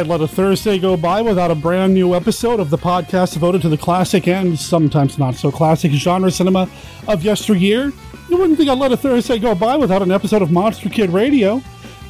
I'd 0.00 0.06
let 0.06 0.22
a 0.22 0.28
Thursday 0.28 0.78
go 0.78 0.96
by 0.96 1.20
without 1.20 1.50
a 1.50 1.54
brand 1.54 1.92
new 1.92 2.14
episode 2.14 2.58
of 2.58 2.70
the 2.70 2.78
podcast 2.78 3.34
devoted 3.34 3.60
to 3.60 3.68
the 3.68 3.76
classic 3.76 4.26
and 4.28 4.58
sometimes 4.58 5.18
not 5.18 5.34
so 5.34 5.52
classic 5.52 5.92
genre 5.92 6.30
cinema 6.30 6.70
of 7.06 7.22
yesteryear. 7.22 7.92
You 8.30 8.38
wouldn't 8.38 8.56
think 8.56 8.70
I'd 8.70 8.78
let 8.78 8.92
a 8.92 8.96
Thursday 8.96 9.38
go 9.38 9.54
by 9.54 9.76
without 9.76 10.00
an 10.00 10.10
episode 10.10 10.40
of 10.40 10.50
Monster 10.50 10.88
Kid 10.88 11.10
Radio. 11.10 11.62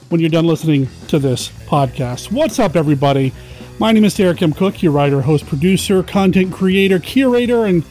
when 0.09 0.19
you're 0.19 0.31
done 0.31 0.47
listening 0.47 0.89
to 1.09 1.19
this 1.19 1.49
podcast. 1.67 2.31
What's 2.31 2.57
up, 2.57 2.75
everybody? 2.75 3.31
My 3.79 3.91
name 3.91 4.05
is 4.05 4.13
Derek 4.13 4.41
M. 4.41 4.53
Koch, 4.53 4.83
your 4.83 4.91
writer, 4.91 5.21
host, 5.21 5.47
producer, 5.47 6.03
content 6.03 6.53
creator, 6.53 6.99
curator, 6.99 7.65
and, 7.65 7.83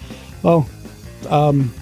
well, 0.42 0.68
um, 1.28 1.74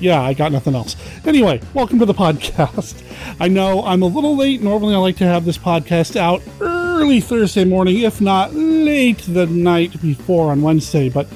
yeah, 0.00 0.20
I 0.20 0.34
got 0.34 0.52
nothing 0.52 0.74
else. 0.74 0.96
Anyway, 1.24 1.60
welcome 1.72 1.98
to 2.00 2.04
the 2.04 2.14
podcast. 2.14 3.02
I 3.40 3.48
know 3.48 3.84
I'm 3.84 4.02
a 4.02 4.06
little 4.06 4.36
late. 4.36 4.60
Normally, 4.60 4.94
I 4.94 4.98
like 4.98 5.16
to 5.16 5.24
have 5.24 5.44
this 5.44 5.56
podcast 5.56 6.16
out 6.16 6.42
early 6.60 7.20
Thursday 7.20 7.64
morning, 7.64 8.00
if 8.00 8.20
not 8.20 8.52
late 8.52 9.18
the 9.26 9.46
night 9.46 10.00
before 10.02 10.50
on 10.50 10.60
Wednesday, 10.60 11.08
but 11.08 11.26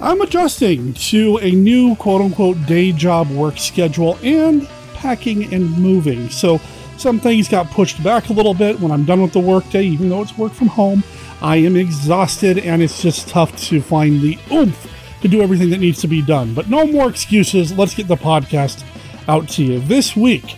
I'm 0.00 0.20
adjusting 0.22 0.94
to 0.94 1.38
a 1.42 1.52
new 1.52 1.94
quote 1.96 2.22
unquote 2.22 2.66
day 2.66 2.90
job 2.90 3.30
work 3.30 3.58
schedule 3.58 4.18
and 4.22 4.66
packing 4.94 5.52
and 5.54 5.70
moving. 5.78 6.28
So, 6.30 6.60
some 7.00 7.18
things 7.18 7.48
got 7.48 7.70
pushed 7.70 8.02
back 8.02 8.28
a 8.28 8.32
little 8.32 8.52
bit 8.54 8.78
when 8.78 8.92
I'm 8.92 9.04
done 9.04 9.22
with 9.22 9.32
the 9.32 9.40
workday, 9.40 9.84
even 9.84 10.10
though 10.10 10.22
it's 10.22 10.36
work 10.36 10.52
from 10.52 10.68
home. 10.68 11.02
I 11.40 11.56
am 11.56 11.74
exhausted 11.74 12.58
and 12.58 12.82
it's 12.82 13.00
just 13.00 13.28
tough 13.28 13.56
to 13.68 13.80
find 13.80 14.20
the 14.20 14.38
oomph 14.52 14.86
to 15.22 15.28
do 15.28 15.40
everything 15.40 15.70
that 15.70 15.80
needs 15.80 16.00
to 16.02 16.08
be 16.08 16.20
done. 16.20 16.52
But 16.54 16.68
no 16.68 16.86
more 16.86 17.08
excuses. 17.08 17.72
Let's 17.72 17.94
get 17.94 18.08
the 18.08 18.16
podcast 18.16 18.84
out 19.28 19.48
to 19.50 19.64
you. 19.64 19.80
This 19.80 20.14
week, 20.14 20.56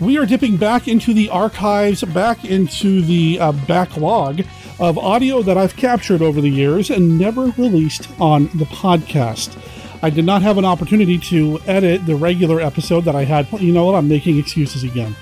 we 0.00 0.18
are 0.18 0.26
dipping 0.26 0.56
back 0.56 0.88
into 0.88 1.14
the 1.14 1.30
archives, 1.30 2.02
back 2.02 2.44
into 2.44 3.00
the 3.00 3.38
uh, 3.40 3.52
backlog 3.66 4.42
of 4.78 4.98
audio 4.98 5.40
that 5.42 5.56
I've 5.56 5.76
captured 5.76 6.20
over 6.20 6.40
the 6.40 6.50
years 6.50 6.90
and 6.90 7.18
never 7.18 7.46
released 7.56 8.08
on 8.20 8.44
the 8.54 8.66
podcast. 8.66 9.56
I 10.04 10.10
did 10.10 10.26
not 10.26 10.42
have 10.42 10.58
an 10.58 10.66
opportunity 10.66 11.16
to 11.16 11.58
edit 11.66 12.04
the 12.04 12.14
regular 12.14 12.60
episode 12.60 13.06
that 13.06 13.16
I 13.16 13.24
had. 13.24 13.50
You 13.58 13.72
know 13.72 13.86
what? 13.86 13.94
I'm 13.94 14.06
making 14.06 14.36
excuses 14.36 14.84
again. 14.84 15.16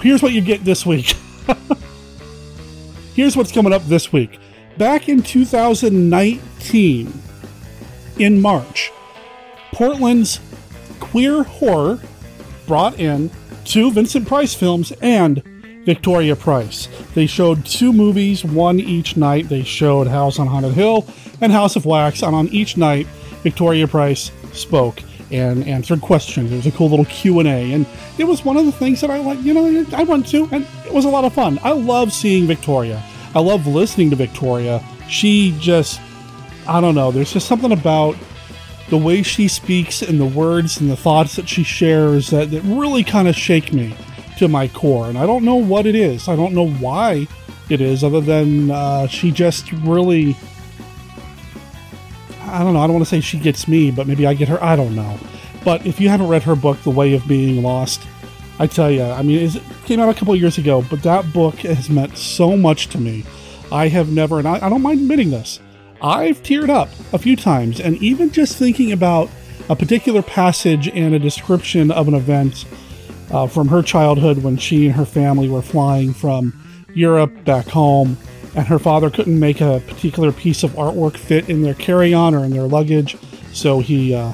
Here's 0.00 0.22
what 0.22 0.30
you 0.32 0.40
get 0.40 0.64
this 0.64 0.86
week. 0.86 1.16
Here's 3.16 3.36
what's 3.36 3.50
coming 3.50 3.72
up 3.72 3.82
this 3.86 4.12
week. 4.12 4.38
Back 4.76 5.08
in 5.08 5.24
2019, 5.24 7.12
in 8.20 8.40
March, 8.40 8.92
Portland's 9.72 10.38
Queer 11.00 11.42
Horror 11.42 11.98
brought 12.68 13.00
in 13.00 13.32
two 13.64 13.90
Vincent 13.90 14.28
Price 14.28 14.54
films 14.54 14.92
and 15.02 15.42
Victoria 15.84 16.36
Price. 16.36 16.86
They 17.14 17.26
showed 17.26 17.66
two 17.66 17.92
movies, 17.92 18.44
one 18.44 18.78
each 18.78 19.16
night. 19.16 19.48
They 19.48 19.64
showed 19.64 20.06
House 20.06 20.38
on 20.38 20.46
Haunted 20.46 20.74
Hill 20.74 21.08
and 21.40 21.50
House 21.50 21.74
of 21.74 21.86
Wax, 21.86 22.22
and 22.22 22.36
on 22.36 22.46
each 22.50 22.76
night, 22.76 23.08
Victoria 23.42 23.86
Price 23.86 24.30
spoke 24.52 25.02
and 25.30 25.66
answered 25.66 26.00
questions. 26.00 26.50
It 26.50 26.56
was 26.56 26.66
a 26.66 26.72
cool 26.72 26.88
little 26.88 27.04
Q 27.04 27.38
and 27.40 27.48
A, 27.48 27.72
and 27.72 27.86
it 28.16 28.24
was 28.24 28.44
one 28.44 28.56
of 28.56 28.64
the 28.64 28.72
things 28.72 29.00
that 29.02 29.10
I 29.10 29.18
like. 29.18 29.40
You 29.42 29.54
know, 29.54 29.86
I 29.92 30.02
went 30.02 30.26
to, 30.28 30.48
and 30.52 30.66
it 30.86 30.92
was 30.92 31.04
a 31.04 31.08
lot 31.08 31.24
of 31.24 31.34
fun. 31.34 31.58
I 31.62 31.72
love 31.72 32.12
seeing 32.12 32.46
Victoria. 32.46 33.02
I 33.34 33.40
love 33.40 33.66
listening 33.66 34.10
to 34.10 34.16
Victoria. 34.16 34.82
She 35.08 35.56
just, 35.60 36.00
I 36.66 36.80
don't 36.80 36.94
know. 36.94 37.10
There's 37.10 37.32
just 37.32 37.46
something 37.46 37.72
about 37.72 38.16
the 38.88 38.96
way 38.96 39.22
she 39.22 39.48
speaks 39.48 40.00
and 40.00 40.18
the 40.18 40.26
words 40.26 40.80
and 40.80 40.90
the 40.90 40.96
thoughts 40.96 41.36
that 41.36 41.46
she 41.46 41.62
shares 41.62 42.30
that, 42.30 42.50
that 42.50 42.62
really 42.62 43.04
kind 43.04 43.28
of 43.28 43.36
shake 43.36 43.72
me 43.72 43.94
to 44.38 44.48
my 44.48 44.66
core. 44.68 45.08
And 45.08 45.18
I 45.18 45.26
don't 45.26 45.44
know 45.44 45.56
what 45.56 45.84
it 45.84 45.94
is. 45.94 46.26
I 46.26 46.36
don't 46.36 46.54
know 46.54 46.68
why 46.68 47.26
it 47.68 47.82
is, 47.82 48.02
other 48.02 48.22
than 48.22 48.70
uh, 48.70 49.06
she 49.08 49.30
just 49.30 49.70
really 49.72 50.38
I 52.48 52.64
don't 52.64 52.74
know. 52.74 52.80
I 52.80 52.86
don't 52.86 52.94
want 52.94 53.04
to 53.04 53.10
say 53.10 53.20
she 53.20 53.38
gets 53.38 53.68
me, 53.68 53.90
but 53.90 54.06
maybe 54.06 54.26
I 54.26 54.34
get 54.34 54.48
her. 54.48 54.62
I 54.62 54.76
don't 54.76 54.94
know. 54.94 55.18
But 55.64 55.86
if 55.86 56.00
you 56.00 56.08
haven't 56.08 56.28
read 56.28 56.42
her 56.44 56.56
book, 56.56 56.80
The 56.82 56.90
Way 56.90 57.14
of 57.14 57.26
Being 57.26 57.62
Lost, 57.62 58.02
I 58.58 58.66
tell 58.66 58.90
you, 58.90 59.02
I 59.02 59.22
mean, 59.22 59.38
it 59.38 59.62
came 59.84 60.00
out 60.00 60.08
a 60.08 60.14
couple 60.14 60.34
years 60.34 60.58
ago, 60.58 60.84
but 60.90 61.02
that 61.02 61.32
book 61.32 61.56
has 61.56 61.88
meant 61.88 62.16
so 62.16 62.56
much 62.56 62.88
to 62.88 62.98
me. 62.98 63.24
I 63.70 63.88
have 63.88 64.10
never, 64.10 64.38
and 64.38 64.48
I, 64.48 64.66
I 64.66 64.68
don't 64.68 64.82
mind 64.82 65.00
admitting 65.00 65.30
this, 65.30 65.60
I've 66.00 66.42
teared 66.42 66.70
up 66.70 66.88
a 67.12 67.18
few 67.18 67.36
times, 67.36 67.80
and 67.80 67.96
even 68.02 68.30
just 68.30 68.56
thinking 68.56 68.92
about 68.92 69.30
a 69.68 69.76
particular 69.76 70.22
passage 70.22 70.88
and 70.88 71.14
a 71.14 71.18
description 71.18 71.90
of 71.90 72.08
an 72.08 72.14
event 72.14 72.64
uh, 73.30 73.46
from 73.46 73.68
her 73.68 73.82
childhood 73.82 74.38
when 74.38 74.56
she 74.56 74.86
and 74.86 74.94
her 74.94 75.04
family 75.04 75.48
were 75.48 75.62
flying 75.62 76.14
from 76.14 76.58
Europe 76.94 77.44
back 77.44 77.66
home 77.66 78.16
and 78.58 78.66
her 78.66 78.80
father 78.80 79.08
couldn't 79.08 79.38
make 79.38 79.60
a 79.60 79.80
particular 79.86 80.32
piece 80.32 80.64
of 80.64 80.72
artwork 80.72 81.16
fit 81.16 81.48
in 81.48 81.62
their 81.62 81.74
carry-on 81.74 82.34
or 82.34 82.44
in 82.44 82.50
their 82.50 82.66
luggage, 82.66 83.16
so 83.52 83.78
he 83.78 84.12
uh, 84.12 84.32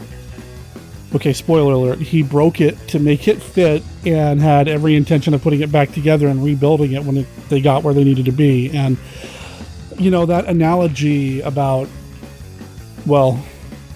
okay, 1.14 1.34
spoiler 1.34 1.74
alert, 1.74 1.98
he 1.98 2.22
broke 2.22 2.58
it 2.62 2.76
to 2.88 2.98
make 2.98 3.28
it 3.28 3.42
fit 3.42 3.82
and 4.06 4.40
had 4.40 4.66
every 4.66 4.96
intention 4.96 5.34
of 5.34 5.42
putting 5.42 5.60
it 5.60 5.70
back 5.70 5.92
together 5.92 6.26
and 6.28 6.42
rebuilding 6.42 6.92
it 6.92 7.04
when 7.04 7.18
it, 7.18 7.26
they 7.50 7.60
got 7.60 7.82
where 7.82 7.92
they 7.92 8.02
needed 8.02 8.24
to 8.24 8.32
be. 8.32 8.70
And 8.70 8.96
you 9.98 10.10
know 10.10 10.24
that 10.24 10.46
analogy 10.46 11.42
about 11.42 11.86
well, 13.04 13.44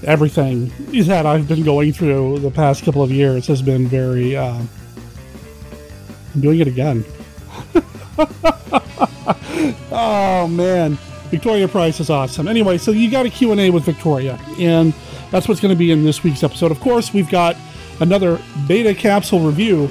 everything 0.05 0.71
that 1.07 1.25
I've 1.25 1.49
been 1.49 1.65
going 1.65 1.95
through 1.95 2.41
the 2.41 2.51
past 2.51 2.85
couple 2.85 3.03
of 3.03 3.11
years 3.11 3.47
has 3.47 3.63
been 3.63 3.89
very. 3.89 4.37
Uh, 4.37 4.61
I'm 6.35 6.41
doing 6.43 6.61
it 6.61 6.69
again. 6.69 7.03
oh 9.99 10.49
man, 10.49 10.95
Victoria 11.31 11.69
Price 11.69 12.01
is 12.01 12.11
awesome. 12.11 12.49
Anyway, 12.49 12.79
so 12.79 12.91
you 12.91 13.11
got 13.11 13.27
a 13.27 13.31
Q&A 13.31 13.71
with 13.71 13.85
Victoria, 13.85 14.39
and 14.59 14.95
that's 15.31 15.49
what's 15.49 15.61
going 15.61 15.75
to 15.75 15.79
be 15.79 15.91
in 15.91 16.05
this 16.05 16.23
week's 16.23 16.43
episode. 16.43 16.71
Of 16.71 16.81
course, 16.81 17.13
we've 17.13 17.29
got 17.29 17.57
another 18.01 18.41
beta 18.67 18.95
capsule 18.95 19.41
review 19.41 19.89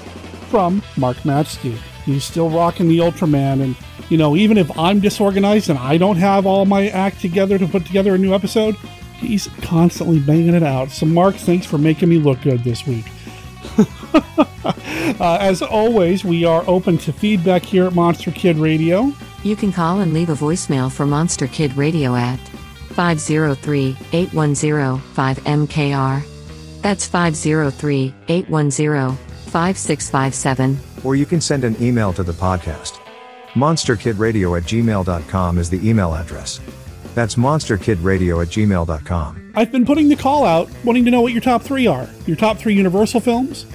from 0.49 0.81
Mark 0.95 1.17
Matsky. 1.17 1.77
He's 2.05 2.23
still 2.23 2.49
rocking 2.49 2.87
the 2.87 2.99
Ultraman, 2.99 3.61
and 3.61 3.75
you 4.09 4.17
know, 4.17 4.37
even 4.37 4.57
if 4.57 4.77
I'm 4.79 4.99
disorganized 4.99 5.69
and 5.69 5.77
I 5.77 5.97
don't 5.97 6.17
have 6.17 6.45
all 6.45 6.65
my 6.65 6.87
act 6.89 7.19
together 7.19 7.57
to 7.57 7.67
put 7.67 7.85
together 7.85 8.15
a 8.15 8.17
new 8.17 8.33
episode, 8.33 8.75
he's 9.17 9.47
constantly 9.61 10.19
banging 10.19 10.55
it 10.55 10.63
out. 10.63 10.89
So, 10.89 11.05
Mark, 11.05 11.35
thanks 11.35 11.65
for 11.65 11.77
making 11.77 12.07
me 12.07 12.17
look 12.17 12.41
good 12.41 12.63
this 12.63 12.87
week. 12.87 13.05
uh, 15.19 15.37
as 15.41 15.61
always, 15.61 16.23
we 16.23 16.45
are 16.45 16.63
open 16.65 16.97
to 16.99 17.11
feedback 17.11 17.63
here 17.63 17.85
at 17.85 17.93
Monster 17.93 18.31
Kid 18.31 18.55
Radio. 18.57 19.11
You 19.47 19.55
can 19.55 19.71
call 19.71 20.01
and 20.01 20.11
leave 20.11 20.27
a 20.27 20.33
voicemail 20.33 20.91
for 20.91 21.05
Monster 21.05 21.47
Kid 21.47 21.77
Radio 21.77 22.15
at 22.15 22.35
503 22.89 23.95
810 24.11 24.99
5MKR. 25.15 26.81
That's 26.81 27.07
503 27.07 28.13
810 28.27 29.15
5657. 29.15 30.79
Or 31.05 31.15
you 31.15 31.25
can 31.25 31.39
send 31.39 31.63
an 31.63 31.81
email 31.81 32.11
to 32.11 32.23
the 32.23 32.33
podcast. 32.33 32.99
MonsterKidRadio 33.53 34.57
at 34.57 34.65
gmail.com 34.65 35.57
is 35.57 35.69
the 35.69 35.89
email 35.89 36.13
address. 36.13 36.59
That's 37.15 37.35
monsterkidradio 37.35 38.41
at 38.41 38.49
gmail.com. 38.49 39.53
I've 39.55 39.71
been 39.71 39.85
putting 39.85 40.09
the 40.09 40.17
call 40.17 40.43
out, 40.43 40.69
wanting 40.83 41.05
to 41.05 41.11
know 41.11 41.21
what 41.21 41.31
your 41.31 41.41
top 41.41 41.61
three 41.61 41.87
are. 41.87 42.09
Your 42.25 42.35
top 42.35 42.57
three 42.57 42.75
Universal 42.75 43.21
films, 43.21 43.65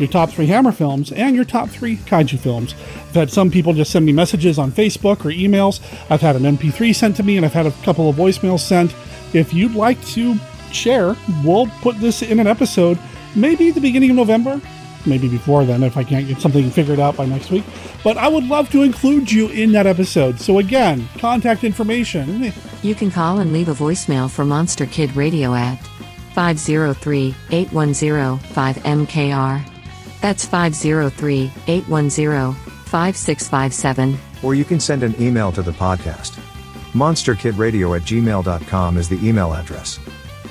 your 0.00 0.08
top 0.08 0.30
three 0.30 0.46
Hammer 0.46 0.72
films, 0.72 1.12
and 1.12 1.36
your 1.36 1.44
top 1.44 1.68
three 1.68 1.96
Kaiju 1.96 2.38
films. 2.38 2.74
I've 3.08 3.14
had 3.14 3.30
some 3.30 3.50
people 3.50 3.72
just 3.72 3.90
send 3.90 4.06
me 4.06 4.12
messages 4.12 4.58
on 4.58 4.72
Facebook 4.72 5.24
or 5.24 5.30
emails. 5.30 5.80
I've 6.10 6.20
had 6.20 6.36
an 6.36 6.42
MP3 6.42 6.94
sent 6.94 7.16
to 7.16 7.22
me, 7.22 7.36
and 7.36 7.46
I've 7.46 7.52
had 7.52 7.66
a 7.66 7.72
couple 7.82 8.08
of 8.08 8.16
voicemails 8.16 8.60
sent. 8.60 8.94
If 9.32 9.52
you'd 9.52 9.74
like 9.74 10.04
to 10.08 10.34
share, 10.72 11.16
we'll 11.44 11.66
put 11.82 11.98
this 12.00 12.22
in 12.22 12.40
an 12.40 12.46
episode, 12.46 12.98
maybe 13.36 13.70
the 13.70 13.80
beginning 13.80 14.10
of 14.10 14.16
November, 14.16 14.60
maybe 15.06 15.28
before 15.28 15.64
then 15.64 15.82
if 15.82 15.96
I 15.96 16.04
can't 16.04 16.26
get 16.26 16.40
something 16.40 16.70
figured 16.70 17.00
out 17.00 17.16
by 17.16 17.26
next 17.26 17.50
week. 17.50 17.64
But 18.04 18.16
I 18.16 18.28
would 18.28 18.44
love 18.44 18.70
to 18.70 18.82
include 18.82 19.30
you 19.30 19.48
in 19.48 19.72
that 19.72 19.86
episode. 19.86 20.40
So 20.40 20.58
again, 20.58 21.08
contact 21.18 21.64
information. 21.64 22.52
You 22.82 22.94
can 22.94 23.10
call 23.10 23.38
and 23.38 23.52
leave 23.52 23.68
a 23.68 23.74
voicemail 23.74 24.30
for 24.30 24.44
Monster 24.44 24.86
Kid 24.86 25.14
Radio 25.16 25.54
at 25.54 25.78
503 26.34 27.34
810 27.50 28.38
5MKR. 28.54 29.69
That's 30.20 30.44
503 30.44 31.52
810 31.66 32.54
5657. 32.90 34.18
Or 34.42 34.54
you 34.54 34.64
can 34.64 34.80
send 34.80 35.02
an 35.02 35.14
email 35.20 35.52
to 35.52 35.62
the 35.62 35.72
podcast. 35.72 36.38
MonsterKidRadio 36.92 37.96
at 37.96 38.02
gmail.com 38.02 38.96
is 38.96 39.08
the 39.08 39.26
email 39.26 39.52
address. 39.54 40.00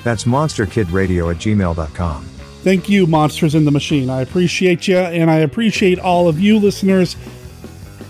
That's 0.02 0.24
MonsterKidRadio 0.24 1.30
at 1.34 1.36
gmail.com. 1.36 2.24
Thank 2.62 2.88
you, 2.88 3.06
Monsters 3.06 3.54
in 3.54 3.64
the 3.64 3.70
Machine. 3.70 4.10
I 4.10 4.22
appreciate 4.22 4.88
you, 4.88 4.96
and 4.96 5.30
I 5.30 5.36
appreciate 5.36 5.98
all 5.98 6.28
of 6.28 6.40
you 6.40 6.58
listeners. 6.58 7.16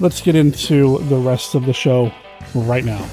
Let's 0.00 0.20
get 0.20 0.34
into 0.34 0.98
the 1.04 1.18
rest 1.18 1.54
of 1.54 1.66
the 1.66 1.72
show 1.72 2.12
right 2.54 2.84
now. 2.84 3.04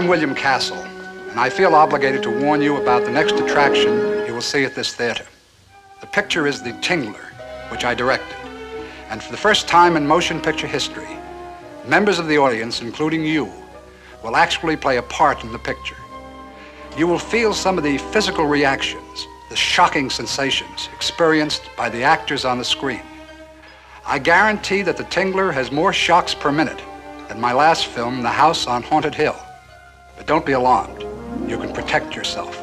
I'm 0.00 0.08
William 0.08 0.34
Castle, 0.34 0.78
and 1.28 1.38
I 1.38 1.50
feel 1.50 1.74
obligated 1.74 2.22
to 2.22 2.30
warn 2.30 2.62
you 2.62 2.78
about 2.78 3.04
the 3.04 3.10
next 3.10 3.32
attraction 3.32 4.24
you 4.26 4.32
will 4.32 4.40
see 4.40 4.64
at 4.64 4.74
this 4.74 4.94
theater. 4.94 5.26
The 6.00 6.06
picture 6.06 6.46
is 6.46 6.62
The 6.62 6.72
Tingler, 6.72 7.34
which 7.70 7.84
I 7.84 7.92
directed. 7.92 8.34
And 9.10 9.22
for 9.22 9.30
the 9.30 9.36
first 9.36 9.68
time 9.68 9.98
in 9.98 10.06
motion 10.06 10.40
picture 10.40 10.66
history, 10.66 11.18
members 11.86 12.18
of 12.18 12.28
the 12.28 12.38
audience, 12.38 12.80
including 12.80 13.26
you, 13.26 13.52
will 14.24 14.36
actually 14.36 14.74
play 14.74 14.96
a 14.96 15.02
part 15.02 15.44
in 15.44 15.52
the 15.52 15.58
picture. 15.58 15.98
You 16.96 17.06
will 17.06 17.18
feel 17.18 17.52
some 17.52 17.76
of 17.76 17.84
the 17.84 17.98
physical 17.98 18.46
reactions, 18.46 19.26
the 19.50 19.54
shocking 19.54 20.08
sensations 20.08 20.88
experienced 20.94 21.64
by 21.76 21.90
the 21.90 22.02
actors 22.02 22.46
on 22.46 22.56
the 22.56 22.64
screen. 22.64 23.02
I 24.06 24.18
guarantee 24.18 24.80
that 24.80 24.96
The 24.96 25.04
Tingler 25.04 25.52
has 25.52 25.70
more 25.70 25.92
shocks 25.92 26.34
per 26.34 26.50
minute 26.50 26.82
than 27.28 27.38
my 27.38 27.52
last 27.52 27.84
film, 27.84 28.22
The 28.22 28.30
House 28.30 28.66
on 28.66 28.82
Haunted 28.82 29.14
Hill. 29.14 29.38
But 30.20 30.26
don't 30.26 30.44
be 30.44 30.52
alarmed. 30.52 31.00
You 31.48 31.56
can 31.56 31.72
protect 31.72 32.14
yourself. 32.14 32.54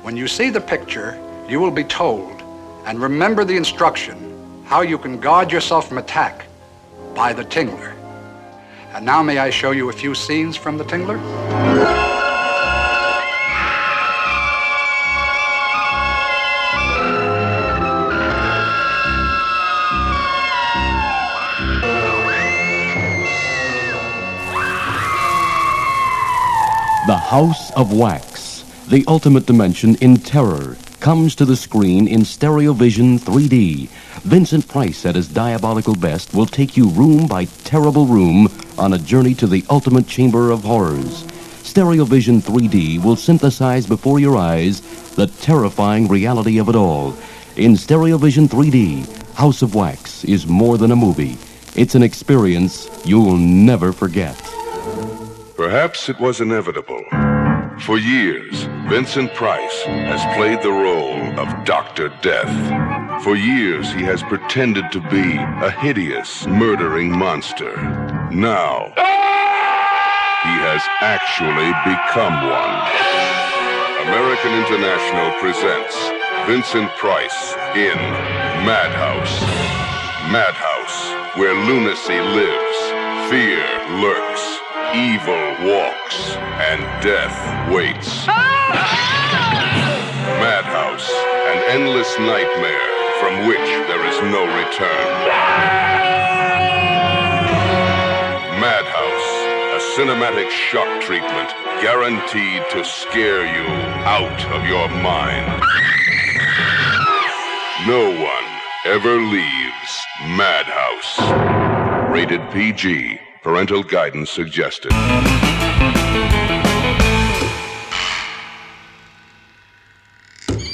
When 0.00 0.16
you 0.16 0.26
see 0.26 0.48
the 0.48 0.62
picture, 0.62 1.20
you 1.46 1.60
will 1.60 1.70
be 1.70 1.84
told, 1.84 2.42
and 2.86 2.98
remember 2.98 3.44
the 3.44 3.54
instruction, 3.54 4.64
how 4.64 4.80
you 4.80 4.96
can 4.96 5.20
guard 5.20 5.52
yourself 5.52 5.86
from 5.86 5.98
attack 5.98 6.46
by 7.14 7.34
the 7.34 7.44
Tingler. 7.44 7.94
And 8.94 9.04
now 9.04 9.22
may 9.22 9.36
I 9.36 9.50
show 9.50 9.72
you 9.72 9.90
a 9.90 9.92
few 9.92 10.14
scenes 10.14 10.56
from 10.56 10.78
the 10.78 10.84
Tingler? 10.84 12.13
House 27.24 27.70
of 27.72 27.90
Wax, 27.90 28.66
the 28.88 29.02
ultimate 29.08 29.46
dimension 29.46 29.94
in 29.96 30.18
terror, 30.18 30.76
comes 31.00 31.34
to 31.34 31.46
the 31.46 31.56
screen 31.56 32.06
in 32.06 32.20
Stereovision 32.20 33.18
3D. 33.18 33.88
Vincent 34.24 34.68
Price 34.68 35.06
at 35.06 35.14
his 35.14 35.26
diabolical 35.26 35.94
best 35.94 36.34
will 36.34 36.44
take 36.44 36.76
you 36.76 36.90
room 36.90 37.26
by 37.26 37.46
terrible 37.64 38.04
room 38.04 38.46
on 38.76 38.92
a 38.92 38.98
journey 38.98 39.34
to 39.36 39.46
the 39.46 39.64
ultimate 39.70 40.06
chamber 40.06 40.50
of 40.50 40.64
horrors. 40.64 41.24
Stereovision 41.64 42.42
3D 42.42 43.02
will 43.02 43.16
synthesize 43.16 43.86
before 43.86 44.20
your 44.20 44.36
eyes 44.36 44.82
the 45.12 45.26
terrifying 45.26 46.06
reality 46.06 46.58
of 46.58 46.68
it 46.68 46.76
all. 46.76 47.16
In 47.56 47.72
Stereovision 47.72 48.48
3D, 48.48 49.32
House 49.32 49.62
of 49.62 49.74
Wax 49.74 50.24
is 50.24 50.46
more 50.46 50.76
than 50.76 50.92
a 50.92 50.96
movie. 50.96 51.38
It's 51.74 51.94
an 51.94 52.02
experience 52.02 52.90
you'll 53.02 53.38
never 53.38 53.92
forget. 53.92 54.38
Perhaps 55.56 56.08
it 56.08 56.18
was 56.18 56.40
inevitable. 56.40 57.04
For 57.86 57.96
years, 57.96 58.64
Vincent 58.88 59.32
Price 59.34 59.82
has 59.84 60.36
played 60.36 60.60
the 60.62 60.72
role 60.72 61.38
of 61.38 61.64
Dr. 61.64 62.08
Death. 62.22 63.22
For 63.22 63.36
years, 63.36 63.92
he 63.92 64.02
has 64.02 64.20
pretended 64.24 64.90
to 64.90 65.00
be 65.10 65.36
a 65.36 65.70
hideous, 65.70 66.44
murdering 66.48 67.16
monster. 67.16 67.76
Now, 68.32 68.90
he 70.42 70.54
has 70.66 70.82
actually 71.00 71.70
become 71.86 72.34
one. 72.50 72.74
American 74.10 74.58
International 74.58 75.38
presents 75.38 75.94
Vincent 76.50 76.90
Price 76.98 77.54
in 77.78 77.96
Madhouse. 78.66 79.40
Madhouse, 80.34 81.36
where 81.38 81.54
lunacy 81.54 82.18
lives, 82.18 82.78
fear 83.30 83.62
lurks, 84.02 84.33
evil 84.94 85.34
walks, 85.66 86.38
and 86.70 86.80
death 87.02 87.34
waits. 87.68 88.26
Ah! 88.28 88.54
Madhouse, 90.38 91.10
an 91.50 91.58
endless 91.74 92.16
nightmare 92.18 92.90
from 93.18 93.48
which 93.48 93.68
there 93.90 94.06
is 94.06 94.18
no 94.30 94.46
return. 94.46 95.06
Madhouse, 98.62 99.30
a 99.74 99.80
cinematic 99.98 100.48
shock 100.50 101.02
treatment 101.02 101.50
guaranteed 101.82 102.62
to 102.70 102.84
scare 102.84 103.44
you 103.44 103.66
out 104.06 104.44
of 104.54 104.64
your 104.64 104.88
mind. 105.02 105.60
No 107.88 108.10
one 108.22 108.44
ever 108.86 109.16
leaves 109.20 110.06
Madhouse. 110.36 111.18
Rated 112.10 112.40
PG. 112.52 113.18
Parental 113.44 113.82
guidance 113.82 114.30
suggested. 114.30 114.90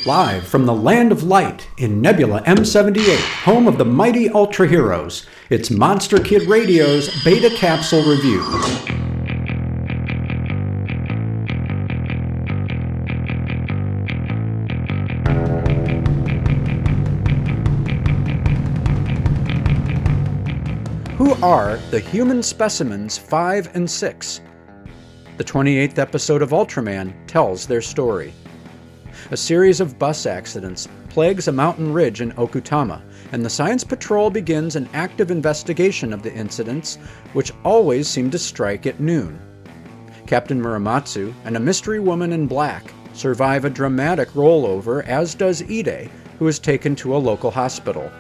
Live 0.07 0.47
from 0.47 0.67
the 0.67 0.73
Land 0.73 1.11
of 1.11 1.25
Light 1.25 1.67
in 1.79 2.01
Nebula 2.01 2.43
M78, 2.43 3.43
home 3.43 3.67
of 3.67 3.77
the 3.77 3.85
mighty 3.85 4.29
Ultra 4.29 4.69
Heroes, 4.69 5.27
it's 5.49 5.69
Monster 5.69 6.21
Kid 6.21 6.43
Radio's 6.49 7.11
Beta 7.25 7.51
Capsule 7.57 8.05
Review. 8.05 8.41
Are 21.43 21.79
the 21.91 22.01
human 22.01 22.43
specimens 22.43 23.17
5 23.17 23.75
and 23.75 23.91
6? 23.91 24.41
The 25.39 25.45
28th 25.45 25.99
episode 25.99 26.43
of 26.43 26.51
Ultraman 26.51 27.15
tells 27.27 27.67
their 27.67 27.81
story. 27.81 28.35
A 29.31 29.39
series 29.39 29.81
of 29.81 29.99
bus 29.99 30.27
accidents 30.27 30.87
plagues 31.09 31.49
a 31.49 31.53
mountain 31.53 31.95
ridge 31.95 32.21
in 32.21 32.33
Okutama, 32.33 33.01
and 33.33 33.43
the 33.43 33.49
Science 33.49 33.85
Patrol 33.85 34.29
begins 34.29 34.77
an 34.77 34.87
active 34.93 35.31
investigation 35.31 36.13
of 36.13 36.23
the 36.23 36.33
incidents, 36.35 36.97
which 37.33 37.53
always 37.65 38.07
seem 38.07 38.31
to 38.33 38.39
strike 38.39 38.87
at 38.87 39.01
noon. 39.01 39.41
Captain 40.27 40.61
Muramatsu 40.61 41.33
and 41.47 41.57
a 41.57 41.61
mystery 41.61 42.01
woman 42.01 42.33
in 42.33 42.47
black 42.47 42.93
survive 43.15 43.65
a 43.65 43.71
dramatic 43.71 44.29
rollover, 44.33 45.07
as 45.07 45.35
does 45.35 45.63
Ide, 45.63 46.11
who 46.39 46.47
is 46.49 46.59
taken 46.59 46.95
to 46.97 47.17
a 47.17 47.19
local 47.19 47.51
hospital. 47.51 48.11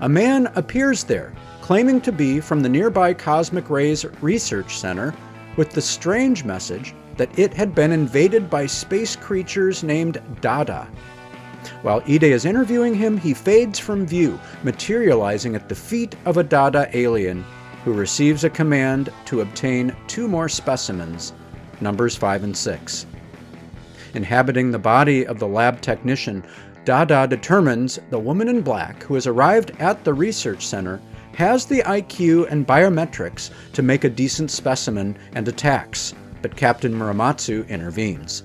A 0.00 0.08
man 0.10 0.48
appears 0.54 1.04
there, 1.04 1.32
claiming 1.68 2.00
to 2.00 2.10
be 2.10 2.40
from 2.40 2.60
the 2.60 2.68
nearby 2.68 3.12
Cosmic 3.12 3.68
Rays 3.68 4.06
Research 4.22 4.78
Center, 4.78 5.12
with 5.58 5.70
the 5.70 5.82
strange 5.82 6.42
message 6.42 6.94
that 7.18 7.38
it 7.38 7.52
had 7.52 7.74
been 7.74 7.92
invaded 7.92 8.48
by 8.48 8.64
space 8.64 9.14
creatures 9.14 9.82
named 9.82 10.18
Dada. 10.40 10.88
While 11.82 12.00
Ide 12.08 12.22
is 12.22 12.46
interviewing 12.46 12.94
him, 12.94 13.18
he 13.18 13.34
fades 13.34 13.78
from 13.78 14.06
view, 14.06 14.40
materializing 14.62 15.54
at 15.54 15.68
the 15.68 15.74
feet 15.74 16.16
of 16.24 16.38
a 16.38 16.42
Dada 16.42 16.88
alien 16.94 17.44
who 17.84 17.92
receives 17.92 18.44
a 18.44 18.48
command 18.48 19.12
to 19.26 19.42
obtain 19.42 19.94
two 20.06 20.26
more 20.26 20.48
specimens, 20.48 21.34
numbers 21.82 22.16
5 22.16 22.44
and 22.44 22.56
6. 22.56 23.04
Inhabiting 24.14 24.70
the 24.70 24.78
body 24.78 25.26
of 25.26 25.38
the 25.38 25.46
lab 25.46 25.82
technician, 25.82 26.46
Dada 26.86 27.26
determines 27.28 27.98
the 28.08 28.18
woman 28.18 28.48
in 28.48 28.62
black 28.62 29.02
who 29.02 29.12
has 29.12 29.26
arrived 29.26 29.72
at 29.80 30.02
the 30.04 30.14
research 30.14 30.66
center 30.66 30.98
has 31.38 31.66
the 31.66 31.82
IQ 31.82 32.50
and 32.50 32.66
biometrics 32.66 33.50
to 33.72 33.80
make 33.80 34.02
a 34.02 34.10
decent 34.10 34.50
specimen 34.50 35.16
and 35.34 35.46
attacks, 35.46 36.12
but 36.42 36.56
Captain 36.56 36.92
Muramatsu 36.92 37.64
intervenes. 37.68 38.42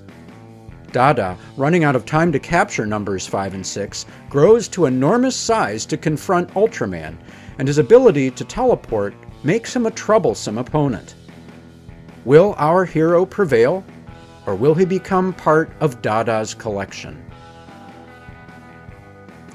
Dada, 0.92 1.36
running 1.56 1.82
out 1.82 1.96
of 1.96 2.06
time 2.06 2.30
to 2.30 2.38
capture 2.38 2.86
numbers 2.86 3.26
5 3.26 3.54
and 3.54 3.66
6, 3.66 4.06
grows 4.30 4.68
to 4.68 4.86
enormous 4.86 5.34
size 5.34 5.84
to 5.86 5.96
confront 5.96 6.54
Ultraman, 6.54 7.16
and 7.58 7.66
his 7.66 7.78
ability 7.78 8.30
to 8.30 8.44
teleport 8.44 9.12
makes 9.42 9.74
him 9.74 9.86
a 9.86 9.90
troublesome 9.90 10.56
opponent. 10.56 11.16
Will 12.24 12.54
our 12.58 12.84
hero 12.84 13.26
prevail, 13.26 13.84
or 14.46 14.54
will 14.54 14.76
he 14.76 14.84
become 14.84 15.32
part 15.32 15.68
of 15.80 16.00
Dada's 16.00 16.54
collection? 16.54 17.20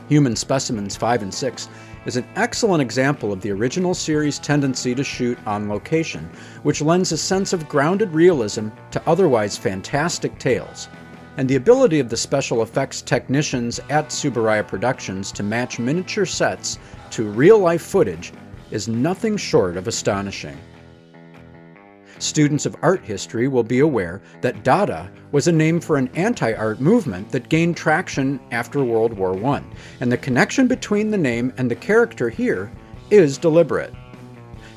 Human 0.10 0.36
Specimens 0.36 0.98
5 0.98 1.22
and 1.22 1.34
6, 1.34 1.70
is 2.06 2.18
an 2.18 2.28
excellent 2.36 2.82
example 2.82 3.32
of 3.34 3.42
the 3.42 3.52
original 3.52 3.94
series' 3.94 4.40
tendency 4.40 4.96
to 4.96 5.04
shoot 5.04 5.38
on 5.46 5.70
location, 5.70 6.30
which 6.64 6.82
lends 6.82 7.12
a 7.12 7.18
sense 7.18 7.54
of 7.54 7.68
grounded 7.68 8.14
realism 8.14 8.70
to 8.92 9.02
otherwise 9.06 9.58
fantastic 9.58 10.38
tales. 10.40 10.88
And 11.38 11.48
the 11.48 11.56
ability 11.56 12.00
of 12.00 12.10
the 12.10 12.18
special 12.18 12.62
effects 12.62 13.02
technicians 13.02 13.80
at 13.90 14.10
Tsuburaya 14.10 14.68
Productions 14.68 15.32
to 15.34 15.44
match 15.44 15.80
miniature 15.80 16.26
sets 16.26 16.80
to 17.12 17.30
real 17.30 17.60
life 17.60 17.84
footage 17.84 18.34
is 18.72 18.88
nothing 18.88 19.38
short 19.38 19.78
of 19.78 19.88
astonishing. 19.88 20.58
Students 22.20 22.66
of 22.66 22.76
art 22.82 23.02
history 23.02 23.48
will 23.48 23.64
be 23.64 23.80
aware 23.80 24.22
that 24.42 24.66
Dada 24.66 25.10
was 25.32 25.48
a 25.48 25.54
name 25.54 25.80
for 25.80 25.96
an 25.96 26.10
anti 26.16 26.54
art 26.54 26.82
movement 26.82 27.32
that 27.32 27.48
gained 27.48 27.78
traction 27.78 28.42
after 28.52 28.84
World 28.84 29.14
War 29.14 29.42
I, 29.46 29.64
and 30.02 30.12
the 30.12 30.18
connection 30.18 30.68
between 30.68 31.12
the 31.12 31.18
name 31.18 31.54
and 31.58 31.72
the 31.72 31.76
character 31.76 32.30
here 32.30 32.70
is 33.10 33.38
deliberate. 33.38 33.94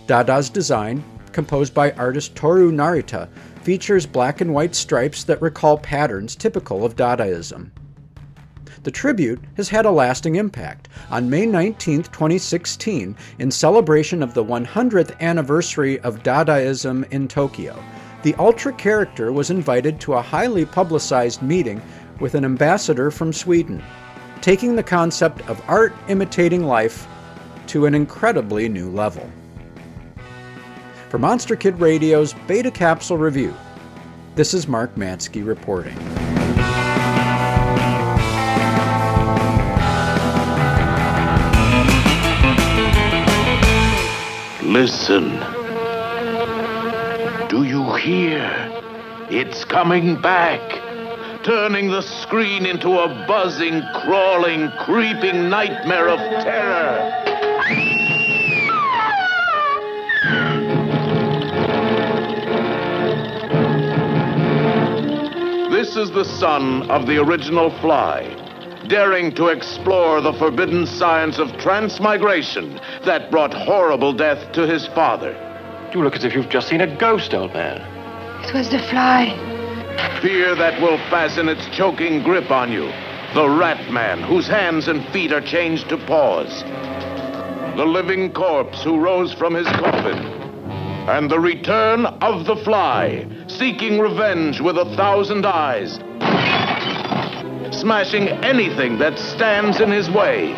Dada's 0.06 0.50
design, 0.50 1.02
composed 1.32 1.74
by 1.74 1.90
artist 1.92 2.36
Toru 2.36 2.70
Narita, 2.70 3.28
features 3.62 4.06
black 4.06 4.40
and 4.40 4.54
white 4.54 4.76
stripes 4.76 5.24
that 5.24 5.42
recall 5.42 5.78
patterns 5.78 6.36
typical 6.36 6.84
of 6.84 6.94
Dadaism. 6.94 7.70
The 8.82 8.90
tribute 8.90 9.40
has 9.56 9.68
had 9.68 9.86
a 9.86 9.90
lasting 9.92 10.34
impact. 10.34 10.88
On 11.10 11.30
May 11.30 11.46
19, 11.46 12.02
2016, 12.02 13.16
in 13.38 13.50
celebration 13.50 14.24
of 14.24 14.34
the 14.34 14.44
100th 14.44 15.18
anniversary 15.20 16.00
of 16.00 16.24
Dadaism 16.24 17.10
in 17.12 17.28
Tokyo, 17.28 17.80
the 18.24 18.34
Ultra 18.36 18.72
character 18.72 19.32
was 19.32 19.50
invited 19.50 20.00
to 20.00 20.14
a 20.14 20.22
highly 20.22 20.64
publicized 20.64 21.42
meeting 21.42 21.80
with 22.18 22.34
an 22.34 22.44
ambassador 22.44 23.12
from 23.12 23.32
Sweden, 23.32 23.82
taking 24.40 24.74
the 24.74 24.82
concept 24.82 25.48
of 25.48 25.62
art 25.68 25.94
imitating 26.08 26.64
life 26.64 27.06
to 27.68 27.86
an 27.86 27.94
incredibly 27.94 28.68
new 28.68 28.90
level. 28.90 29.30
For 31.08 31.18
Monster 31.18 31.54
Kid 31.54 31.78
Radio's 31.78 32.34
Beta 32.48 32.70
Capsule 32.70 33.18
Review, 33.18 33.54
this 34.34 34.54
is 34.54 34.66
Mark 34.66 34.94
Matsky 34.96 35.46
reporting. 35.46 35.96
Listen. 44.72 45.28
Do 47.50 47.64
you 47.64 47.92
hear? 47.96 48.48
It's 49.28 49.66
coming 49.66 50.18
back, 50.18 50.62
turning 51.44 51.90
the 51.90 52.00
screen 52.00 52.64
into 52.64 52.98
a 52.98 53.26
buzzing, 53.28 53.82
crawling, 53.96 54.70
creeping 54.78 55.50
nightmare 55.50 56.08
of 56.08 56.18
terror. 56.42 56.96
This 65.70 65.96
is 65.96 66.10
the 66.12 66.24
son 66.24 66.90
of 66.90 67.06
the 67.06 67.18
original 67.18 67.68
fly, 67.80 68.41
daring 68.88 69.34
to 69.34 69.48
explore 69.48 70.20
the 70.20 70.32
forbidden 70.34 70.86
science 70.86 71.38
of 71.38 71.56
transmigration 71.58 72.80
that 73.04 73.30
brought 73.30 73.54
horrible 73.54 74.12
death 74.12 74.52
to 74.52 74.66
his 74.66 74.86
father. 74.88 75.36
You 75.94 76.02
look 76.02 76.16
as 76.16 76.24
if 76.24 76.34
you've 76.34 76.48
just 76.48 76.68
seen 76.68 76.80
a 76.80 76.96
ghost, 76.96 77.34
old 77.34 77.52
man. 77.52 77.80
It 78.44 78.54
was 78.54 78.70
the 78.70 78.78
fly. 78.78 79.36
Fear 80.20 80.54
that 80.56 80.80
will 80.80 80.98
fasten 81.10 81.48
its 81.48 81.66
choking 81.68 82.22
grip 82.22 82.50
on 82.50 82.72
you. 82.72 82.90
The 83.34 83.48
rat 83.48 83.90
man, 83.90 84.22
whose 84.22 84.46
hands 84.46 84.88
and 84.88 85.06
feet 85.08 85.32
are 85.32 85.40
changed 85.40 85.88
to 85.88 85.96
paws. 85.96 86.62
The 87.76 87.86
living 87.86 88.32
corpse 88.32 88.82
who 88.82 88.98
rose 88.98 89.32
from 89.32 89.54
his 89.54 89.66
coffin. 89.68 90.18
And 91.08 91.30
the 91.30 91.40
return 91.40 92.06
of 92.06 92.44
the 92.46 92.56
fly, 92.56 93.26
seeking 93.48 93.98
revenge 93.98 94.60
with 94.60 94.76
a 94.76 94.94
thousand 94.96 95.46
eyes. 95.46 95.98
Smashing 97.72 98.28
anything 98.44 98.98
that 98.98 99.18
stands 99.18 99.80
in 99.80 99.90
his 99.90 100.10
way. 100.10 100.54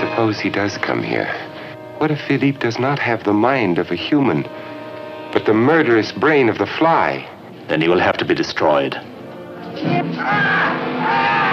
Suppose 0.00 0.40
he 0.40 0.48
does 0.50 0.78
come 0.78 1.02
here. 1.02 1.32
What 1.98 2.10
if 2.10 2.20
Philippe 2.20 2.58
does 2.58 2.78
not 2.78 2.98
have 2.98 3.24
the 3.24 3.32
mind 3.32 3.78
of 3.78 3.90
a 3.90 3.96
human, 3.96 4.42
but 5.32 5.44
the 5.44 5.54
murderous 5.54 6.12
brain 6.12 6.48
of 6.48 6.58
the 6.58 6.66
fly? 6.66 7.28
Then 7.68 7.80
he 7.82 7.88
will 7.88 8.00
have 8.00 8.16
to 8.18 8.24
be 8.24 8.34
destroyed. 8.34 8.94
Ah! 10.20 10.78
Ah! 11.00 11.47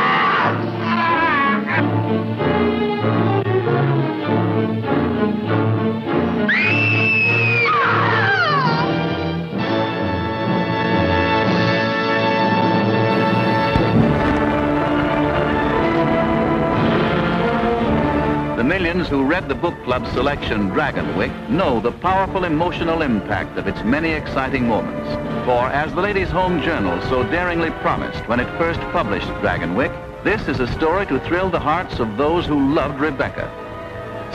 Millions 18.86 19.10
who 19.10 19.25
read 19.25 19.50
the 19.50 19.56
book 19.56 19.74
club 19.84 20.06
selection 20.13 20.70
Dragonwyck 20.70 21.50
know 21.50 21.80
the 21.80 21.92
powerful 21.92 22.44
emotional 22.44 23.01
impact 23.01 23.58
of 23.58 23.68
its 23.68 23.84
many 23.84 24.12
exciting 24.12 24.68
moments. 24.68 25.10
For 25.44 25.70
as 25.70 25.92
the 25.96 26.01
Ladies' 26.01 26.30
Home 26.30 26.62
Journal 26.62 27.01
so 27.10 27.24
daringly 27.24 27.72
promised 27.82 28.27
when 28.27 28.39
it 28.39 28.58
first 28.60 28.80
published 28.92 29.25
Dragonwyck, 29.42 29.92
this 30.24 30.48
is 30.48 30.60
a 30.60 30.72
story 30.74 31.08
to 31.08 31.20
thrill 31.22 31.50
the 31.50 31.60
hearts 31.60 31.98
of 31.98 32.15
those 32.15 32.46
who 32.46 32.75
loved 32.75 33.00
Rebecca. 33.00 33.50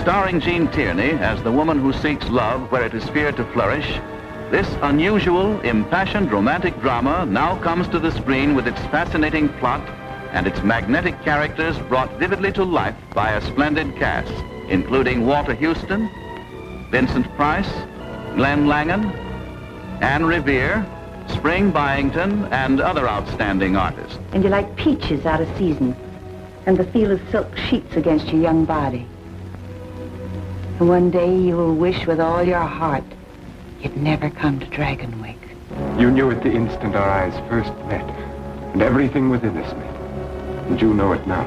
Starring 0.00 0.40
Gene 0.40 0.66
Tierney 0.66 1.12
as 1.12 1.40
the 1.44 1.52
woman 1.52 1.78
who 1.78 1.92
seeks 1.92 2.28
love 2.28 2.72
where 2.72 2.84
it 2.84 2.92
is 2.92 3.08
feared 3.10 3.36
to 3.36 3.44
flourish, 3.52 4.00
this 4.50 4.66
unusual, 4.82 5.60
impassioned 5.60 6.32
romantic 6.32 6.80
drama 6.80 7.24
now 7.24 7.56
comes 7.62 7.86
to 7.86 8.00
the 8.00 8.10
screen 8.10 8.56
with 8.56 8.66
its 8.66 8.80
fascinating 8.86 9.48
plot 9.60 9.99
and 10.32 10.46
its 10.46 10.62
magnetic 10.62 11.20
characters 11.22 11.78
brought 11.88 12.10
vividly 12.18 12.52
to 12.52 12.64
life 12.64 12.94
by 13.14 13.32
a 13.32 13.40
splendid 13.40 13.96
cast, 13.96 14.32
including 14.68 15.26
Walter 15.26 15.54
Huston, 15.54 16.08
Vincent 16.90 17.26
Price, 17.36 17.70
Glenn 18.34 18.66
Langan, 18.66 19.04
Anne 20.00 20.24
Revere, 20.24 20.86
Spring 21.28 21.70
Byington, 21.70 22.44
and 22.52 22.80
other 22.80 23.08
outstanding 23.08 23.76
artists. 23.76 24.18
And 24.32 24.42
you're 24.42 24.50
like 24.50 24.76
peaches 24.76 25.26
out 25.26 25.40
of 25.40 25.48
season, 25.58 25.96
and 26.66 26.76
the 26.76 26.84
feel 26.84 27.10
of 27.10 27.20
silk 27.30 27.56
sheets 27.56 27.96
against 27.96 28.28
your 28.28 28.40
young 28.40 28.64
body. 28.64 29.06
And 30.78 30.88
one 30.88 31.10
day 31.10 31.36
you 31.36 31.56
will 31.56 31.74
wish 31.74 32.06
with 32.06 32.20
all 32.20 32.42
your 32.42 32.60
heart 32.60 33.04
you'd 33.80 33.96
never 33.96 34.30
come 34.30 34.60
to 34.60 34.66
Dragonwyck. 34.66 35.36
You 35.98 36.10
knew 36.10 36.30
at 36.30 36.42
the 36.42 36.52
instant 36.52 36.94
our 36.94 37.08
eyes 37.08 37.34
first 37.48 37.72
met, 37.86 38.08
and 38.72 38.82
everything 38.82 39.30
within 39.30 39.56
us 39.56 39.72
met. 39.74 39.89
And 40.70 40.80
you 40.80 40.94
know 40.94 41.12
it 41.12 41.26
now. 41.26 41.44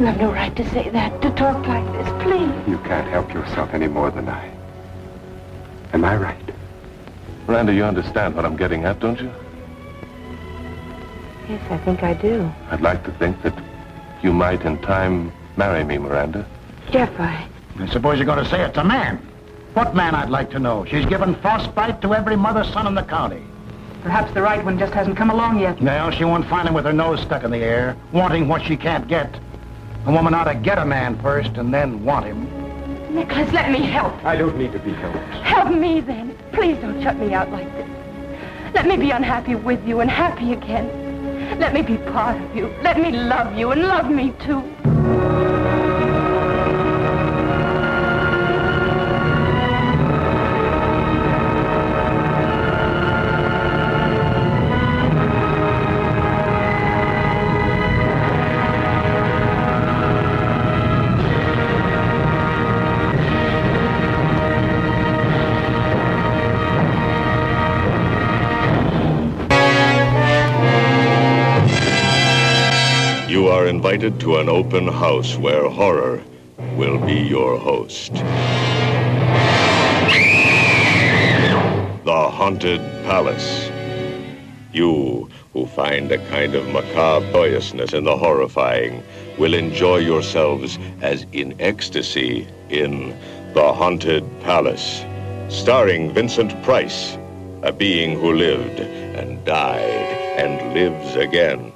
You 0.00 0.06
have 0.06 0.18
no 0.18 0.32
right 0.32 0.54
to 0.56 0.68
say 0.70 0.88
that, 0.90 1.22
to 1.22 1.30
talk 1.30 1.64
like 1.64 1.84
this, 1.92 2.22
please. 2.24 2.68
You 2.68 2.76
can't 2.78 3.06
help 3.06 3.32
yourself 3.32 3.72
any 3.72 3.86
more 3.86 4.10
than 4.10 4.28
I. 4.28 4.50
Am 5.92 6.04
I 6.04 6.16
right? 6.16 6.50
Miranda, 7.46 7.72
you 7.72 7.84
understand 7.84 8.34
what 8.34 8.44
I'm 8.44 8.56
getting 8.56 8.84
at, 8.84 8.98
don't 8.98 9.20
you? 9.20 9.30
Yes, 11.48 11.62
I 11.70 11.78
think 11.78 12.02
I 12.02 12.14
do. 12.14 12.52
I'd 12.72 12.80
like 12.80 13.04
to 13.04 13.12
think 13.12 13.40
that 13.42 13.56
you 14.24 14.32
might 14.32 14.62
in 14.62 14.76
time 14.78 15.32
marry 15.56 15.84
me, 15.84 15.98
Miranda. 15.98 16.44
Jeff, 16.90 17.12
I... 17.20 17.46
I 17.78 17.86
suppose 17.86 18.16
you're 18.16 18.26
going 18.26 18.42
to 18.42 18.50
say 18.50 18.64
it's 18.64 18.76
a 18.76 18.82
man. 18.82 19.18
What 19.74 19.94
man, 19.94 20.16
I'd 20.16 20.30
like 20.30 20.50
to 20.50 20.58
know? 20.58 20.84
She's 20.84 21.06
given 21.06 21.36
frostbite 21.36 22.02
to 22.02 22.12
every 22.12 22.34
mother's 22.34 22.72
son 22.72 22.88
in 22.88 22.96
the 22.96 23.04
county. 23.04 23.42
Perhaps 24.02 24.34
the 24.34 24.42
right 24.42 24.64
one 24.64 24.78
just 24.78 24.92
hasn't 24.92 25.16
come 25.16 25.30
along 25.30 25.60
yet. 25.60 25.80
No, 25.80 26.10
she 26.10 26.24
won't 26.24 26.48
find 26.48 26.66
him 26.66 26.74
with 26.74 26.84
her 26.84 26.92
nose 26.92 27.20
stuck 27.20 27.44
in 27.44 27.52
the 27.52 27.58
air, 27.58 27.96
wanting 28.10 28.48
what 28.48 28.62
she 28.62 28.76
can't 28.76 29.06
get. 29.06 29.32
A 30.06 30.12
woman 30.12 30.34
ought 30.34 30.44
to 30.44 30.54
get 30.56 30.78
a 30.78 30.84
man 30.84 31.20
first 31.22 31.56
and 31.56 31.72
then 31.72 32.04
want 32.04 32.26
him. 32.26 32.44
Nicholas, 33.14 33.52
let 33.52 33.70
me 33.70 33.86
help. 33.86 34.12
I 34.24 34.36
don't 34.36 34.56
need 34.56 34.72
to 34.72 34.80
be 34.80 34.92
helped. 34.92 35.18
Help 35.44 35.72
me 35.72 36.00
then. 36.00 36.36
Please 36.52 36.76
don't 36.78 37.00
shut 37.00 37.16
me 37.16 37.32
out 37.32 37.50
like 37.52 37.70
this. 37.74 37.88
Let 38.74 38.86
me 38.86 38.96
be 38.96 39.10
unhappy 39.10 39.54
with 39.54 39.86
you 39.86 40.00
and 40.00 40.10
happy 40.10 40.52
again. 40.52 41.60
Let 41.60 41.72
me 41.72 41.82
be 41.82 41.98
part 41.98 42.40
of 42.40 42.56
you. 42.56 42.74
Let 42.82 42.98
me 42.98 43.12
love 43.12 43.56
you 43.56 43.70
and 43.70 43.82
love 43.82 44.10
me 44.10 44.32
too. 44.44 45.51
Invited 73.82 74.20
to 74.20 74.36
an 74.36 74.48
open 74.48 74.86
house 74.86 75.36
where 75.36 75.68
horror 75.68 76.22
will 76.76 77.04
be 77.04 77.14
your 77.14 77.58
host. 77.58 78.12
The 82.04 82.30
Haunted 82.30 82.80
Palace. 83.02 83.68
You 84.72 85.28
who 85.52 85.66
find 85.66 86.12
a 86.12 86.18
kind 86.28 86.54
of 86.54 86.68
macabre 86.68 87.32
joyousness 87.32 87.92
in 87.92 88.04
the 88.04 88.16
horrifying 88.16 89.02
will 89.36 89.52
enjoy 89.52 89.96
yourselves 89.96 90.78
as 91.00 91.26
in 91.32 91.60
ecstasy 91.60 92.46
in 92.68 93.18
The 93.52 93.72
Haunted 93.72 94.22
Palace, 94.42 95.04
starring 95.48 96.14
Vincent 96.14 96.52
Price, 96.62 97.18
a 97.62 97.72
being 97.72 98.16
who 98.20 98.32
lived 98.32 98.78
and 98.78 99.44
died 99.44 100.38
and 100.38 100.72
lives 100.72 101.16
again. 101.16 101.72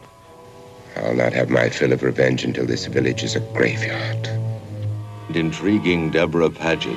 I'll 0.96 1.14
not 1.14 1.34
have 1.34 1.50
my 1.50 1.68
fill 1.68 1.92
of 1.92 2.02
revenge 2.02 2.42
until 2.42 2.64
this 2.64 2.86
village 2.86 3.22
is 3.22 3.36
a 3.36 3.40
graveyard. 3.40 4.26
And 5.28 5.36
intriguing 5.36 6.10
Debra 6.10 6.48
Paget, 6.50 6.96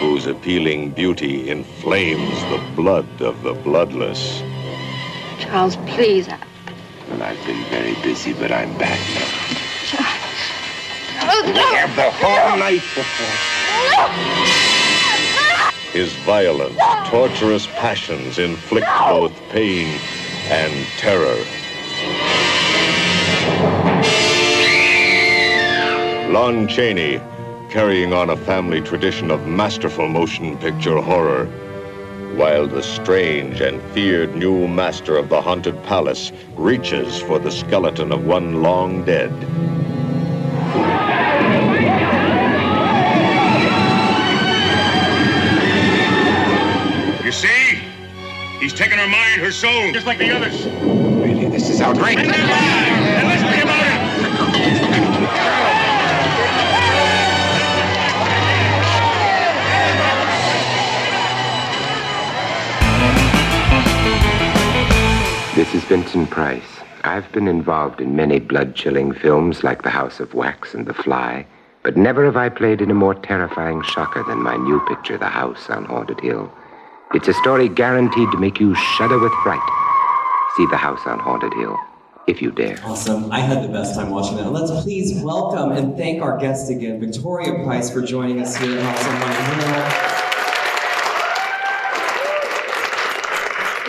whose 0.00 0.26
appealing 0.26 0.90
beauty 0.90 1.48
inflames 1.48 2.40
the 2.50 2.60
blood 2.74 3.22
of 3.22 3.42
the 3.42 3.54
bloodless. 3.54 4.40
Charles, 5.38 5.76
please. 5.86 6.28
I... 6.28 6.38
Well, 7.10 7.22
I've 7.22 7.46
been 7.46 7.62
very 7.70 7.94
busy, 8.02 8.32
but 8.32 8.50
I'm 8.50 8.76
back 8.76 8.98
now. 9.14 9.28
Oh, 11.24 11.42
We 11.46 11.76
have 11.76 11.94
the 11.94 12.10
whole 12.10 12.56
night 12.58 12.82
before. 12.94 13.36
No. 13.96 14.08
His 15.92 16.12
violent, 16.24 16.76
torturous 17.06 17.66
passions 17.68 18.38
inflict 18.38 18.86
both 19.06 19.32
pain 19.50 20.00
and 20.48 20.86
terror. 20.98 21.36
Lon 26.32 26.66
Chaney, 26.66 27.20
carrying 27.68 28.14
on 28.14 28.30
a 28.30 28.36
family 28.38 28.80
tradition 28.80 29.30
of 29.30 29.46
masterful 29.46 30.08
motion 30.08 30.56
picture 30.56 30.98
horror, 30.98 31.44
while 32.36 32.66
the 32.66 32.82
strange 32.82 33.60
and 33.60 33.82
feared 33.92 34.34
new 34.34 34.66
master 34.66 35.18
of 35.18 35.28
the 35.28 35.42
haunted 35.42 35.80
palace 35.84 36.32
reaches 36.56 37.20
for 37.20 37.38
the 37.38 37.50
skeleton 37.50 38.12
of 38.12 38.24
one 38.24 38.62
long 38.62 39.04
dead. 39.04 39.30
You 47.22 47.30
see? 47.30 47.78
He's 48.58 48.72
taken 48.72 48.96
her 48.96 49.06
mind, 49.06 49.42
her 49.42 49.52
soul, 49.52 49.92
just 49.92 50.06
like 50.06 50.16
the 50.16 50.30
others. 50.30 50.64
Really, 50.64 51.50
this 51.50 51.68
is 51.68 51.82
outrageous. 51.82 53.41
This 65.54 65.74
is 65.74 65.84
Vincent 65.84 66.30
Price. 66.30 66.80
I've 67.04 67.30
been 67.30 67.46
involved 67.46 68.00
in 68.00 68.16
many 68.16 68.40
blood 68.40 68.74
chilling 68.74 69.12
films 69.12 69.62
like 69.62 69.82
The 69.82 69.90
House 69.90 70.18
of 70.18 70.32
Wax 70.32 70.72
and 70.72 70.86
The 70.86 70.94
Fly, 70.94 71.44
but 71.82 71.94
never 71.94 72.24
have 72.24 72.38
I 72.38 72.48
played 72.48 72.80
in 72.80 72.90
a 72.90 72.94
more 72.94 73.14
terrifying 73.14 73.82
shocker 73.82 74.24
than 74.26 74.38
my 74.42 74.56
new 74.56 74.80
picture, 74.88 75.18
The 75.18 75.26
House 75.26 75.68
on 75.68 75.84
Haunted 75.84 76.20
Hill. 76.20 76.50
It's 77.12 77.28
a 77.28 77.34
story 77.34 77.68
guaranteed 77.68 78.30
to 78.30 78.38
make 78.38 78.60
you 78.60 78.74
shudder 78.96 79.18
with 79.18 79.32
fright. 79.42 79.60
See 80.56 80.64
The 80.70 80.78
House 80.78 81.06
on 81.06 81.18
Haunted 81.18 81.52
Hill, 81.52 81.76
if 82.26 82.40
you 82.40 82.50
dare. 82.50 82.78
Awesome. 82.82 83.30
I 83.30 83.40
had 83.40 83.62
the 83.62 83.68
best 83.68 83.94
time 83.94 84.08
watching 84.08 84.38
that. 84.38 84.50
Let's 84.50 84.70
please 84.82 85.22
welcome 85.22 85.72
and 85.72 85.98
thank 85.98 86.22
our 86.22 86.38
guest 86.38 86.70
again, 86.70 86.98
Victoria 86.98 87.62
Price, 87.62 87.92
for 87.92 88.00
joining 88.00 88.40
us 88.40 88.56
here 88.56 88.78
at 88.78 88.84
House 88.84 89.06
on 89.06 89.16
Haunted 89.20 89.68
Hill. 89.68 90.22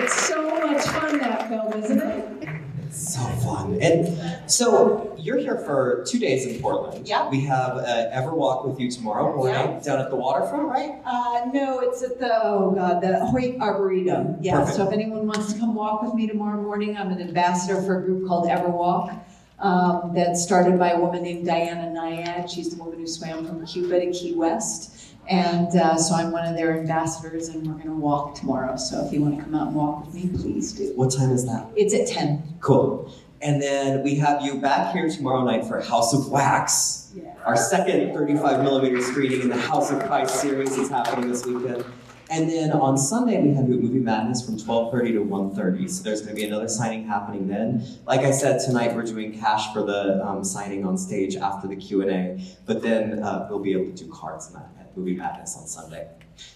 It's 0.04 0.28
so 0.28 0.44
much 0.68 0.84
fun, 0.88 1.20
that 1.20 1.48
film, 1.48 1.72
isn't 1.74 2.02
it? 2.02 2.50
So 2.92 3.22
fun. 3.22 3.73
And 3.84 4.50
so 4.52 5.14
you're 5.18 5.38
here 5.38 5.58
for 5.58 6.06
two 6.08 6.20
days 6.20 6.46
in 6.46 6.62
Portland. 6.62 7.08
Yeah. 7.08 7.30
We 7.30 7.42
have 7.46 7.78
uh, 7.78 8.10
Everwalk 8.14 8.68
with 8.68 8.80
you 8.80 8.90
tomorrow 8.90 9.36
morning 9.36 9.56
Yeah. 9.56 9.80
down 9.82 10.00
at 10.00 10.10
the 10.10 10.16
waterfront, 10.16 10.68
right? 10.68 11.02
Uh, 11.06 11.50
no, 11.54 11.80
it's 11.80 12.02
at 12.02 12.20
the, 12.20 12.32
oh 12.44 12.72
God, 12.72 13.02
the 13.02 13.26
Hoyt 13.26 13.60
Arboretum. 13.60 14.38
Yeah, 14.42 14.60
Perfect. 14.60 14.78
so 14.78 14.88
if 14.88 14.94
anyone 14.94 15.28
wants 15.28 15.52
to 15.54 15.60
come 15.60 15.76
walk 15.76 16.02
with 16.04 16.14
me 16.14 16.28
tomorrow 16.28 16.62
morning, 16.62 16.98
I'm 16.98 17.12
an 17.12 17.22
ambassador 17.22 17.82
for 17.82 18.00
a 18.00 18.06
group 18.06 18.28
called 18.28 18.48
Everwalk. 18.48 19.20
Um, 19.60 20.12
that 20.16 20.36
started 20.36 20.78
by 20.78 20.90
a 20.92 21.00
woman 21.00 21.24
named 21.24 21.46
Diana 21.46 21.88
Nyad. 21.98 22.50
She's 22.54 22.76
the 22.76 22.84
woman 22.84 23.00
who 23.00 23.08
swam 23.08 23.46
from 23.48 23.66
Cuba 23.66 23.98
to 24.02 24.12
Key 24.12 24.34
West. 24.36 25.14
And 25.30 25.68
uh, 25.80 25.96
so 25.96 26.16
I'm 26.16 26.32
one 26.34 26.46
of 26.46 26.58
their 26.58 26.78
ambassadors, 26.78 27.48
and 27.48 27.66
we're 27.66 27.76
going 27.76 27.86
to 27.86 27.94
walk 27.96 28.36
tomorrow. 28.36 28.76
So 28.76 29.06
if 29.06 29.14
you 29.14 29.22
want 29.22 29.38
to 29.38 29.44
come 29.44 29.56
out 29.56 29.68
and 29.68 29.76
walk 29.76 30.06
with 30.06 30.16
me, 30.16 30.28
please 30.38 30.74
do. 30.74 30.92
What 30.98 31.14
time 31.14 31.32
is 31.32 31.46
that? 31.46 31.66
It's 31.78 31.94
at 31.94 32.08
10. 32.08 32.56
Cool. 32.60 33.10
And 33.44 33.62
then 33.62 34.04
we 34.04 34.16
have 34.16 34.42
you 34.42 34.62
back 34.62 34.94
here 34.94 35.10
tomorrow 35.10 35.44
night 35.44 35.66
for 35.66 35.82
House 35.82 36.14
of 36.14 36.30
Wax. 36.30 37.12
Our 37.46 37.58
second 37.58 38.14
35 38.14 38.64
millimeter 38.64 39.02
screening 39.02 39.42
in 39.42 39.50
the 39.50 39.58
House 39.58 39.92
of 39.92 40.00
Christ 40.06 40.40
series 40.40 40.78
is 40.78 40.90
happening 40.90 41.30
this 41.30 41.46
weekend. 41.46 41.84
And 42.30 42.50
then 42.50 42.72
on 42.72 42.98
Sunday 42.98 43.42
we 43.42 43.54
have 43.54 43.68
you 43.68 43.76
at 43.76 43.82
Movie 43.82 44.00
Madness 44.00 44.46
from 44.46 44.56
12:30 44.56 45.12
to 45.12 45.26
1:30. 45.26 45.90
So 45.90 46.04
there's 46.04 46.22
going 46.22 46.34
to 46.34 46.42
be 46.42 46.48
another 46.48 46.70
signing 46.70 47.06
happening 47.06 47.50
then. 47.50 47.86
Like 48.08 48.22
I 48.22 48.32
said 48.32 48.62
tonight, 48.62 48.96
we're 48.96 49.04
doing 49.04 49.38
cash 49.38 49.74
for 49.74 49.84
the 49.84 50.26
um, 50.26 50.46
signing 50.46 50.86
on 50.86 50.98
stage 50.98 51.36
after 51.36 51.68
the 51.68 51.76
Q 51.76 52.02
and 52.02 52.12
A. 52.12 52.42
But 52.66 52.82
then 52.82 53.22
uh, 53.22 53.48
we'll 53.50 53.60
be 53.60 53.74
able 53.74 53.92
to 53.92 54.06
do 54.06 54.10
cards 54.10 54.48
in 54.48 54.54
that 54.54 54.70
at 54.80 54.98
Movie 54.98 55.18
Madness 55.18 55.58
on 55.58 55.68
Sunday. 55.68 56.08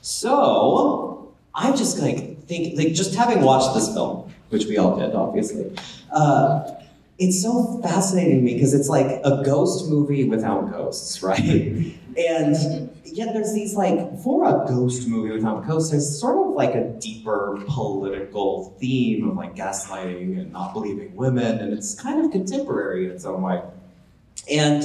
So 0.02 1.36
I'm 1.54 1.76
just 1.76 1.98
going 1.98 2.16
to 2.16 2.42
think, 2.44 2.78
like, 2.78 2.94
just 2.94 3.14
having 3.14 3.42
watched 3.42 3.74
this 3.76 3.92
film, 3.94 4.32
which 4.50 4.66
we 4.66 4.78
all 4.78 4.98
did, 4.98 5.14
obviously. 5.14 5.76
Uh, 6.12 6.72
it's 7.20 7.42
so 7.42 7.80
fascinating 7.82 8.38
to 8.38 8.42
me 8.42 8.54
because 8.54 8.74
it's 8.74 8.90
like 8.90 9.08
a 9.24 9.42
ghost 9.44 9.90
movie 9.90 10.24
without 10.26 10.72
ghosts, 10.72 11.24
right? 11.24 11.94
and 12.18 12.90
yet 13.06 13.34
there's 13.34 13.54
these 13.54 13.76
like 13.76 14.20
for 14.20 14.46
a 14.46 14.68
ghost 14.68 15.08
movie 15.08 15.32
without 15.32 15.66
ghosts, 15.68 15.92
there's 15.92 16.20
sort 16.20 16.38
of 16.38 16.54
like 16.54 16.74
a 16.76 16.84
deeper 17.00 17.60
political 17.68 18.76
theme 18.80 19.30
of 19.30 19.36
like 19.36 19.56
gaslighting 19.56 20.40
and 20.40 20.52
not 20.52 20.74
believing 20.74 21.16
women, 21.16 21.60
and 21.60 21.74
it's 21.74 22.00
kind 22.00 22.24
of 22.24 22.32
contemporary 22.32 23.06
in 23.06 23.12
its 23.12 23.26
own 23.26 23.42
way. 23.42 23.62
And 24.52 24.84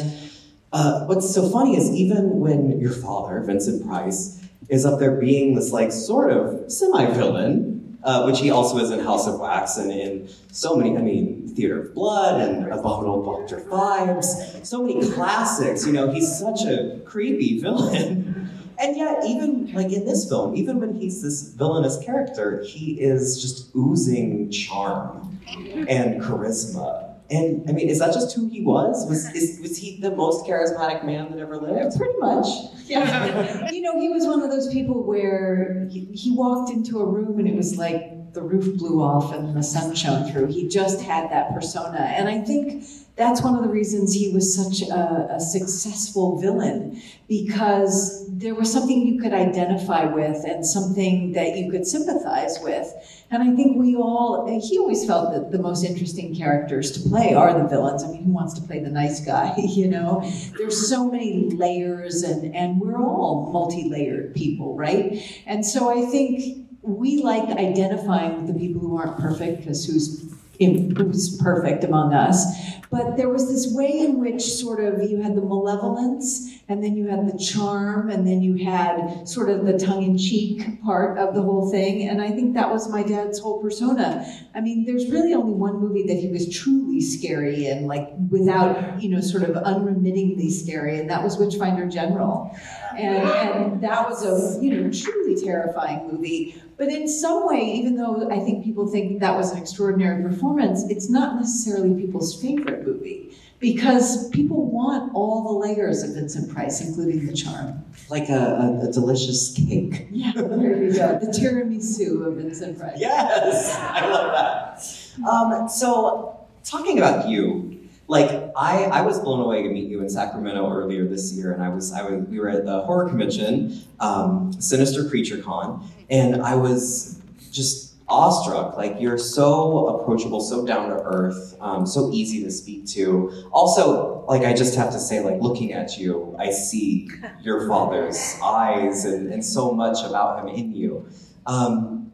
uh, 0.72 1.04
what's 1.04 1.32
so 1.32 1.48
funny 1.48 1.76
is 1.76 1.90
even 1.90 2.40
when 2.40 2.80
your 2.80 2.92
father, 2.92 3.40
Vincent 3.40 3.86
Price, 3.86 4.40
is 4.68 4.86
up 4.86 4.98
there 4.98 5.12
being 5.12 5.54
this 5.54 5.72
like 5.72 5.92
sort 5.92 6.30
of 6.30 6.70
semi-villain, 6.70 7.71
uh, 8.04 8.24
which 8.24 8.40
he 8.40 8.50
also 8.50 8.78
is 8.78 8.90
in 8.90 9.00
House 9.00 9.26
of 9.26 9.38
Wax 9.38 9.76
and 9.76 9.90
in 9.90 10.28
so 10.50 10.76
many, 10.76 10.96
I 10.96 11.02
mean, 11.02 11.48
Theater 11.54 11.82
of 11.82 11.94
Blood 11.94 12.40
and 12.40 12.72
Abominable 12.72 13.24
Doctor 13.24 13.60
Phibes, 13.60 14.64
so 14.66 14.82
many 14.82 15.12
classics. 15.12 15.86
You 15.86 15.92
know, 15.92 16.10
he's 16.10 16.38
such 16.38 16.64
a 16.64 17.00
creepy 17.04 17.60
villain. 17.60 18.28
And 18.78 18.96
yet, 18.96 19.22
even 19.24 19.72
like 19.74 19.92
in 19.92 20.06
this 20.06 20.28
film, 20.28 20.56
even 20.56 20.80
when 20.80 20.94
he's 20.96 21.22
this 21.22 21.50
villainous 21.50 22.02
character, 22.04 22.64
he 22.64 23.00
is 23.00 23.40
just 23.40 23.70
oozing 23.76 24.50
charm 24.50 25.38
and 25.86 26.20
charisma. 26.20 27.11
And 27.32 27.68
I 27.68 27.72
mean, 27.72 27.88
is 27.88 27.98
that 28.00 28.12
just 28.12 28.34
who 28.34 28.48
he 28.48 28.62
was? 28.62 29.08
Was 29.08 29.34
is, 29.34 29.60
was 29.60 29.76
he 29.78 29.98
the 30.00 30.10
most 30.10 30.44
charismatic 30.44 31.04
man 31.04 31.30
that 31.30 31.38
ever 31.38 31.56
lived? 31.56 31.96
Pretty 31.96 32.18
much. 32.18 32.46
Yeah. 32.86 33.70
you 33.72 33.80
know, 33.80 33.98
he 33.98 34.08
was 34.08 34.26
one 34.26 34.42
of 34.42 34.50
those 34.50 34.72
people 34.72 35.02
where 35.02 35.88
he, 35.90 36.04
he 36.12 36.30
walked 36.32 36.70
into 36.70 37.00
a 37.00 37.06
room 37.06 37.38
and 37.38 37.48
it 37.48 37.56
was 37.56 37.76
like 37.76 38.34
the 38.34 38.42
roof 38.42 38.78
blew 38.78 39.02
off 39.02 39.32
and 39.34 39.54
the 39.56 39.62
sun 39.62 39.94
shone 39.94 40.30
through. 40.30 40.46
He 40.46 40.68
just 40.68 41.00
had 41.00 41.30
that 41.30 41.54
persona. 41.54 41.98
And 41.98 42.28
I 42.28 42.40
think 42.40 42.84
that's 43.16 43.42
one 43.42 43.54
of 43.54 43.62
the 43.62 43.68
reasons 43.68 44.14
he 44.14 44.32
was 44.32 44.54
such 44.54 44.88
a, 44.88 45.34
a 45.34 45.40
successful 45.40 46.40
villain 46.40 47.00
because 47.28 48.26
there 48.30 48.54
was 48.54 48.72
something 48.72 49.06
you 49.06 49.20
could 49.20 49.34
identify 49.34 50.06
with 50.06 50.44
and 50.44 50.64
something 50.64 51.32
that 51.32 51.56
you 51.56 51.70
could 51.70 51.86
sympathize 51.86 52.58
with. 52.62 52.92
And 53.32 53.42
I 53.42 53.56
think 53.56 53.78
we 53.78 53.96
all, 53.96 54.46
he 54.60 54.78
always 54.78 55.06
felt 55.06 55.32
that 55.32 55.50
the 55.50 55.58
most 55.58 55.84
interesting 55.84 56.36
characters 56.36 56.90
to 56.92 57.08
play 57.08 57.32
are 57.32 57.58
the 57.58 57.66
villains. 57.66 58.04
I 58.04 58.08
mean, 58.08 58.24
who 58.24 58.30
wants 58.30 58.52
to 58.54 58.60
play 58.60 58.78
the 58.78 58.90
nice 58.90 59.24
guy, 59.24 59.54
you 59.58 59.88
know? 59.88 60.20
There's 60.58 60.88
so 60.88 61.10
many 61.10 61.48
layers 61.48 62.22
and, 62.22 62.54
and 62.54 62.78
we're 62.78 62.98
all 62.98 63.50
multi-layered 63.50 64.34
people, 64.34 64.76
right? 64.76 65.42
And 65.46 65.64
so 65.64 65.90
I 65.90 66.04
think 66.10 66.68
we 66.82 67.22
like 67.22 67.48
identifying 67.56 68.36
with 68.36 68.52
the 68.52 68.58
people 68.58 68.82
who 68.82 68.98
aren't 68.98 69.18
perfect 69.18 69.60
because 69.60 69.86
who's 69.86 70.31
it 70.62 71.06
was 71.06 71.36
perfect 71.42 71.84
among 71.84 72.14
us. 72.14 72.44
But 72.90 73.16
there 73.16 73.30
was 73.30 73.48
this 73.48 73.74
way 73.74 74.00
in 74.00 74.18
which 74.18 74.42
sort 74.42 74.84
of 74.84 75.02
you 75.10 75.22
had 75.22 75.34
the 75.34 75.40
malevolence, 75.40 76.50
and 76.68 76.84
then 76.84 76.94
you 76.94 77.08
had 77.08 77.26
the 77.26 77.38
charm, 77.38 78.10
and 78.10 78.26
then 78.26 78.42
you 78.42 78.62
had 78.62 79.26
sort 79.26 79.48
of 79.48 79.64
the 79.64 79.78
tongue 79.78 80.02
in 80.02 80.18
cheek 80.18 80.82
part 80.82 81.18
of 81.18 81.34
the 81.34 81.40
whole 81.40 81.70
thing. 81.70 82.08
And 82.08 82.20
I 82.20 82.30
think 82.30 82.52
that 82.54 82.70
was 82.70 82.90
my 82.90 83.02
dad's 83.02 83.38
whole 83.38 83.62
persona. 83.62 84.26
I 84.54 84.60
mean, 84.60 84.84
there's 84.84 85.10
really 85.10 85.32
only 85.32 85.54
one 85.54 85.80
movie 85.80 86.06
that 86.06 86.18
he 86.18 86.28
was 86.28 86.54
truly 86.54 87.00
scary 87.00 87.66
in, 87.66 87.86
like 87.86 88.10
without, 88.28 89.02
you 89.02 89.08
know, 89.08 89.22
sort 89.22 89.44
of 89.44 89.56
unremittingly 89.56 90.50
scary, 90.50 90.98
and 90.98 91.08
that 91.08 91.22
was 91.22 91.38
Witchfinder 91.38 91.86
General. 91.88 92.54
And, 92.96 93.26
and 93.26 93.82
that 93.82 94.06
was 94.06 94.22
a, 94.22 94.62
you 94.62 94.70
know, 94.70 94.90
truly 94.92 95.42
terrifying 95.42 96.12
movie. 96.12 96.60
But 96.82 96.90
in 96.90 97.06
some 97.06 97.46
way, 97.46 97.60
even 97.60 97.94
though 97.94 98.28
I 98.28 98.40
think 98.40 98.64
people 98.64 98.88
think 98.88 99.20
that 99.20 99.36
was 99.36 99.52
an 99.52 99.58
extraordinary 99.58 100.20
performance, 100.20 100.82
it's 100.90 101.08
not 101.08 101.36
necessarily 101.36 101.94
people's 101.94 102.42
favorite 102.42 102.84
movie 102.84 103.36
because 103.60 104.28
people 104.30 104.68
want 104.68 105.14
all 105.14 105.44
the 105.44 105.68
layers 105.68 106.02
of 106.02 106.16
Vincent 106.16 106.52
Price, 106.52 106.80
including 106.80 107.24
the 107.24 107.34
charm. 107.34 107.84
Like 108.08 108.28
a, 108.30 108.80
a, 108.82 108.88
a 108.88 108.92
delicious 108.92 109.54
cake. 109.54 110.08
Yeah, 110.10 110.32
there 110.34 110.82
you 110.82 110.92
go. 110.92 111.20
The 111.20 111.28
tiramisu 111.28 112.26
of 112.26 112.34
Vincent 112.38 112.76
Price. 112.76 112.98
Yes, 112.98 113.76
I 113.78 114.08
love 114.08 114.32
that. 114.32 115.24
Um, 115.24 115.68
so, 115.68 116.48
talking 116.64 116.98
about 116.98 117.28
you, 117.28 117.88
like 118.08 118.28
I, 118.56 118.86
I 118.86 119.02
was 119.02 119.20
blown 119.20 119.38
away 119.38 119.62
to 119.62 119.68
meet 119.68 119.88
you 119.88 120.00
in 120.00 120.10
Sacramento 120.10 120.68
earlier 120.68 121.06
this 121.06 121.32
year, 121.32 121.52
and 121.52 121.62
I 121.62 121.68
was, 121.68 121.92
I 121.92 122.02
was 122.02 122.26
we 122.28 122.40
were 122.40 122.48
at 122.48 122.64
the 122.64 122.80
horror 122.80 123.08
convention, 123.08 123.84
um, 124.00 124.52
Sinister 124.60 125.08
Creature 125.08 125.42
Con, 125.42 125.88
and 126.10 126.42
I 126.42 126.54
was 126.54 127.20
just 127.50 127.92
awestruck. 128.08 128.76
Like 128.76 128.96
you're 129.00 129.18
so 129.18 129.88
approachable, 129.88 130.40
so 130.40 130.66
down 130.66 130.90
to 130.90 131.02
earth, 131.02 131.56
um, 131.60 131.86
so 131.86 132.10
easy 132.12 132.42
to 132.44 132.50
speak 132.50 132.86
to. 132.88 133.48
Also, 133.52 134.24
like 134.28 134.42
I 134.42 134.52
just 134.52 134.74
have 134.76 134.90
to 134.92 134.98
say, 134.98 135.20
like 135.20 135.40
looking 135.40 135.72
at 135.72 135.98
you, 135.98 136.36
I 136.38 136.50
see 136.50 137.08
your 137.42 137.66
father's 137.68 138.38
eyes 138.42 139.04
and, 139.04 139.32
and 139.32 139.44
so 139.44 139.72
much 139.72 139.98
about 140.04 140.40
him 140.40 140.48
in 140.48 140.72
you. 140.74 141.08
Um, 141.46 142.12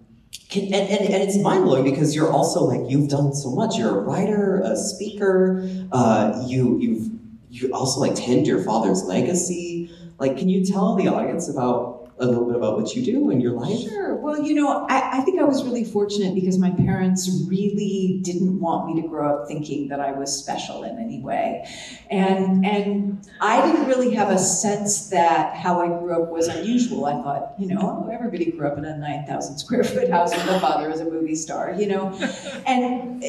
can, 0.49 0.65
and, 0.65 0.75
and, 0.75 1.13
and 1.13 1.23
it's 1.23 1.37
mind 1.39 1.65
blowing 1.65 1.85
because 1.85 2.15
you're 2.15 2.31
also 2.31 2.65
like 2.65 2.91
you've 2.91 3.09
done 3.09 3.35
so 3.35 3.51
much. 3.51 3.77
You're 3.77 3.99
a 3.99 4.03
writer, 4.03 4.63
a 4.65 4.77
speaker. 4.77 5.69
Uh, 5.93 6.43
you 6.47 6.79
you've 6.79 7.11
you 7.51 7.73
also 7.73 8.01
like 8.01 8.15
tend 8.15 8.47
your 8.47 8.63
father's 8.63 9.05
legacy. 9.05 9.91
Like, 10.19 10.37
can 10.37 10.49
you 10.49 10.65
tell 10.65 10.97
the 10.97 11.07
audience 11.09 11.49
about 11.49 11.88
a 12.21 12.27
little 12.27 12.47
bit 12.47 12.57
about 12.57 12.77
what 12.77 12.95
you 12.95 13.05
do 13.05 13.31
in 13.31 13.41
your 13.41 13.53
life? 13.53 13.81
Sure. 13.81 14.17
Well, 14.17 14.43
you 14.43 14.55
know, 14.55 14.87
I, 14.89 15.19
I 15.19 15.21
think 15.21 15.41
I 15.41 15.45
was 15.45 15.65
really 15.65 15.85
fortunate 15.85 16.35
because 16.35 16.59
my 16.59 16.71
parents 16.71 17.31
really 17.49 18.21
didn't 18.23 18.61
want 18.61 18.93
me 18.93 19.01
to 19.01 19.09
grow 19.09 19.43
up 19.43 19.49
thinking 19.49 19.89
that 19.89 20.01
I 20.01 20.13
was 20.13 20.37
special 20.37 20.83
in 20.83 20.99
any 20.99 21.21
way. 21.21 21.69
And 22.11 22.65
and 22.65 23.29
I 23.41 23.65
didn't 23.65 23.87
really 23.87 24.15
have 24.15 24.31
a 24.31 24.39
sense 24.39 25.11
that 25.11 25.55
how 25.55 25.81
I 25.81 25.87
grew 25.87 26.23
up 26.23 26.31
was 26.31 26.49
unusual. 26.49 27.07
I 27.07 27.13
thought, 27.23 27.55
you 27.59 27.69
know, 27.69 28.09
everybody 28.13 28.51
grew 28.51 28.67
up 28.67 28.79
in 28.79 28.85
a 28.85 28.97
9,000 28.97 29.59
square 29.59 29.85
foot 29.85 30.11
house 30.11 30.33
with 30.33 30.47
a 30.49 30.61
father 30.61 30.91
as 30.91 31.01
a 31.01 31.05
movie 31.05 31.35
star, 31.35 31.75
you 31.79 31.87
know. 31.87 32.19
And 32.67 33.23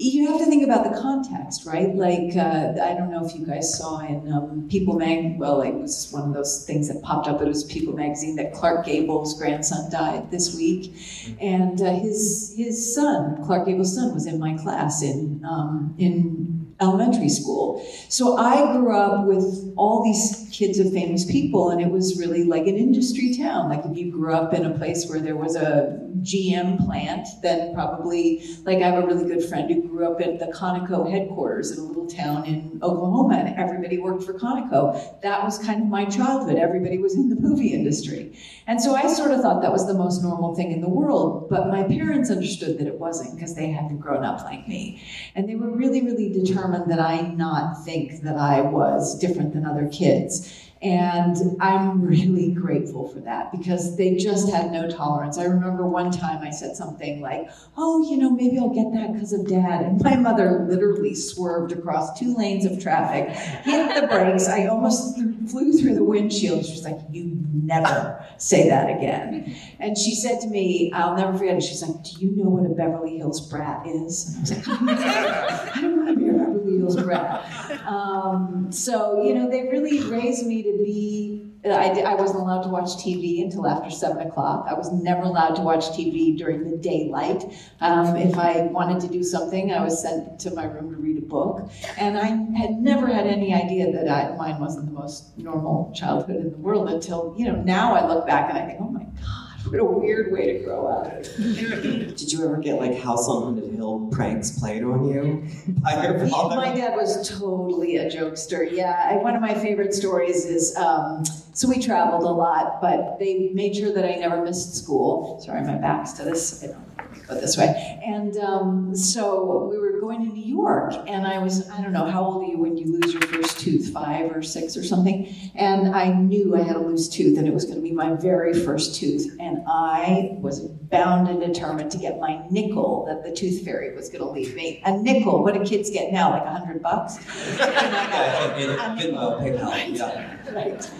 you 0.00 0.30
have 0.30 0.38
to 0.38 0.46
think 0.46 0.62
about 0.62 0.84
the 0.84 1.00
context, 1.00 1.66
right? 1.66 1.92
Like, 1.92 2.36
uh, 2.36 2.74
I 2.80 2.94
don't 2.94 3.10
know 3.10 3.26
if 3.26 3.34
you 3.34 3.44
guys 3.44 3.76
saw 3.76 3.98
in 3.98 4.32
um, 4.32 4.68
People 4.70 4.94
Mag, 4.94 5.38
well, 5.38 5.60
it 5.60 5.74
was 5.74 6.08
one 6.12 6.28
of 6.28 6.34
those 6.34 6.64
things 6.64 6.86
that 6.86 7.02
popped 7.02 7.26
up. 7.26 7.42
It 7.42 7.48
was 7.48 7.64
People 7.64 7.94
Magazine 7.94 8.36
that 8.36 8.52
Clark 8.54 8.86
Gable's 8.86 9.36
grandson 9.36 9.90
died 9.90 10.30
this 10.30 10.54
week, 10.54 10.94
and 11.40 11.80
uh, 11.82 11.94
his 11.94 12.54
his 12.56 12.94
son, 12.94 13.44
Clark 13.44 13.66
Gable's 13.66 13.94
son, 13.94 14.14
was 14.14 14.26
in 14.26 14.38
my 14.38 14.56
class 14.56 15.02
in 15.02 15.44
um, 15.44 15.96
in 15.98 16.74
elementary 16.80 17.28
school. 17.28 17.84
So 18.08 18.36
I 18.36 18.72
grew 18.76 18.96
up 18.96 19.26
with 19.26 19.72
all 19.76 20.04
these 20.04 20.47
kids 20.58 20.80
of 20.80 20.92
famous 20.92 21.24
people, 21.24 21.70
and 21.70 21.80
it 21.80 21.88
was 21.88 22.18
really 22.18 22.42
like 22.42 22.66
an 22.66 22.76
industry 22.76 23.36
town. 23.36 23.68
Like 23.68 23.84
if 23.84 23.96
you 23.96 24.10
grew 24.10 24.34
up 24.34 24.52
in 24.52 24.64
a 24.66 24.76
place 24.76 25.08
where 25.08 25.20
there 25.20 25.36
was 25.36 25.54
a 25.54 26.00
GM 26.22 26.84
plant, 26.84 27.28
then 27.42 27.72
probably, 27.74 28.42
like 28.64 28.78
I 28.78 28.90
have 28.90 29.04
a 29.04 29.06
really 29.06 29.24
good 29.24 29.48
friend 29.48 29.70
who 29.70 29.82
grew 29.82 30.10
up 30.10 30.20
at 30.20 30.40
the 30.40 30.46
Conoco 30.46 31.08
headquarters 31.08 31.70
in 31.70 31.78
a 31.78 31.82
little 31.82 32.08
town 32.08 32.44
in 32.44 32.80
Oklahoma, 32.82 33.36
and 33.36 33.56
everybody 33.56 33.98
worked 33.98 34.24
for 34.24 34.34
Conoco. 34.34 35.20
That 35.22 35.44
was 35.44 35.58
kind 35.58 35.80
of 35.80 35.88
my 35.88 36.06
childhood. 36.06 36.56
Everybody 36.56 36.98
was 36.98 37.14
in 37.14 37.28
the 37.28 37.36
movie 37.36 37.68
industry. 37.68 38.36
And 38.66 38.82
so 38.82 38.96
I 38.96 39.06
sort 39.06 39.30
of 39.30 39.40
thought 39.40 39.62
that 39.62 39.72
was 39.72 39.86
the 39.86 39.94
most 39.94 40.22
normal 40.22 40.56
thing 40.56 40.72
in 40.72 40.80
the 40.80 40.88
world, 40.88 41.48
but 41.48 41.68
my 41.68 41.84
parents 41.84 42.30
understood 42.30 42.78
that 42.78 42.88
it 42.88 42.98
wasn't 42.98 43.36
because 43.36 43.54
they 43.54 43.70
hadn't 43.70 43.98
grown 43.98 44.24
up 44.24 44.42
like 44.42 44.66
me. 44.66 45.02
And 45.36 45.48
they 45.48 45.54
were 45.54 45.70
really, 45.70 46.02
really 46.02 46.32
determined 46.32 46.90
that 46.90 47.00
I 47.00 47.20
not 47.20 47.84
think 47.84 48.22
that 48.22 48.36
I 48.36 48.60
was 48.60 49.16
different 49.18 49.52
than 49.52 49.64
other 49.64 49.88
kids. 49.88 50.47
And 50.80 51.56
I'm 51.60 52.02
really 52.02 52.52
grateful 52.52 53.08
for 53.08 53.18
that 53.20 53.50
because 53.50 53.96
they 53.96 54.14
just 54.16 54.48
had 54.52 54.70
no 54.70 54.88
tolerance. 54.88 55.36
I 55.36 55.44
remember 55.44 55.86
one 55.86 56.12
time 56.12 56.42
I 56.42 56.50
said 56.50 56.76
something 56.76 57.20
like, 57.20 57.50
Oh, 57.76 58.08
you 58.08 58.16
know, 58.16 58.30
maybe 58.30 58.58
I'll 58.58 58.68
get 58.68 58.92
that 58.92 59.12
because 59.12 59.32
of 59.32 59.48
dad. 59.48 59.82
And 59.82 60.00
my 60.02 60.14
mother 60.14 60.66
literally 60.68 61.14
swerved 61.14 61.72
across 61.72 62.18
two 62.18 62.36
lanes 62.36 62.64
of 62.64 62.80
traffic, 62.80 63.30
hit 63.64 64.00
the 64.00 64.06
brakes. 64.06 64.48
I 64.48 64.66
almost 64.66 65.16
flew 65.50 65.72
through 65.72 65.94
the 65.96 66.04
windshield. 66.04 66.64
She 66.64 66.72
was 66.72 66.84
like, 66.84 66.98
You 67.10 67.38
never 67.52 68.24
say 68.36 68.68
that 68.68 68.88
again. 68.88 69.56
And 69.80 69.96
she 69.96 70.14
said 70.14 70.40
to 70.40 70.48
me, 70.48 70.92
I'll 70.92 71.16
never 71.16 71.36
forget 71.36 71.56
it. 71.56 71.62
She's 71.62 71.82
like, 71.82 72.02
Do 72.02 72.20
you 72.20 72.36
know 72.36 72.50
what 72.50 72.64
a 72.64 72.74
Beverly 72.74 73.18
Hills 73.18 73.48
brat 73.48 73.86
is? 73.86 74.34
And 74.34 74.36
I 74.36 74.40
was 74.40 74.50
like, 74.50 74.68
I 75.76 75.80
don't 75.80 75.96
want 75.96 76.08
to 76.08 76.16
be 76.16 76.28
a 76.28 76.32
Beverly 76.32 76.78
Hills 76.78 77.02
brat. 77.02 77.86
Um, 77.86 78.68
so, 78.70 79.22
you 79.22 79.34
know, 79.34 79.48
they 79.48 79.62
really 79.62 80.02
raised 80.10 80.46
me 80.46 80.62
to 80.62 80.78
be 80.78 81.48
I, 81.64 81.90
I 82.00 82.14
wasn't 82.14 82.40
allowed 82.40 82.62
to 82.62 82.68
watch 82.68 82.90
TV 82.96 83.42
until 83.42 83.66
after 83.66 83.90
seven 83.90 84.26
o'clock. 84.26 84.66
I 84.68 84.74
was 84.74 84.92
never 84.92 85.22
allowed 85.22 85.56
to 85.56 85.62
watch 85.62 85.86
TV 85.88 86.36
during 86.36 86.70
the 86.70 86.76
daylight. 86.76 87.44
Um, 87.80 88.16
if 88.16 88.38
I 88.38 88.62
wanted 88.62 89.00
to 89.00 89.08
do 89.08 89.22
something, 89.24 89.72
I 89.72 89.82
was 89.82 90.00
sent 90.00 90.38
to 90.40 90.52
my 90.52 90.64
room 90.64 90.90
to 90.90 90.96
read 90.96 91.18
a 91.18 91.26
book. 91.26 91.68
And 91.96 92.16
I 92.16 92.26
had 92.58 92.70
never 92.72 93.08
had 93.08 93.26
any 93.26 93.52
idea 93.52 93.92
that 93.92 94.08
I, 94.08 94.36
mine 94.36 94.60
wasn't 94.60 94.86
the 94.86 94.92
most 94.92 95.36
normal 95.36 95.92
childhood 95.94 96.36
in 96.36 96.52
the 96.52 96.58
world 96.58 96.88
until, 96.88 97.34
you 97.36 97.46
know, 97.46 97.56
now 97.56 97.94
I 97.94 98.06
look 98.06 98.26
back 98.26 98.50
and 98.50 98.58
I 98.58 98.66
think, 98.66 98.80
oh 98.80 98.90
my 98.90 99.02
God 99.02 99.47
what 99.64 99.80
a 99.80 99.84
weird 99.84 100.32
way 100.32 100.58
to 100.58 100.64
grow 100.64 100.86
up. 100.86 101.22
Did 101.36 102.32
you 102.32 102.44
ever 102.44 102.56
get 102.58 102.78
like 102.78 102.98
House 102.98 103.28
on 103.28 103.42
Haunted 103.42 103.74
Hill 103.74 104.08
pranks 104.12 104.58
played 104.58 104.82
on 104.82 105.08
you 105.08 105.46
by 105.82 106.02
your 106.02 106.26
father? 106.28 106.56
My 106.56 106.74
dad 106.74 106.94
was 106.94 107.28
totally 107.28 107.96
a 107.96 108.10
jokester. 108.10 108.70
Yeah, 108.70 109.10
I, 109.10 109.16
one 109.16 109.34
of 109.34 109.42
my 109.42 109.54
favorite 109.54 109.94
stories 109.94 110.44
is 110.44 110.76
um, 110.76 111.24
so 111.52 111.68
we 111.68 111.82
traveled 111.82 112.22
a 112.22 112.30
lot, 112.30 112.80
but 112.80 113.18
they 113.18 113.50
made 113.52 113.74
sure 113.74 113.92
that 113.92 114.04
I 114.04 114.14
never 114.16 114.42
missed 114.44 114.76
school. 114.76 115.40
Sorry, 115.44 115.62
my 115.62 115.76
back's 115.76 116.12
to 116.14 116.24
this. 116.24 116.62
I 116.62 116.68
don't 116.68 116.87
go 117.28 117.40
this 117.40 117.56
way. 117.56 118.00
And 118.04 118.36
um, 118.38 118.96
so 118.96 119.68
we 119.70 119.78
were 119.78 120.00
going 120.00 120.26
to 120.26 120.32
New 120.32 120.44
York, 120.44 120.94
and 121.06 121.26
I 121.26 121.38
was, 121.38 121.68
I 121.70 121.82
don't 121.82 121.92
know, 121.92 122.06
how 122.06 122.24
old 122.24 122.42
are 122.42 122.46
you 122.46 122.58
when 122.58 122.76
you 122.76 122.98
lose 122.98 123.12
your 123.12 123.22
first 123.22 123.60
tooth, 123.60 123.92
five 123.92 124.30
or 124.34 124.42
six 124.42 124.76
or 124.76 124.84
something? 124.84 125.34
And 125.54 125.94
I 125.94 126.12
knew 126.12 126.56
I 126.56 126.62
had 126.62 126.76
a 126.76 126.80
loose 126.80 127.08
tooth, 127.08 127.38
and 127.38 127.46
it 127.46 127.54
was 127.54 127.64
going 127.64 127.76
to 127.76 127.82
be 127.82 127.92
my 127.92 128.14
very 128.14 128.54
first 128.64 128.94
tooth. 128.98 129.36
And 129.38 129.62
I 129.68 130.36
was 130.38 130.60
bound 130.60 131.28
and 131.28 131.40
determined 131.40 131.90
to 131.92 131.98
get 131.98 132.18
my 132.18 132.42
nickel 132.50 133.04
that 133.06 133.22
the 133.22 133.34
tooth 133.34 133.64
fairy 133.64 133.94
was 133.94 134.08
going 134.08 134.24
to 134.24 134.30
leave 134.30 134.54
me. 134.54 134.82
A 134.84 134.96
nickel, 134.96 135.42
what 135.42 135.54
do 135.54 135.64
kids 135.64 135.90
get 135.90 136.12
now, 136.12 136.30
like 136.30 136.44
a 136.44 136.50
hundred 136.50 136.82
bucks? 136.82 137.18
yeah, 137.58 138.56
in, 138.56 138.70
in 138.70 139.14
Venmo, 139.14 139.40
PayPal, 139.40 139.96
yeah. 139.96 140.52
Right. 140.52 140.90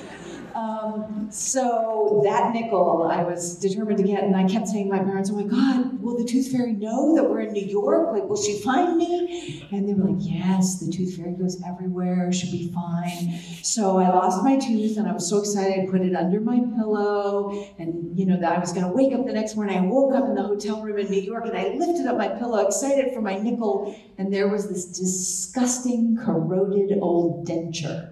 Um, 0.59 1.29
so 1.31 2.21
that 2.25 2.53
nickel 2.53 3.09
I 3.09 3.23
was 3.23 3.57
determined 3.59 3.99
to 3.99 4.03
get, 4.03 4.25
and 4.25 4.35
I 4.35 4.49
kept 4.49 4.66
saying 4.66 4.90
to 4.90 4.97
my 4.97 4.99
parents, 4.99 5.31
"Oh 5.31 5.37
my 5.37 5.44
God, 5.44 6.03
will 6.03 6.18
the 6.18 6.25
Tooth 6.25 6.51
Fairy 6.51 6.73
know 6.73 7.14
that 7.14 7.31
we're 7.31 7.42
in 7.42 7.53
New 7.53 7.66
York? 7.66 8.12
Like, 8.12 8.29
will 8.29 8.42
she 8.42 8.61
find 8.61 8.97
me?" 8.97 9.68
And 9.71 9.88
they 9.88 9.94
were 9.94 10.11
like, 10.11 10.18
"Yes, 10.18 10.81
the 10.81 10.90
Tooth 10.90 11.14
Fairy 11.16 11.35
goes 11.35 11.62
everywhere. 11.64 12.33
She'll 12.33 12.51
be 12.51 12.73
fine." 12.73 13.38
So 13.62 13.99
I 13.99 14.09
lost 14.09 14.42
my 14.42 14.57
tooth, 14.57 14.97
and 14.97 15.07
I 15.07 15.12
was 15.12 15.29
so 15.29 15.38
excited. 15.38 15.79
I 15.79 15.87
put 15.90 16.01
it 16.01 16.16
under 16.16 16.40
my 16.40 16.59
pillow, 16.77 17.66
and 17.79 18.18
you 18.18 18.27
know 18.27 18.40
that 18.40 18.51
I 18.51 18.59
was 18.59 18.73
going 18.73 18.87
to 18.87 18.92
wake 18.92 19.14
up 19.14 19.27
the 19.27 19.33
next 19.33 19.55
morning. 19.55 19.79
I 19.79 19.83
woke 19.83 20.14
up 20.14 20.25
in 20.25 20.35
the 20.35 20.42
hotel 20.42 20.83
room 20.83 20.99
in 20.99 21.09
New 21.09 21.21
York, 21.21 21.47
and 21.47 21.57
I 21.57 21.68
lifted 21.75 22.07
up 22.07 22.16
my 22.18 22.29
pillow, 22.29 22.66
excited 22.66 23.14
for 23.14 23.21
my 23.21 23.38
nickel, 23.38 23.94
and 24.18 24.35
there 24.35 24.49
was 24.49 24.68
this 24.68 24.87
disgusting, 24.87 26.16
corroded 26.16 26.99
old 27.01 27.47
denture. 27.47 28.11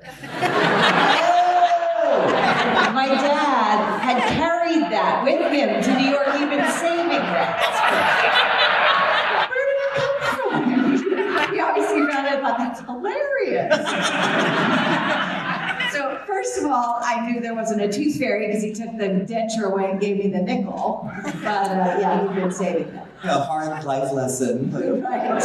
My 2.95 3.07
dad 3.09 4.01
had 4.01 4.19
carried 4.37 4.83
that 4.93 5.23
with 5.25 5.51
him 5.53 5.83
to 5.83 5.99
New 5.99 6.11
York. 6.11 6.27
He'd 6.37 6.49
been 6.51 6.71
saving 6.73 7.09
that. 7.09 7.59
Where 9.51 9.67
did 9.67 9.79
it 9.83 9.91
come 9.97 10.17
from? 11.47 11.55
He 11.55 11.61
obviously 11.61 12.07
found 12.11 12.27
it. 12.29 12.41
thought 12.41 12.59
that's 12.59 12.81
hilarious. 12.81 13.75
so 15.93 16.19
first 16.27 16.59
of 16.59 16.65
all, 16.67 17.01
I 17.05 17.27
knew 17.29 17.41
there 17.41 17.55
wasn't 17.55 17.81
a 17.83 17.93
tooth 17.93 18.19
fairy 18.19 18.47
because 18.47 18.63
he 18.63 18.73
took 18.73 18.97
the 18.99 19.25
denture 19.33 19.71
away 19.73 19.91
and 19.91 20.01
gave 20.01 20.17
me 20.19 20.29
the 20.31 20.43
nickel. 20.43 21.11
But 21.43 21.71
uh, 21.71 21.99
yeah, 22.01 22.23
he'd 22.23 22.35
been 22.41 22.51
saving 22.53 22.93
that. 22.93 23.07
a 23.25 23.41
hard 23.41 23.85
life 23.85 24.13
lesson. 24.13 24.71
right. 25.03 25.41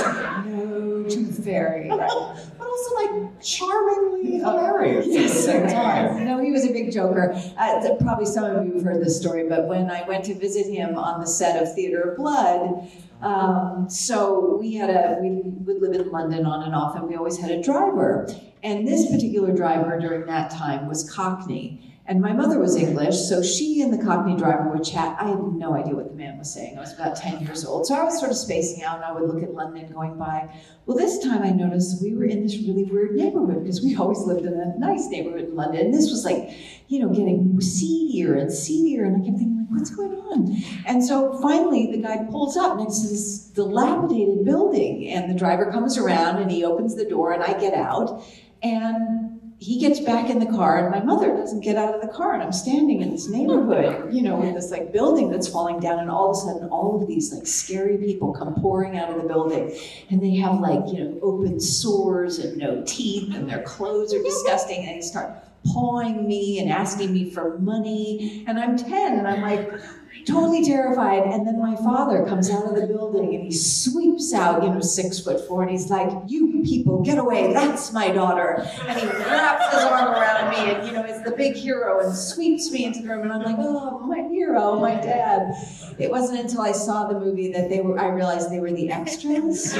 No 0.45 1.03
tooth 1.09 1.43
fairy. 1.43 1.89
Right. 1.89 2.37
Also 2.71 2.95
like 2.95 3.41
charmingly 3.41 4.39
hilarious 4.39 5.05
at 5.05 5.11
the 5.11 5.19
Yes, 5.19 5.45
same 5.45 5.67
time. 5.67 6.25
No, 6.25 6.39
he 6.41 6.51
was 6.51 6.63
a 6.65 6.71
big 6.71 6.91
joker. 6.91 7.33
Uh, 7.57 7.95
probably 7.99 8.25
some 8.25 8.45
of 8.45 8.65
you 8.65 8.75
have 8.75 8.83
heard 8.83 9.03
this 9.03 9.19
story, 9.19 9.47
but 9.49 9.67
when 9.67 9.91
I 9.91 10.07
went 10.07 10.23
to 10.25 10.35
visit 10.35 10.67
him 10.67 10.97
on 10.97 11.19
the 11.19 11.27
set 11.27 11.61
of 11.61 11.73
Theatre 11.75 12.01
of 12.11 12.17
Blood, 12.17 12.89
um, 13.21 13.87
so 13.89 14.57
we 14.59 14.75
had 14.75 14.89
a 14.89 15.17
we 15.21 15.41
would 15.43 15.81
live 15.81 15.93
in 15.99 16.11
London 16.11 16.45
on 16.45 16.63
and 16.63 16.73
off, 16.73 16.95
and 16.95 17.07
we 17.07 17.15
always 17.15 17.37
had 17.37 17.51
a 17.51 17.61
driver. 17.61 18.27
And 18.63 18.87
this 18.87 19.11
particular 19.11 19.53
driver 19.53 19.99
during 19.99 20.25
that 20.27 20.49
time 20.51 20.87
was 20.87 21.09
Cockney. 21.11 21.90
And 22.11 22.19
my 22.19 22.33
mother 22.33 22.59
was 22.59 22.75
English, 22.75 23.15
so 23.15 23.41
she 23.41 23.81
and 23.81 23.93
the 23.93 23.97
Cockney 23.97 24.35
driver 24.35 24.67
would 24.67 24.83
chat. 24.83 25.15
I 25.17 25.29
had 25.29 25.39
no 25.39 25.73
idea 25.75 25.95
what 25.95 26.09
the 26.09 26.15
man 26.17 26.37
was 26.37 26.53
saying. 26.53 26.77
I 26.77 26.81
was 26.81 26.93
about 26.93 27.15
10 27.15 27.39
years 27.39 27.63
old. 27.63 27.87
So 27.87 27.95
I 27.95 28.03
was 28.03 28.19
sort 28.19 28.31
of 28.31 28.35
spacing 28.35 28.83
out 28.83 28.97
and 28.97 29.05
I 29.05 29.13
would 29.13 29.33
look 29.33 29.41
at 29.41 29.53
London 29.53 29.89
going 29.93 30.17
by. 30.17 30.53
Well, 30.85 30.97
this 30.97 31.23
time 31.23 31.41
I 31.41 31.51
noticed 31.51 32.03
we 32.03 32.13
were 32.13 32.25
in 32.25 32.43
this 32.43 32.57
really 32.57 32.83
weird 32.83 33.15
neighborhood 33.15 33.63
because 33.63 33.81
we 33.81 33.95
always 33.99 34.19
lived 34.23 34.45
in 34.45 34.51
a 34.51 34.77
nice 34.77 35.07
neighborhood 35.07 35.45
in 35.45 35.55
London. 35.55 35.85
And 35.85 35.93
this 35.93 36.11
was 36.11 36.25
like, 36.25 36.53
you 36.89 36.99
know, 36.99 37.07
getting 37.07 37.61
seedier 37.61 38.35
and 38.35 38.51
seedier. 38.51 39.05
And 39.05 39.15
I 39.15 39.25
kept 39.25 39.37
thinking, 39.37 39.59
like, 39.59 39.79
what's 39.79 39.91
going 39.91 40.11
on? 40.11 40.61
And 40.85 41.01
so 41.01 41.39
finally 41.41 41.93
the 41.93 42.01
guy 42.01 42.25
pulls 42.29 42.57
up 42.57 42.77
next 42.77 43.03
to 43.03 43.07
this 43.07 43.37
dilapidated 43.55 44.43
building. 44.43 45.07
And 45.07 45.31
the 45.31 45.39
driver 45.39 45.71
comes 45.71 45.97
around 45.97 46.41
and 46.41 46.51
he 46.51 46.65
opens 46.65 46.93
the 46.97 47.05
door 47.05 47.31
and 47.31 47.41
I 47.41 47.57
get 47.57 47.73
out. 47.73 48.21
And 48.61 49.20
he 49.61 49.77
gets 49.77 49.99
back 49.99 50.27
in 50.27 50.39
the 50.39 50.45
car 50.47 50.79
and 50.79 50.89
my 50.89 51.03
mother 51.03 51.37
doesn't 51.37 51.59
get 51.59 51.77
out 51.77 51.93
of 51.93 52.01
the 52.01 52.07
car 52.07 52.33
and 52.33 52.41
i'm 52.41 52.51
standing 52.51 53.01
in 53.01 53.11
this 53.11 53.29
neighborhood 53.29 54.11
you 54.11 54.23
know 54.23 54.35
with 54.35 54.55
this 54.55 54.71
like 54.71 54.91
building 54.91 55.29
that's 55.29 55.47
falling 55.47 55.79
down 55.79 55.99
and 55.99 56.09
all 56.09 56.31
of 56.31 56.35
a 56.35 56.39
sudden 56.39 56.67
all 56.69 56.99
of 56.99 57.07
these 57.07 57.31
like 57.31 57.45
scary 57.45 57.95
people 57.97 58.33
come 58.33 58.55
pouring 58.55 58.97
out 58.97 59.11
of 59.11 59.21
the 59.21 59.27
building 59.27 59.71
and 60.09 60.19
they 60.19 60.35
have 60.35 60.59
like 60.59 60.81
you 60.91 61.03
know 61.03 61.19
open 61.21 61.59
sores 61.59 62.39
and 62.39 62.57
no 62.57 62.83
teeth 62.87 63.35
and 63.35 63.47
their 63.47 63.61
clothes 63.61 64.11
are 64.15 64.23
disgusting 64.23 64.83
and 64.83 64.97
they 64.97 65.01
start 65.01 65.31
pawing 65.71 66.27
me 66.27 66.57
and 66.57 66.71
asking 66.71 67.13
me 67.13 67.29
for 67.29 67.59
money 67.59 68.43
and 68.47 68.59
i'm 68.59 68.75
10 68.75 69.19
and 69.19 69.27
i'm 69.27 69.43
like 69.43 69.79
totally 70.25 70.63
terrified. 70.63 71.23
And 71.23 71.45
then 71.45 71.59
my 71.59 71.75
father 71.75 72.25
comes 72.25 72.49
out 72.49 72.65
of 72.65 72.75
the 72.75 72.87
building 72.87 73.35
and 73.35 73.43
he 73.43 73.51
sweeps 73.51 74.33
out, 74.33 74.63
you 74.63 74.69
know, 74.69 74.79
six 74.81 75.19
foot 75.19 75.45
four, 75.47 75.63
and 75.63 75.71
he's 75.71 75.89
like, 75.89 76.11
You 76.27 76.61
people, 76.63 77.01
get 77.01 77.17
away. 77.17 77.53
That's 77.53 77.91
my 77.91 78.11
daughter. 78.11 78.67
And 78.87 78.99
he 78.99 79.07
wraps 79.07 79.73
his 79.73 79.83
arm 79.83 80.13
around 80.13 80.51
me 80.51 80.71
and, 80.73 80.87
you 80.87 80.93
know, 80.93 81.03
is 81.03 81.23
the 81.23 81.31
big 81.31 81.55
hero 81.55 82.05
and 82.05 82.15
sweeps 82.15 82.71
me 82.71 82.85
into 82.85 83.01
the 83.01 83.09
room. 83.09 83.23
And 83.23 83.33
I'm 83.33 83.41
like, 83.41 83.55
Oh, 83.57 83.99
my 83.99 84.27
hero, 84.29 84.79
my 84.79 84.95
dad. 84.95 85.53
It 85.97 86.09
wasn't 86.09 86.39
until 86.39 86.61
I 86.61 86.71
saw 86.71 87.07
the 87.07 87.19
movie 87.19 87.51
that 87.53 87.69
they 87.69 87.81
were, 87.81 87.99
I 87.99 88.07
realized 88.07 88.51
they 88.51 88.59
were 88.59 88.71
the 88.71 88.91
extras. 88.91 89.73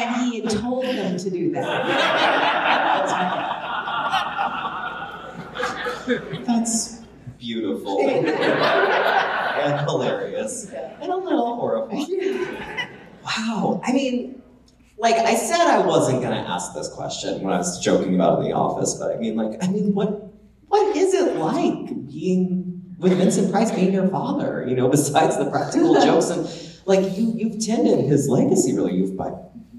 and 0.00 0.32
he 0.32 0.40
had 0.40 0.50
told 0.50 0.84
them 0.84 1.16
to 1.18 1.30
do 1.30 1.52
that. 1.52 1.86
That's 6.46 7.00
beautiful 7.38 8.00
and 8.08 9.80
hilarious 9.88 10.70
and 10.70 11.10
a 11.10 11.16
little 11.16 11.56
horrifying. 11.56 12.46
I 13.82 13.92
mean, 13.92 14.42
like 14.98 15.16
I 15.16 15.34
said, 15.34 15.66
I 15.66 15.84
wasn't 15.86 16.22
gonna 16.22 16.36
ask 16.36 16.74
this 16.74 16.88
question 16.88 17.42
when 17.42 17.52
I 17.52 17.58
was 17.58 17.80
joking 17.80 18.14
about 18.14 18.40
in 18.40 18.44
the 18.46 18.52
office, 18.52 18.94
but 18.94 19.14
I 19.14 19.16
mean, 19.18 19.36
like, 19.36 19.62
I 19.62 19.68
mean, 19.68 19.94
what 19.94 20.30
what 20.68 20.96
is 20.96 21.14
it 21.14 21.36
like 21.36 22.08
being 22.08 22.82
with 22.98 23.16
Vincent 23.16 23.50
Price 23.50 23.70
being 23.70 23.92
your 23.92 24.08
father? 24.08 24.64
You 24.68 24.76
know, 24.76 24.88
besides 24.96 25.36
the 25.38 25.50
practical 25.50 25.94
jokes 26.04 26.30
and 26.30 26.46
like 26.86 27.16
you 27.16 27.32
you've 27.36 27.64
tended 27.64 28.04
his 28.04 28.28
legacy 28.28 28.74
really. 28.74 28.94
You've 28.94 29.16
bi- 29.16 29.32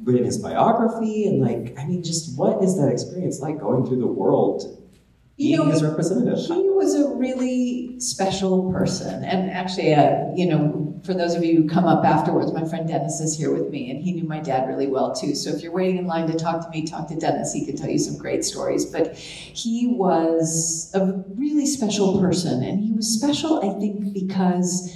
written 0.03 0.25
his 0.25 0.37
biography 0.37 1.27
and 1.27 1.41
like, 1.41 1.77
I 1.77 1.85
mean, 1.85 2.03
just 2.03 2.37
what 2.37 2.63
is 2.63 2.77
that 2.77 2.89
experience 2.89 3.39
like 3.39 3.59
going 3.59 3.85
through 3.85 3.99
the 3.99 4.07
world? 4.07 4.77
You 5.37 5.57
know, 5.57 5.65
his 5.65 5.83
representative. 5.83 6.39
He 6.39 6.69
was 6.69 6.93
a 6.95 7.09
really 7.15 7.99
special 7.99 8.71
person. 8.71 9.23
And 9.23 9.49
actually, 9.49 9.93
uh, 9.93 10.27
you 10.35 10.45
know, 10.47 10.90
for 11.03 11.13
those 11.13 11.33
of 11.33 11.43
you 11.43 11.61
who 11.61 11.67
come 11.67 11.85
up 11.85 12.05
afterwards, 12.05 12.51
my 12.53 12.63
friend 12.63 12.87
Dennis 12.87 13.19
is 13.19 13.37
here 13.37 13.53
with 13.53 13.69
me, 13.69 13.89
and 13.89 14.01
he 14.01 14.13
knew 14.13 14.23
my 14.23 14.39
dad 14.39 14.67
really 14.67 14.87
well 14.87 15.13
too. 15.13 15.33
So 15.33 15.49
if 15.49 15.63
you're 15.63 15.71
waiting 15.71 15.97
in 15.97 16.07
line 16.07 16.27
to 16.27 16.37
talk 16.37 16.63
to 16.63 16.69
me, 16.69 16.85
talk 16.85 17.07
to 17.07 17.15
Dennis. 17.15 17.53
He 17.53 17.65
can 17.65 17.75
tell 17.75 17.89
you 17.89 17.97
some 17.97 18.17
great 18.17 18.45
stories. 18.45 18.85
But 18.85 19.15
he 19.15 19.87
was 19.87 20.91
a 20.93 21.23
really 21.35 21.65
special 21.65 22.19
person. 22.19 22.63
And 22.63 22.79
he 22.79 22.91
was 22.91 23.07
special, 23.07 23.59
I 23.59 23.79
think, 23.79 24.13
because, 24.13 24.95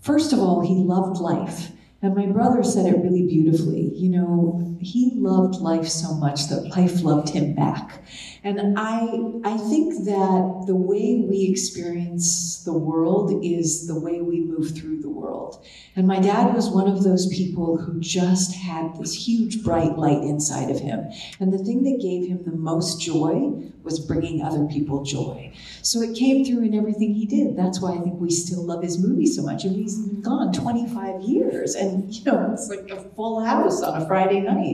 first 0.00 0.32
of 0.32 0.38
all, 0.38 0.60
he 0.60 0.74
loved 0.74 1.18
life. 1.18 1.70
And 2.00 2.14
my 2.14 2.26
brother 2.26 2.62
said 2.62 2.86
it 2.86 2.98
really 2.98 3.26
beautifully. 3.26 3.92
You 3.94 4.08
know, 4.10 4.71
he 4.82 5.12
loved 5.14 5.56
life 5.56 5.88
so 5.88 6.14
much 6.14 6.48
that 6.48 6.76
life 6.76 7.02
loved 7.02 7.30
him 7.30 7.54
back. 7.54 8.02
And 8.44 8.76
I, 8.76 9.02
I 9.44 9.56
think 9.56 10.04
that 10.04 10.64
the 10.66 10.74
way 10.74 11.24
we 11.28 11.46
experience 11.48 12.62
the 12.64 12.72
world 12.72 13.44
is 13.44 13.86
the 13.86 13.98
way 13.98 14.20
we 14.20 14.40
move 14.40 14.76
through 14.76 15.00
the 15.00 15.08
world. 15.08 15.64
And 15.94 16.08
my 16.08 16.18
dad 16.18 16.54
was 16.54 16.68
one 16.68 16.88
of 16.88 17.04
those 17.04 17.28
people 17.28 17.76
who 17.76 18.00
just 18.00 18.54
had 18.54 18.96
this 18.98 19.28
huge 19.28 19.62
bright 19.62 19.96
light 19.96 20.22
inside 20.22 20.70
of 20.70 20.80
him. 20.80 21.10
And 21.38 21.52
the 21.52 21.58
thing 21.58 21.84
that 21.84 22.02
gave 22.02 22.28
him 22.28 22.42
the 22.44 22.56
most 22.56 23.00
joy 23.00 23.52
was 23.84 24.00
bringing 24.00 24.42
other 24.42 24.64
people 24.66 25.04
joy. 25.04 25.52
So 25.82 26.00
it 26.00 26.16
came 26.16 26.44
through 26.44 26.64
in 26.64 26.74
everything 26.74 27.14
he 27.14 27.26
did. 27.26 27.56
That's 27.56 27.80
why 27.80 27.94
I 27.94 27.98
think 27.98 28.20
we 28.20 28.30
still 28.30 28.64
love 28.64 28.82
his 28.82 28.98
movie 28.98 29.26
so 29.26 29.42
much. 29.42 29.64
And 29.64 29.74
he's 29.76 29.98
gone 30.22 30.52
25 30.52 31.20
years. 31.22 31.74
And, 31.74 32.12
you 32.12 32.24
know, 32.24 32.50
it's 32.52 32.68
like 32.68 32.90
a 32.90 33.02
full 33.10 33.44
house 33.44 33.82
on 33.82 34.00
a 34.00 34.06
Friday 34.06 34.40
night. 34.40 34.71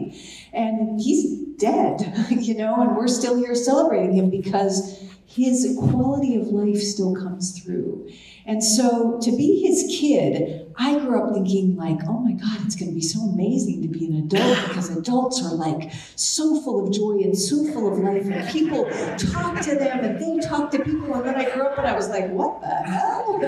And 0.53 1.01
he's 1.01 1.39
dead, 1.59 2.27
you 2.31 2.55
know, 2.55 2.81
and 2.81 2.97
we're 2.97 3.09
still 3.09 3.37
here 3.37 3.55
celebrating 3.55 4.13
him 4.13 4.31
because 4.31 5.03
his 5.27 5.77
quality 5.79 6.37
of 6.37 6.49
life 6.49 6.81
still 6.81 7.15
comes 7.15 7.61
through. 7.61 8.09
And 8.47 8.65
so 8.65 9.21
to 9.21 9.31
be 9.31 9.61
his 9.61 9.87
kid, 10.01 10.73
I 10.77 10.99
grew 10.99 11.23
up 11.23 11.35
thinking 11.35 11.77
like, 11.77 11.99
oh 12.09 12.21
my 12.21 12.33
God, 12.33 12.65
it's 12.65 12.77
going 12.77 12.89
to 12.89 12.95
be 12.95 13.03
so 13.03 13.21
amazing 13.21 13.83
to 13.83 13.89
be 13.89 14.07
an 14.07 14.17
adult 14.17 14.69
because 14.69 14.89
adults 14.97 15.45
are 15.45 15.55
like 15.55 15.93
so 16.17 16.59
full 16.63 16.87
of 16.87 16.93
joy 16.95 17.21
and 17.23 17.37
so 17.37 17.71
full 17.73 17.93
of 17.93 17.99
life 17.99 18.25
and 18.25 18.49
people 18.49 18.85
talk 19.19 19.61
to 19.61 19.75
them 19.75 20.03
and 20.03 20.19
they 20.19 20.39
talk 20.41 20.71
to 20.71 20.79
people. 20.83 21.13
And 21.15 21.27
then 21.27 21.35
I 21.35 21.51
grew 21.51 21.67
up 21.67 21.77
and 21.77 21.87
I 21.87 21.95
was 21.95 22.09
like, 22.09 22.31
what 22.31 22.63
the 22.63 22.69
hell? 22.69 23.39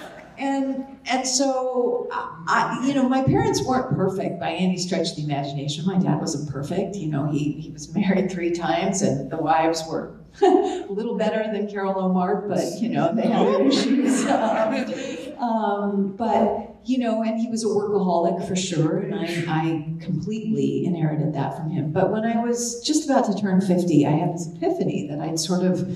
And 0.38 0.98
and 1.06 1.26
so 1.26 2.08
I, 2.10 2.84
you 2.86 2.94
know, 2.94 3.08
my 3.08 3.22
parents 3.22 3.62
weren't 3.64 3.94
perfect 3.94 4.40
by 4.40 4.52
any 4.52 4.78
stretch 4.78 5.10
of 5.10 5.16
the 5.16 5.24
imagination. 5.24 5.86
My 5.86 5.98
dad 5.98 6.20
wasn't 6.20 6.50
perfect. 6.50 6.96
You 6.96 7.08
know, 7.08 7.30
he 7.30 7.52
he 7.52 7.70
was 7.70 7.94
married 7.94 8.30
three 8.30 8.52
times, 8.52 9.02
and 9.02 9.30
the 9.30 9.36
wives 9.36 9.82
were 9.88 10.14
a 10.42 10.86
little 10.88 11.16
better 11.16 11.50
than 11.52 11.68
Carol 11.68 11.94
Ohmart, 11.94 12.48
but 12.48 12.80
you 12.82 12.88
know, 12.88 13.14
they 13.14 13.28
had 13.28 13.46
their 13.46 13.66
issues. 13.66 14.26
Um, 14.26 15.38
um, 15.38 16.16
but 16.16 16.76
you 16.84 16.98
know, 16.98 17.22
and 17.22 17.38
he 17.38 17.48
was 17.48 17.64
a 17.64 17.68
workaholic 17.68 18.46
for 18.46 18.56
sure, 18.56 18.98
and 18.98 19.14
I, 19.14 19.44
I 19.48 20.04
completely 20.04 20.84
inherited 20.84 21.34
that 21.34 21.56
from 21.56 21.70
him. 21.70 21.92
But 21.92 22.10
when 22.10 22.24
I 22.24 22.42
was 22.42 22.80
just 22.80 23.08
about 23.08 23.24
to 23.26 23.34
turn 23.40 23.60
50, 23.60 24.06
I 24.06 24.10
had 24.10 24.34
this 24.34 24.48
epiphany 24.54 25.08
that 25.08 25.20
I'd 25.20 25.38
sort 25.38 25.64
of 25.64 25.88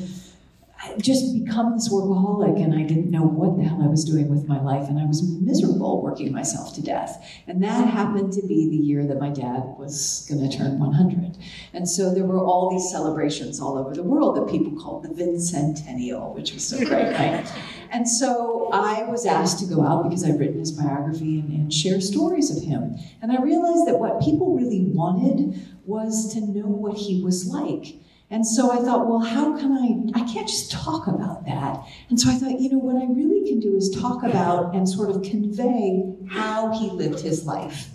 I'd 0.80 1.02
just 1.02 1.34
become 1.34 1.72
this 1.72 1.88
workaholic 1.92 2.62
and 2.62 2.72
I 2.72 2.82
didn't 2.82 3.10
know 3.10 3.24
what 3.24 3.56
the 3.56 3.64
hell 3.64 3.82
I 3.82 3.88
was 3.88 4.04
doing 4.04 4.28
with 4.28 4.46
my 4.46 4.60
life 4.60 4.88
and 4.88 4.98
I 4.98 5.06
was 5.06 5.22
miserable 5.22 6.02
working 6.02 6.32
myself 6.32 6.72
to 6.76 6.82
death. 6.82 7.24
And 7.48 7.62
that 7.64 7.88
happened 7.88 8.32
to 8.34 8.46
be 8.46 8.70
the 8.70 8.76
year 8.76 9.04
that 9.06 9.18
my 9.18 9.30
dad 9.30 9.74
was 9.76 10.24
going 10.28 10.48
to 10.48 10.56
turn 10.56 10.78
100. 10.78 11.36
And 11.72 11.88
so 11.88 12.14
there 12.14 12.24
were 12.24 12.38
all 12.38 12.70
these 12.70 12.88
celebrations 12.90 13.60
all 13.60 13.76
over 13.76 13.92
the 13.92 14.04
world 14.04 14.36
that 14.36 14.48
people 14.48 14.80
called 14.80 15.02
the 15.02 15.12
Vincentennial, 15.12 16.32
which 16.34 16.52
was 16.52 16.64
so 16.64 16.78
great, 16.78 17.12
right? 17.12 17.52
And 17.90 18.08
so 18.08 18.70
I 18.72 19.02
was 19.04 19.26
asked 19.26 19.58
to 19.60 19.66
go 19.66 19.82
out 19.82 20.04
because 20.04 20.24
I'd 20.24 20.38
written 20.38 20.60
his 20.60 20.72
biography 20.72 21.40
and, 21.40 21.50
and 21.50 21.74
share 21.74 22.00
stories 22.00 22.56
of 22.56 22.62
him. 22.62 22.96
And 23.20 23.32
I 23.32 23.42
realized 23.42 23.88
that 23.88 23.98
what 23.98 24.20
people 24.20 24.54
really 24.54 24.84
wanted 24.84 25.60
was 25.84 26.32
to 26.34 26.40
know 26.40 26.66
what 26.66 26.96
he 26.96 27.22
was 27.22 27.46
like. 27.46 27.96
And 28.30 28.46
so 28.46 28.70
I 28.70 28.76
thought, 28.84 29.06
well, 29.06 29.20
how 29.20 29.56
can 29.56 29.72
I? 29.72 30.20
I 30.20 30.24
can't 30.30 30.46
just 30.46 30.70
talk 30.70 31.06
about 31.06 31.46
that. 31.46 31.82
And 32.10 32.20
so 32.20 32.30
I 32.30 32.34
thought, 32.34 32.60
you 32.60 32.68
know, 32.68 32.78
what 32.78 32.96
I 32.96 33.06
really 33.06 33.48
can 33.48 33.58
do 33.58 33.74
is 33.74 33.88
talk 33.90 34.22
about 34.22 34.74
and 34.74 34.86
sort 34.86 35.08
of 35.10 35.22
convey 35.22 36.04
how 36.28 36.78
he 36.78 36.90
lived 36.90 37.20
his 37.20 37.46
life. 37.46 37.88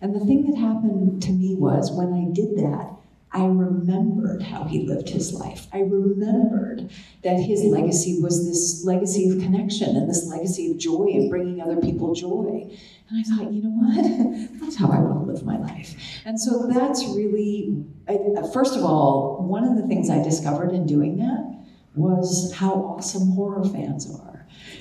And 0.00 0.14
the 0.14 0.20
thing 0.20 0.46
that 0.46 0.56
happened 0.56 1.22
to 1.22 1.32
me 1.32 1.56
was 1.56 1.90
when 1.90 2.12
I 2.12 2.32
did 2.32 2.56
that, 2.58 2.99
I 3.32 3.44
remembered 3.44 4.42
how 4.42 4.64
he 4.64 4.86
lived 4.86 5.08
his 5.08 5.32
life. 5.32 5.68
I 5.72 5.80
remembered 5.80 6.90
that 7.22 7.38
his 7.38 7.62
legacy 7.62 8.20
was 8.20 8.46
this 8.46 8.84
legacy 8.84 9.30
of 9.30 9.40
connection 9.40 9.96
and 9.96 10.10
this 10.10 10.26
legacy 10.26 10.70
of 10.70 10.78
joy 10.78 11.06
and 11.12 11.30
bringing 11.30 11.60
other 11.60 11.76
people 11.76 12.12
joy. 12.12 12.68
And 13.08 13.18
I 13.18 13.22
thought, 13.22 13.52
you 13.52 13.62
know 13.62 13.70
what? 13.70 14.60
That's 14.60 14.76
how 14.76 14.88
I 14.88 14.98
want 14.98 15.26
to 15.26 15.32
live 15.32 15.44
my 15.44 15.58
life. 15.58 15.94
And 16.24 16.40
so 16.40 16.66
that's 16.68 17.04
really, 17.08 17.84
uh, 18.08 18.46
first 18.52 18.76
of 18.76 18.84
all, 18.84 19.44
one 19.46 19.64
of 19.64 19.76
the 19.76 19.86
things 19.86 20.10
I 20.10 20.22
discovered 20.22 20.72
in 20.72 20.86
doing 20.86 21.18
that 21.18 21.64
was 21.94 22.52
how 22.54 22.72
awesome 22.72 23.32
horror 23.32 23.64
fans 23.64 24.08
are. 24.20 24.29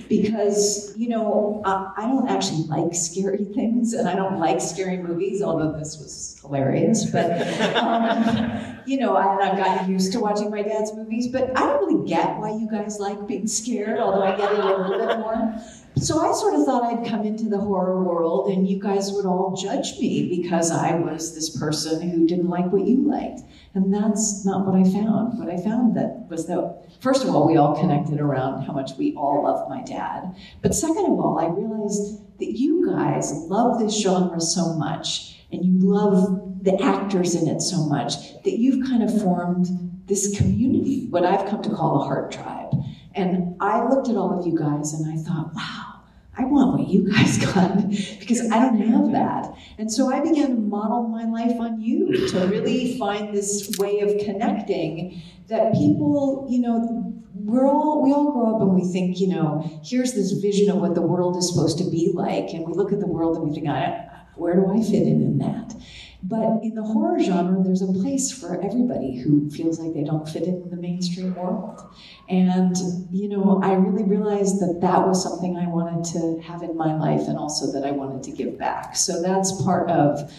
Because, 0.08 0.93
you 0.97 1.10
know, 1.10 1.62
I, 1.65 1.91
I 1.97 2.08
don't 2.08 2.27
actually 2.29 2.63
like 2.63 2.93
scary 2.95 3.45
things 3.55 3.93
and 3.93 4.08
I 4.08 4.15
don't 4.15 4.39
like 4.39 4.60
scary 4.62 4.97
movies, 4.97 5.41
although 5.41 5.71
this 5.71 5.97
was 5.97 6.39
hilarious. 6.41 7.05
But, 7.05 7.75
um, 7.75 8.79
you 8.86 8.97
know, 8.97 9.15
I, 9.15 9.49
I've 9.49 9.58
gotten 9.58 9.91
used 9.91 10.12
to 10.13 10.19
watching 10.19 10.49
my 10.49 10.62
dad's 10.63 10.93
movies, 10.95 11.27
but 11.27 11.55
I 11.58 11.65
don't 11.65 11.86
really 11.86 12.08
get 12.08 12.38
why 12.38 12.51
you 12.51 12.67
guys 12.69 12.99
like 12.99 13.27
being 13.27 13.47
scared, 13.47 13.99
although 13.99 14.23
I 14.23 14.36
get 14.36 14.51
it 14.51 14.60
a 14.60 14.65
little 14.65 15.08
bit 15.08 15.19
more. 15.19 15.62
So 16.01 16.19
I 16.19 16.33
sort 16.33 16.53
of 16.53 16.65
thought 16.65 16.83
I'd 16.83 17.05
come 17.05 17.25
into 17.25 17.49
the 17.49 17.57
horror 17.57 18.01
world 18.01 18.49
and 18.49 18.67
you 18.67 18.79
guys 18.79 19.12
would 19.12 19.25
all 19.25 19.55
judge 19.55 19.99
me 19.99 20.29
because 20.29 20.71
I 20.71 20.95
was 20.95 21.35
this 21.35 21.57
person 21.59 22.09
who 22.09 22.25
didn't 22.25 22.47
like 22.47 22.71
what 22.71 22.88
you 22.88 23.05
liked. 23.05 23.41
And 23.73 23.93
that's 23.93 24.45
not 24.45 24.65
what 24.65 24.75
I 24.75 24.83
found. 24.83 25.38
What 25.38 25.49
I 25.49 25.57
found 25.57 25.97
that 25.97 26.25
was 26.29 26.47
that 26.47 26.85
first 27.01 27.23
of 27.25 27.29
all, 27.29 27.45
we 27.45 27.57
all 27.57 27.75
connected 27.75 28.21
around 28.21 28.65
how 28.65 28.71
much 28.71 28.91
we 28.97 29.13
all 29.15 29.43
love 29.43 29.67
my 29.67 29.83
dad. 29.83 30.35
But 30.62 30.73
second 30.73 31.05
of 31.05 31.19
all, 31.19 31.38
I 31.38 31.47
realized 31.47 32.39
that 32.39 32.57
you 32.57 32.89
guys 32.89 33.33
love 33.47 33.79
this 33.79 34.01
genre 34.01 34.39
so 34.39 34.73
much 34.75 35.38
and 35.51 35.65
you 35.65 35.79
love 35.79 36.63
the 36.63 36.81
actors 36.81 37.35
in 37.35 37.49
it 37.49 37.62
so 37.62 37.85
much 37.85 38.41
that 38.43 38.57
you've 38.57 38.88
kind 38.88 39.03
of 39.03 39.21
formed 39.21 39.67
this 40.05 40.35
community, 40.38 41.07
what 41.09 41.25
I've 41.25 41.49
come 41.49 41.62
to 41.62 41.69
call 41.69 42.01
a 42.01 42.05
heart 42.05 42.31
tribe. 42.31 42.73
And 43.19 43.55
I 43.60 43.86
looked 43.88 44.08
at 44.08 44.15
all 44.15 44.39
of 44.39 44.47
you 44.47 44.58
guys 44.58 44.93
and 44.93 45.12
I 45.12 45.21
thought, 45.21 45.53
wow, 45.53 46.03
I 46.38 46.45
want 46.45 46.79
what 46.79 46.88
you 46.88 47.12
guys 47.12 47.38
got 47.53 47.89
because 48.17 48.49
I 48.49 48.60
don't 48.60 48.79
have 48.79 49.12
that. 49.12 49.53
And 49.77 49.91
so 49.91 50.10
I 50.10 50.21
began 50.21 50.47
to 50.47 50.53
model 50.55 51.03
my 51.03 51.25
life 51.25 51.60
on 51.60 51.82
you 51.82 52.29
to 52.29 52.47
really 52.47 52.97
find 52.97 53.36
this 53.36 53.77
way 53.77 53.99
of 53.99 54.23
connecting 54.23 55.21
that 55.47 55.73
people, 55.73 56.47
you 56.49 56.62
know, 56.62 57.13
we're 57.36 57.67
all 57.67 58.03
we 58.03 58.13
all 58.13 58.32
grow 58.32 58.55
up 58.55 58.62
and 58.62 58.73
we 58.73 58.89
think, 58.89 59.19
you 59.19 59.27
know, 59.27 59.69
here's 59.84 60.13
this 60.13 60.32
vision 60.32 60.69
of 60.69 60.77
what 60.77 60.95
the 60.95 61.01
world 61.01 61.36
is 61.36 61.49
supposed 61.49 61.77
to 61.79 61.89
be 61.89 62.12
like, 62.13 62.53
and 62.53 62.65
we 62.65 62.73
look 62.73 62.93
at 62.93 62.99
the 62.99 63.08
world 63.08 63.36
and 63.36 63.49
we 63.49 63.53
think, 63.53 63.67
I, 63.67 64.08
where 64.36 64.55
do 64.55 64.67
I 64.71 64.82
fit 64.82 65.03
in 65.03 65.21
in 65.21 65.38
that? 65.39 65.75
But 66.21 66.63
in 66.63 66.75
the 66.75 66.84
horror 66.84 67.19
genre, 67.19 67.63
there's 67.63 67.82
a 67.82 67.93
place 67.93 68.29
for 68.32 68.62
everybody 68.62 69.17
who 69.17 69.49
feels 69.49 69.79
like 69.79 69.93
they 69.93 70.03
don't 70.03 70.27
fit 70.27 70.43
in 70.43 70.69
the 70.69 70.75
mainstream 70.75 71.34
world. 71.34 71.82
And, 72.27 72.75
you 73.10 73.29
know, 73.29 73.62
I 73.63 73.73
really 73.73 74.03
realized 74.03 74.60
that 74.60 74.79
that 74.82 75.08
was 75.08 75.23
something 75.23 75.55
I 75.55 75.67
wanted 75.67 76.03
to 76.13 76.41
have 76.41 76.62
in 76.62 76.75
my 76.75 76.93
life 76.97 77.27
and 77.29 77.38
also 77.38 77.71
that 77.71 77.88
I 77.88 77.91
wanted 77.91 78.23
to 78.23 78.32
give 78.32 78.58
back. 78.58 78.97
So 78.97 79.21
that's 79.21 79.62
part 79.63 79.89
of 79.89 80.29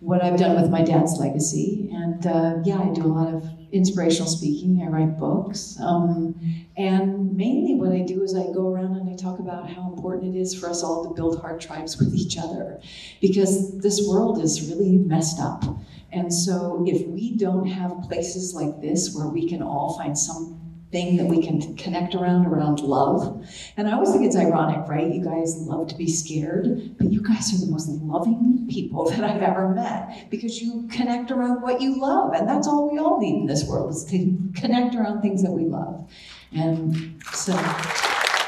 what 0.00 0.22
I've 0.22 0.38
done 0.38 0.60
with 0.60 0.70
my 0.70 0.82
dad's 0.82 1.18
legacy. 1.18 1.90
And 1.92 2.26
uh, 2.26 2.56
yeah, 2.64 2.80
I 2.80 2.92
do 2.92 3.04
a 3.04 3.08
lot 3.08 3.34
of 3.34 3.44
inspirational 3.72 4.28
speaking, 4.28 4.82
I 4.82 4.86
write 4.86 5.18
books. 5.18 5.76
Um, 5.80 6.66
and 6.76 7.36
mainly 7.36 7.74
what 7.74 7.92
I 7.92 8.02
do 8.02 8.22
is 8.22 8.34
I 8.34 8.44
go 8.52 8.72
around 8.72 8.96
and 8.96 9.10
I 9.10 9.16
talk 9.16 9.38
about 9.40 9.68
how 9.68 9.92
important 9.92 10.34
it 10.34 10.38
is 10.38 10.54
for 10.54 10.70
us 10.70 10.82
all 10.82 11.04
to 11.04 11.14
build 11.14 11.40
heart 11.40 11.60
tribes 11.60 11.98
with 11.98 12.14
each 12.14 12.38
other 12.38 12.80
because 13.20 13.76
this 13.78 14.06
world 14.08 14.42
is 14.42 14.70
really 14.70 14.96
messed 14.96 15.40
up. 15.40 15.64
And 16.12 16.32
so 16.32 16.84
if 16.86 17.06
we 17.06 17.36
don't 17.36 17.66
have 17.66 18.02
places 18.02 18.54
like 18.54 18.80
this 18.80 19.14
where 19.14 19.28
we 19.28 19.48
can 19.48 19.62
all 19.62 19.98
find 19.98 20.16
some 20.16 20.57
thing 20.90 21.18
that 21.18 21.26
we 21.26 21.42
can 21.42 21.76
connect 21.76 22.14
around 22.14 22.46
around 22.46 22.80
love. 22.80 23.46
And 23.76 23.88
I 23.88 23.92
always 23.92 24.10
think 24.10 24.24
it's 24.24 24.36
ironic, 24.36 24.88
right? 24.88 25.12
You 25.12 25.22
guys 25.22 25.54
love 25.58 25.88
to 25.88 25.94
be 25.94 26.10
scared, 26.10 26.96
but 26.96 27.12
you 27.12 27.20
guys 27.20 27.52
are 27.52 27.64
the 27.64 27.70
most 27.70 27.88
loving 27.88 28.66
people 28.70 29.10
that 29.10 29.22
I've 29.22 29.42
ever 29.42 29.68
met 29.68 30.30
because 30.30 30.62
you 30.62 30.88
connect 30.90 31.30
around 31.30 31.60
what 31.60 31.80
you 31.80 32.00
love. 32.00 32.32
And 32.32 32.48
that's 32.48 32.66
all 32.66 32.90
we 32.90 32.98
all 32.98 33.20
need 33.20 33.40
in 33.40 33.46
this 33.46 33.64
world 33.64 33.90
is 33.90 34.04
to 34.06 34.38
connect 34.54 34.94
around 34.94 35.20
things 35.20 35.42
that 35.42 35.52
we 35.52 35.64
love. 35.64 36.10
And 36.52 37.22
so 37.32 37.52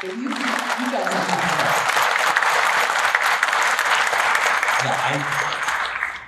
you, 0.03 0.11
you 0.11 0.29
guys 0.29 1.13
are 1.13 1.91
Yeah, 4.83 4.97
I, 4.97 5.50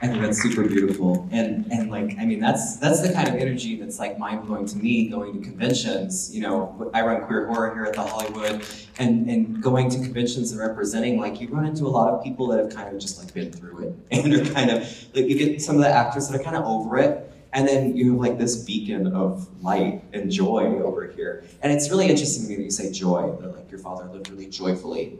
I 0.03 0.07
think 0.07 0.21
that's 0.21 0.41
super 0.41 0.67
beautiful, 0.67 1.29
and 1.31 1.65
and 1.71 1.89
like 1.89 2.17
I 2.19 2.25
mean 2.25 2.41
that's 2.41 2.75
that's 2.75 2.99
the 2.99 3.13
kind 3.13 3.29
of 3.29 3.35
energy 3.35 3.77
that's 3.77 3.99
like 3.99 4.19
mind 4.19 4.45
blowing 4.45 4.65
to 4.65 4.77
me. 4.77 5.07
Going 5.07 5.31
to 5.31 5.39
conventions, 5.39 6.35
you 6.35 6.41
know, 6.41 6.91
I 6.93 7.03
run 7.03 7.21
queer 7.21 7.47
horror 7.47 7.73
here 7.73 7.85
at 7.85 7.93
the 7.93 8.01
Hollywood, 8.01 8.65
and 8.99 9.29
and 9.29 9.63
going 9.63 9.89
to 9.91 9.97
conventions 9.99 10.51
and 10.51 10.59
representing, 10.59 11.21
like 11.21 11.39
you 11.39 11.47
run 11.47 11.65
into 11.65 11.85
a 11.85 11.87
lot 11.87 12.13
of 12.13 12.21
people 12.21 12.47
that 12.47 12.59
have 12.59 12.75
kind 12.75 12.93
of 12.93 13.01
just 13.01 13.17
like 13.17 13.33
been 13.33 13.49
through 13.49 13.79
it, 13.79 13.95
and 14.11 14.33
are 14.33 14.53
kind 14.53 14.71
of 14.71 14.79
like 15.15 15.29
you 15.29 15.37
get 15.37 15.61
some 15.61 15.77
of 15.77 15.81
the 15.81 15.87
actors 15.87 16.27
that 16.27 16.37
are 16.37 16.43
kind 16.43 16.57
of 16.57 16.65
over 16.65 16.97
it, 16.97 17.31
and 17.53 17.65
then 17.65 17.95
you 17.95 18.11
have 18.11 18.19
like 18.19 18.37
this 18.37 18.57
beacon 18.57 19.07
of 19.15 19.47
light 19.63 20.03
and 20.11 20.29
joy 20.29 20.81
over 20.83 21.07
here. 21.07 21.45
And 21.61 21.71
it's 21.71 21.89
really 21.89 22.09
interesting 22.09 22.43
to 22.43 22.49
me 22.49 22.57
that 22.57 22.63
you 22.63 22.71
say 22.71 22.91
joy, 22.91 23.33
that 23.39 23.55
like 23.55 23.71
your 23.71 23.79
father 23.79 24.09
lived 24.11 24.29
really 24.29 24.47
joyfully. 24.47 25.17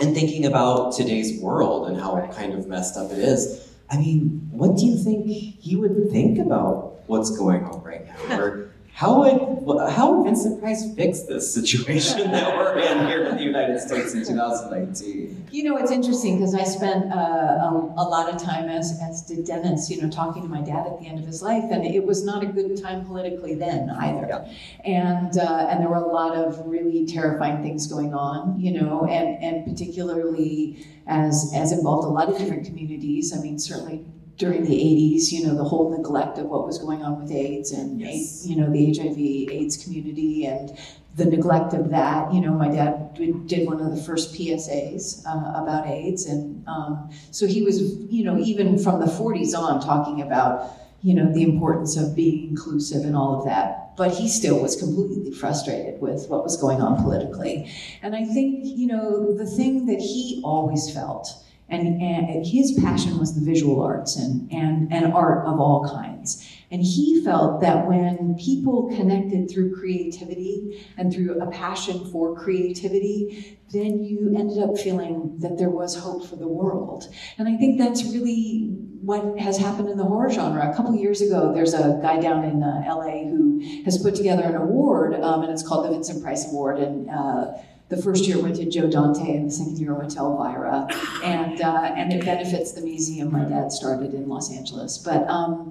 And 0.00 0.14
thinking 0.14 0.46
about 0.46 0.92
today's 0.92 1.40
world 1.40 1.88
and 1.88 2.00
how 2.00 2.28
kind 2.32 2.52
of 2.52 2.66
messed 2.66 2.96
up 2.96 3.12
it 3.12 3.18
is, 3.18 3.73
I 3.94 3.98
mean, 3.98 4.48
what 4.50 4.76
do 4.76 4.86
you 4.86 4.96
think 4.96 5.26
he 5.26 5.76
would 5.76 6.10
think 6.10 6.40
about 6.40 7.02
what's 7.06 7.30
going 7.36 7.64
on 7.64 7.80
right 7.84 8.04
now? 8.04 8.36
Or 8.36 8.73
how 8.94 9.18
would 9.18 9.90
how 9.90 10.12
would 10.12 10.24
Vincent 10.24 10.60
Price 10.60 10.94
fix 10.94 11.22
this 11.22 11.52
situation 11.52 12.30
that 12.30 12.56
we're 12.56 12.78
in 12.78 13.08
here 13.08 13.24
in 13.24 13.36
the 13.36 13.42
United 13.42 13.80
States 13.80 14.14
in 14.14 14.24
2019? 14.24 15.48
You 15.50 15.64
know, 15.64 15.76
it's 15.78 15.90
interesting 15.90 16.38
because 16.38 16.54
I 16.54 16.62
spent 16.62 17.12
uh, 17.12 17.16
a, 17.16 17.94
a, 17.96 18.06
lot 18.06 18.32
of 18.32 18.40
time, 18.40 18.68
as, 18.68 18.96
as 19.02 19.22
did 19.22 19.46
Dennis, 19.46 19.90
you 19.90 20.00
know, 20.00 20.08
talking 20.08 20.42
to 20.42 20.48
my 20.48 20.60
dad 20.60 20.86
at 20.86 21.00
the 21.00 21.06
end 21.06 21.18
of 21.18 21.26
his 21.26 21.42
life, 21.42 21.64
and 21.72 21.84
it 21.84 22.04
was 22.04 22.24
not 22.24 22.44
a 22.44 22.46
good 22.46 22.80
time 22.80 23.04
politically 23.04 23.56
then 23.56 23.90
either. 23.90 24.28
Yeah. 24.28 24.52
And 24.84 25.38
uh, 25.38 25.66
and 25.68 25.80
there 25.80 25.88
were 25.88 25.96
a 25.96 26.06
lot 26.06 26.36
of 26.36 26.64
really 26.64 27.04
terrifying 27.04 27.64
things 27.64 27.88
going 27.88 28.14
on, 28.14 28.60
you 28.60 28.80
know, 28.80 29.06
and 29.06 29.42
and 29.42 29.64
particularly 29.64 30.86
as 31.08 31.52
as 31.52 31.72
involved 31.72 32.06
a 32.06 32.10
lot 32.10 32.28
of 32.28 32.38
different 32.38 32.64
communities. 32.64 33.36
I 33.36 33.40
mean, 33.40 33.58
certainly 33.58 34.04
during 34.36 34.64
the 34.64 34.74
80s, 34.74 35.30
you 35.32 35.46
know, 35.46 35.54
the 35.54 35.64
whole 35.64 35.90
neglect 35.96 36.38
of 36.38 36.46
what 36.46 36.66
was 36.66 36.78
going 36.78 37.02
on 37.02 37.20
with 37.22 37.30
AIDS 37.30 37.70
and, 37.72 38.00
Yes. 38.00 38.46
you 38.46 38.56
know, 38.56 38.70
the 38.70 38.92
HIV 38.92 39.18
AIDS 39.50 39.76
community 39.82 40.44
and 40.46 40.76
the 41.16 41.24
neglect 41.24 41.72
of 41.74 41.90
that. 41.90 42.32
You 42.34 42.40
know, 42.40 42.52
my 42.52 42.68
dad 42.68 43.14
did 43.14 43.46
did 43.46 43.66
one 43.68 43.80
of 43.80 43.94
the 43.94 44.02
first 44.02 44.34
PSAs 44.34 45.24
uh, 45.26 45.62
about 45.62 45.86
AIDS. 45.86 46.26
And 46.26 46.66
um, 46.66 47.10
so 47.30 47.46
he 47.46 47.62
was, 47.62 47.80
you 48.10 48.24
know, 48.24 48.36
even 48.38 48.78
from 48.78 49.00
the 49.00 49.06
40s 49.06 49.56
on 49.56 49.80
talking 49.80 50.20
about, 50.22 50.70
you 51.02 51.14
know, 51.14 51.32
the 51.32 51.42
importance 51.44 51.96
of 51.96 52.16
being 52.16 52.48
inclusive 52.48 53.04
and 53.04 53.14
all 53.16 53.38
of 53.38 53.44
that. 53.46 53.96
But 53.96 54.10
he 54.10 54.28
still 54.28 54.60
was 54.60 54.74
completely 54.74 55.30
frustrated 55.30 56.00
with 56.00 56.28
what 56.28 56.42
was 56.42 56.56
going 56.56 56.80
on 56.80 57.00
politically. 57.00 57.70
And 58.02 58.16
I 58.16 58.24
think, 58.24 58.64
you 58.64 58.88
know, 58.88 59.32
the 59.36 59.46
thing 59.46 59.86
that 59.86 60.00
he 60.00 60.40
always 60.42 60.92
felt 60.92 61.28
and, 61.68 62.00
and 62.00 62.46
his 62.46 62.78
passion 62.80 63.18
was 63.18 63.34
the 63.34 63.44
visual 63.44 63.82
arts 63.82 64.16
and, 64.16 64.52
and, 64.52 64.92
and 64.92 65.12
art 65.12 65.46
of 65.46 65.58
all 65.58 65.88
kinds. 65.88 66.46
And 66.70 66.82
he 66.82 67.22
felt 67.24 67.60
that 67.60 67.86
when 67.86 68.36
people 68.38 68.88
connected 68.94 69.50
through 69.50 69.76
creativity 69.76 70.84
and 70.96 71.12
through 71.12 71.40
a 71.40 71.50
passion 71.50 72.10
for 72.10 72.36
creativity, 72.36 73.58
then 73.72 74.02
you 74.02 74.34
ended 74.36 74.58
up 74.58 74.76
feeling 74.78 75.38
that 75.38 75.56
there 75.56 75.70
was 75.70 75.96
hope 75.96 76.26
for 76.26 76.36
the 76.36 76.48
world. 76.48 77.04
And 77.38 77.48
I 77.48 77.56
think 77.56 77.78
that's 77.78 78.04
really 78.04 78.70
what 79.00 79.38
has 79.38 79.58
happened 79.58 79.88
in 79.88 79.98
the 79.98 80.04
horror 80.04 80.30
genre. 80.30 80.70
A 80.70 80.74
couple 80.74 80.94
years 80.94 81.20
ago, 81.20 81.52
there's 81.54 81.74
a 81.74 81.98
guy 82.02 82.20
down 82.20 82.44
in 82.44 82.62
uh, 82.62 82.82
LA 82.86 83.24
who 83.24 83.60
has 83.84 84.02
put 84.02 84.14
together 84.14 84.42
an 84.42 84.56
award, 84.56 85.14
um, 85.20 85.42
and 85.42 85.52
it's 85.52 85.66
called 85.66 85.84
the 85.84 85.90
Vincent 85.90 86.22
Price 86.22 86.50
Award. 86.50 86.78
And 86.78 87.10
uh, 87.10 87.52
the 87.88 88.00
first 88.00 88.26
year 88.26 88.40
went 88.40 88.56
to 88.56 88.68
Joe 88.68 88.90
Dante, 88.90 89.36
and 89.36 89.46
the 89.46 89.54
second 89.54 89.78
year 89.78 89.94
went 89.94 90.10
to 90.12 90.18
Elvira, 90.20 90.88
and 91.22 91.60
uh, 91.60 91.92
and 91.96 92.12
it 92.12 92.24
benefits 92.24 92.72
the 92.72 92.80
museum 92.80 93.30
my 93.32 93.44
dad 93.44 93.72
started 93.72 94.14
in 94.14 94.28
Los 94.28 94.50
Angeles. 94.50 94.98
But 94.98 95.28
um, 95.28 95.70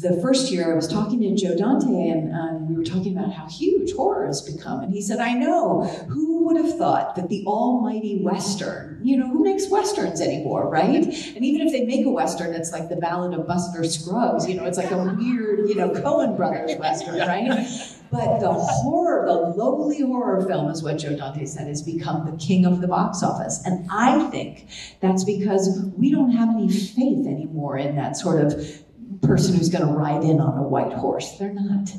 the 0.00 0.20
first 0.22 0.50
year 0.50 0.72
I 0.72 0.76
was 0.76 0.88
talking 0.88 1.20
to 1.20 1.34
Joe 1.34 1.56
Dante, 1.56 2.08
and 2.08 2.34
um, 2.34 2.68
we 2.68 2.76
were 2.76 2.84
talking 2.84 3.16
about 3.16 3.32
how 3.32 3.46
huge 3.46 3.92
horror 3.92 4.26
has 4.26 4.40
become, 4.40 4.80
and 4.80 4.92
he 4.92 5.02
said, 5.02 5.18
"I 5.18 5.34
know. 5.34 5.84
Who 6.08 6.44
would 6.44 6.56
have 6.56 6.78
thought 6.78 7.14
that 7.16 7.28
the 7.28 7.44
almighty 7.46 8.20
western? 8.22 8.89
You 9.02 9.16
know, 9.16 9.28
who 9.28 9.44
makes 9.44 9.68
westerns 9.70 10.20
anymore, 10.20 10.68
right? 10.68 11.04
And 11.04 11.44
even 11.44 11.66
if 11.66 11.72
they 11.72 11.84
make 11.84 12.04
a 12.04 12.10
western, 12.10 12.54
it's 12.54 12.72
like 12.72 12.88
the 12.88 12.96
Ballad 12.96 13.38
of 13.38 13.46
Buster 13.46 13.82
Scruggs. 13.84 14.48
You 14.48 14.54
know, 14.54 14.64
it's 14.64 14.78
like 14.78 14.90
a 14.90 14.98
weird, 15.18 15.68
you 15.68 15.74
know, 15.74 15.90
Coen 15.90 16.36
Brothers 16.36 16.76
western, 16.76 17.18
right?" 17.18 17.68
But 18.10 18.40
the 18.40 18.52
horror, 18.52 19.24
the 19.24 19.34
lowly 19.34 20.00
horror 20.00 20.44
film, 20.44 20.68
is 20.68 20.82
what 20.82 20.98
Joe 20.98 21.16
Dante 21.16 21.44
said, 21.44 21.68
has 21.68 21.80
become 21.80 22.28
the 22.28 22.36
king 22.36 22.66
of 22.66 22.80
the 22.80 22.88
box 22.88 23.22
office. 23.22 23.62
And 23.64 23.86
I 23.88 24.28
think 24.30 24.66
that's 25.00 25.22
because 25.22 25.80
we 25.96 26.10
don't 26.10 26.32
have 26.32 26.48
any 26.48 26.68
faith 26.68 27.26
anymore 27.26 27.78
in 27.78 27.94
that 27.96 28.16
sort 28.16 28.44
of 28.44 28.82
person 29.22 29.54
who's 29.54 29.68
going 29.68 29.86
to 29.86 29.92
ride 29.92 30.24
in 30.24 30.40
on 30.40 30.58
a 30.58 30.62
white 30.62 30.92
horse. 30.92 31.38
They're 31.38 31.52
not. 31.52 31.90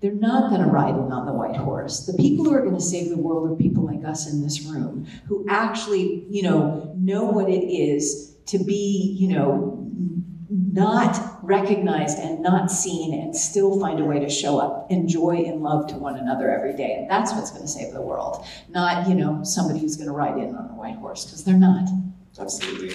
They're 0.00 0.12
not 0.12 0.50
going 0.50 0.60
to 0.62 0.68
ride 0.68 0.94
in 0.94 1.12
on 1.12 1.24
the 1.24 1.32
white 1.32 1.56
horse. 1.56 2.06
The 2.06 2.12
people 2.14 2.44
who 2.44 2.54
are 2.54 2.60
going 2.60 2.74
to 2.74 2.80
save 2.80 3.08
the 3.08 3.16
world 3.16 3.50
are 3.50 3.54
people 3.56 3.86
like 3.86 4.04
us 4.04 4.30
in 4.30 4.42
this 4.42 4.62
room 4.62 5.06
who 5.26 5.46
actually, 5.48 6.26
you 6.28 6.42
know, 6.42 6.94
know 6.98 7.24
what 7.24 7.48
it 7.48 7.64
is 7.64 8.36
to 8.46 8.58
be, 8.58 9.16
you 9.18 9.28
know, 9.28 9.80
not 10.50 11.38
recognized 11.42 12.18
and 12.18 12.42
not 12.42 12.70
seen 12.70 13.14
and 13.14 13.34
still 13.34 13.80
find 13.80 14.00
a 14.00 14.04
way 14.04 14.18
to 14.18 14.28
show 14.28 14.58
up 14.58 14.90
in 14.90 15.08
joy 15.08 15.44
and 15.46 15.62
love 15.62 15.86
to 15.86 15.96
one 15.96 16.16
another 16.16 16.50
every 16.50 16.76
day. 16.76 16.96
And 16.98 17.10
that's 17.10 17.32
what's 17.32 17.50
going 17.50 17.62
to 17.62 17.68
save 17.68 17.92
the 17.92 18.02
world. 18.02 18.44
Not, 18.68 19.08
you 19.08 19.14
know, 19.14 19.42
somebody 19.42 19.80
who's 19.80 19.96
going 19.96 20.08
to 20.08 20.12
ride 20.12 20.36
in 20.36 20.54
on 20.54 20.70
a 20.70 20.74
white 20.74 20.96
horse, 20.96 21.24
because 21.24 21.44
they're 21.44 21.56
not. 21.56 21.88
Absolutely. 22.38 22.94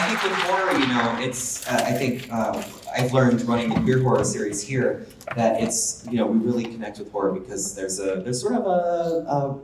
I 0.00 0.08
think 0.08 0.22
with 0.22 0.32
horror, 0.42 0.78
you 0.78 0.86
know, 0.86 1.16
it's, 1.20 1.66
uh, 1.68 1.84
I 1.86 1.92
think 1.92 2.32
uh, 2.32 2.62
I've 2.96 3.12
learned 3.12 3.42
running 3.42 3.68
the 3.68 3.80
queer 3.80 4.02
horror 4.02 4.24
series 4.24 4.62
here 4.62 5.06
that 5.36 5.60
it's, 5.62 6.06
you 6.10 6.16
know, 6.16 6.26
we 6.26 6.38
really 6.38 6.64
connect 6.64 6.98
with 6.98 7.12
horror 7.12 7.32
because 7.32 7.74
there's 7.74 8.00
a, 8.00 8.22
there's 8.24 8.40
sort 8.40 8.54
of 8.54 8.64
a, 8.64 9.26
a 9.28 9.60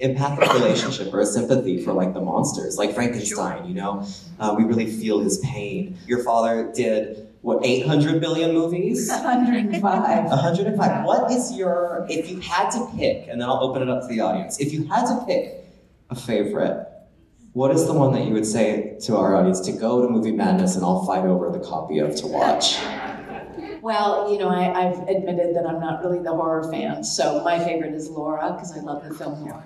empathic 0.00 0.52
relationship 0.52 1.12
or 1.12 1.20
a 1.20 1.26
sympathy 1.26 1.82
for 1.82 1.94
like 1.94 2.12
the 2.12 2.20
monsters, 2.20 2.76
like 2.76 2.94
Frankenstein, 2.94 3.66
you 3.66 3.74
know? 3.74 4.06
Uh, 4.38 4.54
we 4.56 4.64
really 4.64 4.90
feel 4.90 5.20
his 5.20 5.38
pain. 5.38 5.96
Your 6.06 6.22
father 6.22 6.70
did, 6.74 7.26
what, 7.40 7.64
800 7.64 8.20
billion 8.20 8.52
movies? 8.52 9.08
105. 9.10 9.82
105. 10.26 11.04
What 11.06 11.32
is 11.32 11.56
your, 11.56 12.06
if 12.10 12.30
you 12.30 12.40
had 12.40 12.68
to 12.72 12.86
pick, 12.94 13.26
and 13.28 13.40
then 13.40 13.48
I'll 13.48 13.62
open 13.62 13.80
it 13.80 13.88
up 13.88 14.02
to 14.02 14.08
the 14.08 14.20
audience, 14.20 14.60
if 14.60 14.70
you 14.70 14.84
had 14.84 15.06
to 15.06 15.24
pick 15.26 15.64
a 16.10 16.14
favorite, 16.14 16.86
what 17.58 17.72
is 17.72 17.86
the 17.86 17.92
one 17.92 18.12
that 18.12 18.24
you 18.24 18.32
would 18.32 18.46
say 18.46 18.96
to 19.00 19.16
our 19.16 19.34
audience 19.34 19.58
to 19.58 19.72
go 19.72 20.00
to 20.00 20.08
Movie 20.08 20.30
Madness 20.30 20.76
and 20.76 20.84
I'll 20.84 21.04
fight 21.04 21.24
over 21.24 21.50
the 21.50 21.58
copy 21.58 21.98
of 21.98 22.14
to 22.14 22.28
watch? 22.28 22.78
Well, 23.82 24.30
you 24.30 24.38
know, 24.38 24.48
I, 24.48 24.86
I've 24.86 25.00
admitted 25.08 25.56
that 25.56 25.66
I'm 25.66 25.80
not 25.80 26.00
really 26.04 26.20
the 26.20 26.30
horror 26.30 26.70
fan, 26.70 27.02
so 27.02 27.42
my 27.42 27.58
favorite 27.58 27.94
is 27.94 28.10
Laura 28.10 28.52
because 28.52 28.78
I 28.78 28.80
love 28.80 29.02
the 29.02 29.12
film 29.12 29.40
Laura. 29.40 29.64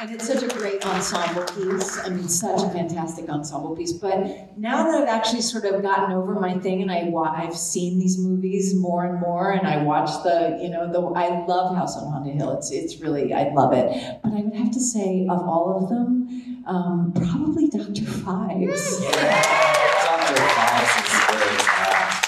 And 0.00 0.10
it's 0.12 0.28
such 0.28 0.44
a 0.44 0.48
great 0.48 0.84
ensemble 0.86 1.42
piece. 1.44 1.98
I 1.98 2.10
mean, 2.10 2.28
such 2.28 2.62
a 2.62 2.68
fantastic 2.70 3.28
ensemble 3.28 3.74
piece. 3.74 3.92
But 3.92 4.56
now 4.56 4.84
that 4.84 5.02
I've 5.02 5.08
actually 5.08 5.40
sort 5.42 5.64
of 5.64 5.82
gotten 5.82 6.12
over 6.14 6.38
my 6.38 6.56
thing 6.58 6.82
and 6.82 6.90
I 6.92 7.04
wa- 7.04 7.32
I've 7.36 7.56
seen 7.56 7.98
these 7.98 8.16
movies 8.16 8.76
more 8.76 9.04
and 9.06 9.20
more, 9.20 9.50
and 9.50 9.66
I 9.66 9.82
watch 9.82 10.10
the, 10.22 10.56
you 10.62 10.70
know, 10.70 10.90
the 10.92 11.00
I 11.18 11.44
love 11.46 11.74
House 11.74 11.96
on 11.96 12.12
Haunted 12.12 12.36
Hill. 12.36 12.56
It's 12.58 12.70
it's 12.70 13.00
really 13.00 13.34
I 13.34 13.52
love 13.52 13.72
it. 13.72 14.20
But 14.22 14.32
I 14.34 14.40
would 14.42 14.54
have 14.54 14.70
to 14.70 14.80
say, 14.80 15.26
of 15.28 15.40
all 15.40 15.80
of 15.82 15.88
them, 15.88 16.62
um, 16.68 17.12
probably 17.16 17.68
Doctor 17.68 18.02
Phibes. 18.02 19.00
Dr. 19.02 20.34
Phibes 20.36 21.04
is 21.04 21.26
great. 21.26 21.68
Uh, 21.68 22.20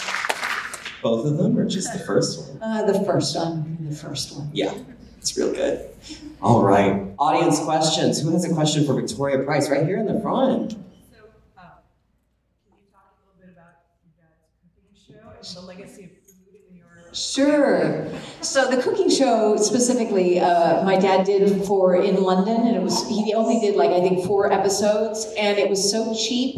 both 1.02 1.24
of 1.24 1.36
them, 1.38 1.56
or 1.56 1.66
just 1.66 1.92
the 1.92 2.00
first 2.00 2.40
one? 2.48 2.60
Uh, 2.62 2.84
the 2.90 3.04
first 3.04 3.36
one, 3.36 3.78
the 3.88 3.94
first 3.94 4.36
one. 4.36 4.50
Yeah, 4.52 4.74
it's 5.20 5.36
real 5.36 5.52
good. 5.52 5.86
All 6.40 6.62
right, 6.64 7.12
audience 7.18 7.60
questions. 7.60 8.22
Who 8.22 8.32
has 8.32 8.50
a 8.50 8.54
question 8.54 8.86
for 8.86 8.94
Victoria 8.94 9.44
Price? 9.44 9.68
Right 9.70 9.84
here 9.84 9.98
in 9.98 10.06
the 10.06 10.18
front. 10.22 10.72
So, 10.72 10.76
uh, 11.58 11.60
can 12.64 12.78
you 12.78 12.86
talk 12.90 13.12
a 13.12 13.38
little 13.38 13.38
bit 13.38 13.50
about 13.52 13.84
your 14.16 14.24
cooking 14.64 14.96
show 14.96 15.28
and 15.28 15.56
the 15.56 15.60
legacy 15.66 16.04
of 16.04 16.10
food 16.24 16.60
in 16.70 16.76
your 16.76 16.86
Sure. 17.12 18.06
So 18.40 18.70
the 18.70 18.82
cooking 18.82 19.10
show 19.10 19.58
specifically, 19.58 20.40
uh, 20.40 20.82
my 20.84 20.96
dad 20.96 21.26
did 21.26 21.66
for 21.66 21.96
in 21.96 22.22
London, 22.22 22.66
and 22.66 22.74
it 22.74 22.82
was 22.82 23.06
he 23.06 23.34
only 23.34 23.60
did 23.60 23.76
like 23.76 23.90
I 23.90 24.00
think 24.00 24.24
four 24.26 24.50
episodes, 24.50 25.26
and 25.36 25.58
it 25.58 25.68
was 25.68 25.90
so 25.90 26.14
cheap, 26.14 26.56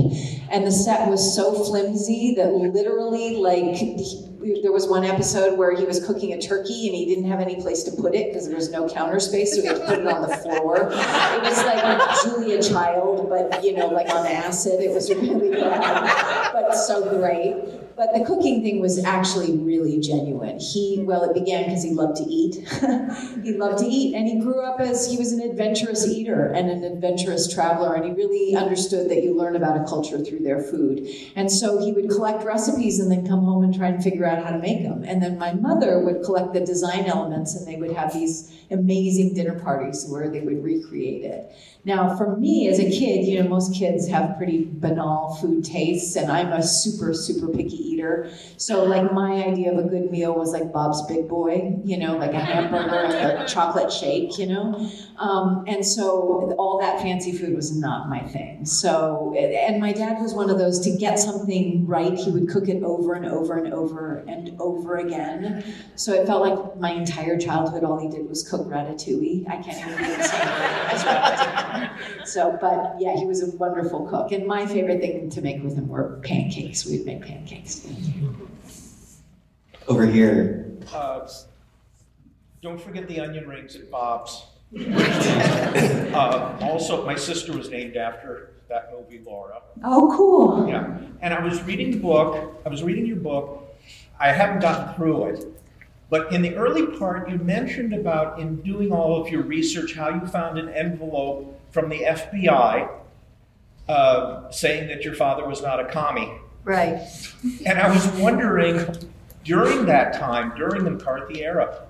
and 0.53 0.65
the 0.65 0.71
set 0.71 1.09
was 1.09 1.35
so 1.35 1.53
flimsy 1.65 2.35
that 2.37 2.53
literally 2.55 3.35
like. 3.39 3.75
he- 3.75 4.29
there 4.63 4.73
was 4.73 4.89
one 4.89 5.05
episode 5.05 5.57
where 5.57 5.75
he 5.75 5.85
was 5.85 6.05
cooking 6.05 6.33
a 6.33 6.41
turkey 6.41 6.87
and 6.89 6.97
he 6.97 7.07
didn't 7.07 7.31
have 7.31 7.41
any 7.41 7.61
place 7.61 7.83
to 7.85 7.93
put 7.93 8.15
it 8.15 8.29
because 8.29 8.47
there 8.47 8.57
was 8.57 8.71
no 8.71 8.89
counter 8.89 9.21
space, 9.21 9.55
so 9.55 9.63
he 9.63 9.69
had 9.69 9.77
to 9.77 9.87
put 9.87 9.99
it 10.01 10.07
on 10.07 10.23
the 10.23 10.37
floor. 10.39 10.89
It 10.91 11.43
was 11.43 11.65
like 11.65 12.23
Julia 12.23 12.63
Child, 12.63 13.29
but 13.29 13.63
you 13.63 13.77
know, 13.77 13.89
like 13.89 14.09
on 14.11 14.27
acid. 14.27 14.81
It 14.81 14.93
was 14.93 15.09
really 15.11 15.51
bad, 15.51 16.53
but 16.53 16.73
so 16.73 17.09
great. 17.19 17.83
But 17.97 18.15
the 18.15 18.25
cooking 18.25 18.63
thing 18.63 18.81
was 18.81 19.05
actually 19.05 19.59
really 19.59 20.01
genuine. 20.01 20.59
He, 20.59 21.03
well, 21.03 21.25
it 21.25 21.35
began 21.35 21.65
because 21.65 21.83
he 21.83 21.91
loved 21.91 22.17
to 22.17 22.25
eat. 22.25 22.67
he 23.43 23.53
loved 23.53 23.79
to 23.79 23.87
eat, 23.87 24.15
and 24.15 24.27
he 24.27 24.41
grew 24.41 24.65
up 24.65 24.81
as 24.81 25.11
he 25.11 25.19
was 25.19 25.33
an 25.33 25.41
adventurous 25.41 26.07
eater 26.09 26.47
and 26.47 26.71
an 26.71 26.85
adventurous 26.85 27.53
traveler, 27.53 27.95
and 27.95 28.05
he 28.05 28.11
really 28.13 28.57
understood 28.57 29.11
that 29.11 29.23
you 29.23 29.37
learn 29.37 29.57
about 29.57 29.81
a 29.81 29.85
culture 29.85 30.19
through 30.19 30.41
their 30.41 30.63
food. 30.63 31.07
And 31.37 31.53
so 31.53 31.79
he 31.79 31.93
would 31.93 32.09
collect 32.09 32.45
recipes 32.45 32.99
and 32.99 33.11
then 33.11 33.27
come 33.27 33.45
home 33.45 33.63
and 33.63 33.75
try 33.75 33.89
and 33.89 34.03
figure 34.03 34.25
out 34.25 34.32
how 34.39 34.51
to 34.51 34.59
make 34.59 34.83
them. 34.85 35.03
And 35.05 35.23
then 35.23 35.39
my 35.39 35.53
mother 35.53 35.99
would 35.99 36.23
collect 36.23 36.53
the 36.53 36.61
design 36.61 37.07
elements, 37.07 37.55
and 37.55 37.67
they 37.67 37.77
would 37.77 37.93
have 37.93 38.13
these 38.13 38.53
amazing 38.71 39.35
dinner 39.35 39.59
parties 39.59 40.07
where 40.09 40.31
they 40.31 40.41
would 40.41 40.63
recreate 40.63 41.25
it. 41.25 41.53
Now, 41.85 42.17
for 42.17 42.37
me 42.37 42.69
as 42.69 42.79
a 42.79 42.89
kid, 42.89 43.27
you 43.27 43.43
know, 43.43 43.49
most 43.49 43.75
kids 43.75 44.07
have 44.07 44.37
pretty 44.37 44.69
banal 44.71 45.35
food 45.41 45.65
tastes, 45.65 46.15
and 46.15 46.31
I'm 46.31 46.53
a 46.53 46.63
super, 46.63 47.13
super 47.13 47.49
picky 47.49 47.77
eater. 47.77 48.31
So, 48.57 48.85
like, 48.85 49.13
my 49.13 49.43
idea 49.43 49.73
of 49.73 49.85
a 49.85 49.89
good 49.89 50.09
meal 50.09 50.33
was 50.33 50.53
like 50.53 50.73
Bob's 50.73 51.05
Big 51.07 51.29
Boy, 51.29 51.77
you 51.85 51.97
know, 51.97 52.17
like 52.17 52.35
a 52.35 52.39
hamburger 52.39 52.95
and 52.95 53.43
a 53.43 53.49
chocolate 53.49 53.93
shake, 53.93 54.39
you 54.39 54.47
know? 54.47 54.89
Um, 55.19 55.65
and 55.67 55.85
so, 55.85 56.55
all 56.57 56.79
that 56.79 57.03
fancy 57.03 57.33
food 57.33 57.57
was 57.57 57.77
not 57.77 58.09
my 58.09 58.21
thing. 58.29 58.65
So, 58.65 59.35
and 59.37 59.81
my 59.81 59.93
dad 59.93 60.23
was 60.23 60.35
one 60.35 60.51
of 60.51 60.59
those 60.59 60.79
to 60.81 60.97
get 60.97 61.19
something 61.19 61.85
right, 61.85 62.15
he 62.17 62.31
would 62.31 62.49
cook 62.49 62.69
it 62.69 62.85
over 62.85 63.15
and 63.15 63.27
over 63.27 63.57
and 63.57 63.75
over 63.75 64.19
and 64.29 64.55
over 64.61 64.99
again. 64.99 65.65
So, 65.97 66.13
it 66.13 66.29
felt 66.29 66.43
like 66.43 66.79
my 66.79 66.93
entire 66.93 67.37
childhood, 67.37 67.83
all 67.83 67.99
he 67.99 68.09
did 68.09 68.29
was 68.29 68.49
cook 68.49 68.69
ratatouille. 68.69 69.49
I 69.49 69.57
can't 69.57 69.79
even 69.79 69.99
do 69.99 70.17
the 70.17 70.23
same 70.23 70.41
thing 70.41 70.49
as 70.49 71.03
ratatouille. 71.03 71.72
So, 72.25 72.57
but 72.61 72.97
yeah, 72.99 73.17
he 73.17 73.27
was 73.27 73.43
a 73.43 73.57
wonderful 73.57 74.07
cook. 74.07 74.33
And 74.33 74.47
my 74.47 74.67
favorite 74.67 75.01
thing 75.01 75.29
to 75.31 75.43
make 75.43 75.63
with 75.63 75.77
him 75.77 75.89
were 75.89 76.21
pancakes. 76.23 76.87
We'd 76.87 77.05
make 77.05 77.23
pancakes. 77.23 77.87
Over 79.89 80.07
here. 80.07 80.73
Uh, 80.93 81.29
don't 82.63 82.81
forget 82.81 83.09
the 83.09 83.21
onion 83.21 83.49
rings 83.49 83.77
at 83.77 83.91
Bob's. 83.91 84.45
uh, 84.79 86.59
also, 86.63 87.05
my 87.05 87.17
sister 87.17 87.53
was 87.57 87.69
named 87.69 87.97
after 87.97 88.53
that 88.69 88.93
movie, 88.93 89.21
Laura. 89.25 89.61
Oh, 89.85 90.15
cool. 90.17 90.69
Yeah. 90.69 90.97
And 91.21 91.35
I 91.35 91.43
was 91.45 91.63
reading 91.63 91.91
the 91.91 91.99
book, 91.99 92.63
I 92.65 92.69
was 92.69 92.83
reading 92.83 93.05
your 93.05 93.17
book. 93.17 93.77
I 94.19 94.33
haven't 94.33 94.61
gotten 94.61 94.95
through 94.95 95.25
it. 95.27 95.45
But 96.09 96.33
in 96.33 96.43
the 96.43 96.55
early 96.57 96.87
part, 96.99 97.29
you 97.29 97.39
mentioned 97.39 97.93
about 97.93 98.39
in 98.39 98.61
doing 98.63 98.93
all 98.93 99.21
of 99.21 99.29
your 99.29 99.43
research 99.43 99.95
how 99.95 100.11
you 100.11 100.27
found 100.27 100.59
an 100.59 100.69
envelope 100.69 101.59
from 101.73 101.89
the 101.89 102.01
FBI 102.01 102.89
uh, 103.89 104.51
saying 104.51 104.89
that 104.89 105.05
your 105.05 105.15
father 105.15 105.47
was 105.47 105.63
not 105.63 105.81
a 105.81 105.85
commie. 105.87 106.33
Right. 106.65 107.01
And 107.67 107.79
I 107.79 107.93
was 107.93 108.07
wondering, 108.21 108.87
during 109.43 109.87
that 109.87 110.15
time, 110.15 110.55
during 110.57 110.85
the 110.85 110.93
McCarthy 110.93 111.43
era, 111.43 111.87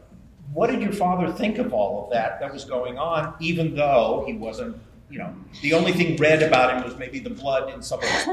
what 0.54 0.70
did 0.70 0.80
your 0.80 0.92
father 0.92 1.30
think 1.32 1.58
of 1.58 1.72
all 1.72 2.04
of 2.04 2.10
that 2.12 2.40
that 2.40 2.52
was 2.52 2.64
going 2.64 2.98
on, 2.98 3.34
even 3.40 3.74
though 3.74 4.24
he 4.26 4.34
wasn't, 4.34 4.76
you 5.10 5.18
know, 5.18 5.34
the 5.60 5.74
only 5.74 5.92
thing 5.92 6.16
read 6.16 6.42
about 6.42 6.74
him 6.74 6.84
was 6.84 6.96
maybe 6.96 7.18
the 7.18 7.30
blood 7.30 7.72
in 7.72 7.82
some 7.82 8.00
of 8.00 8.08
his 8.08 8.26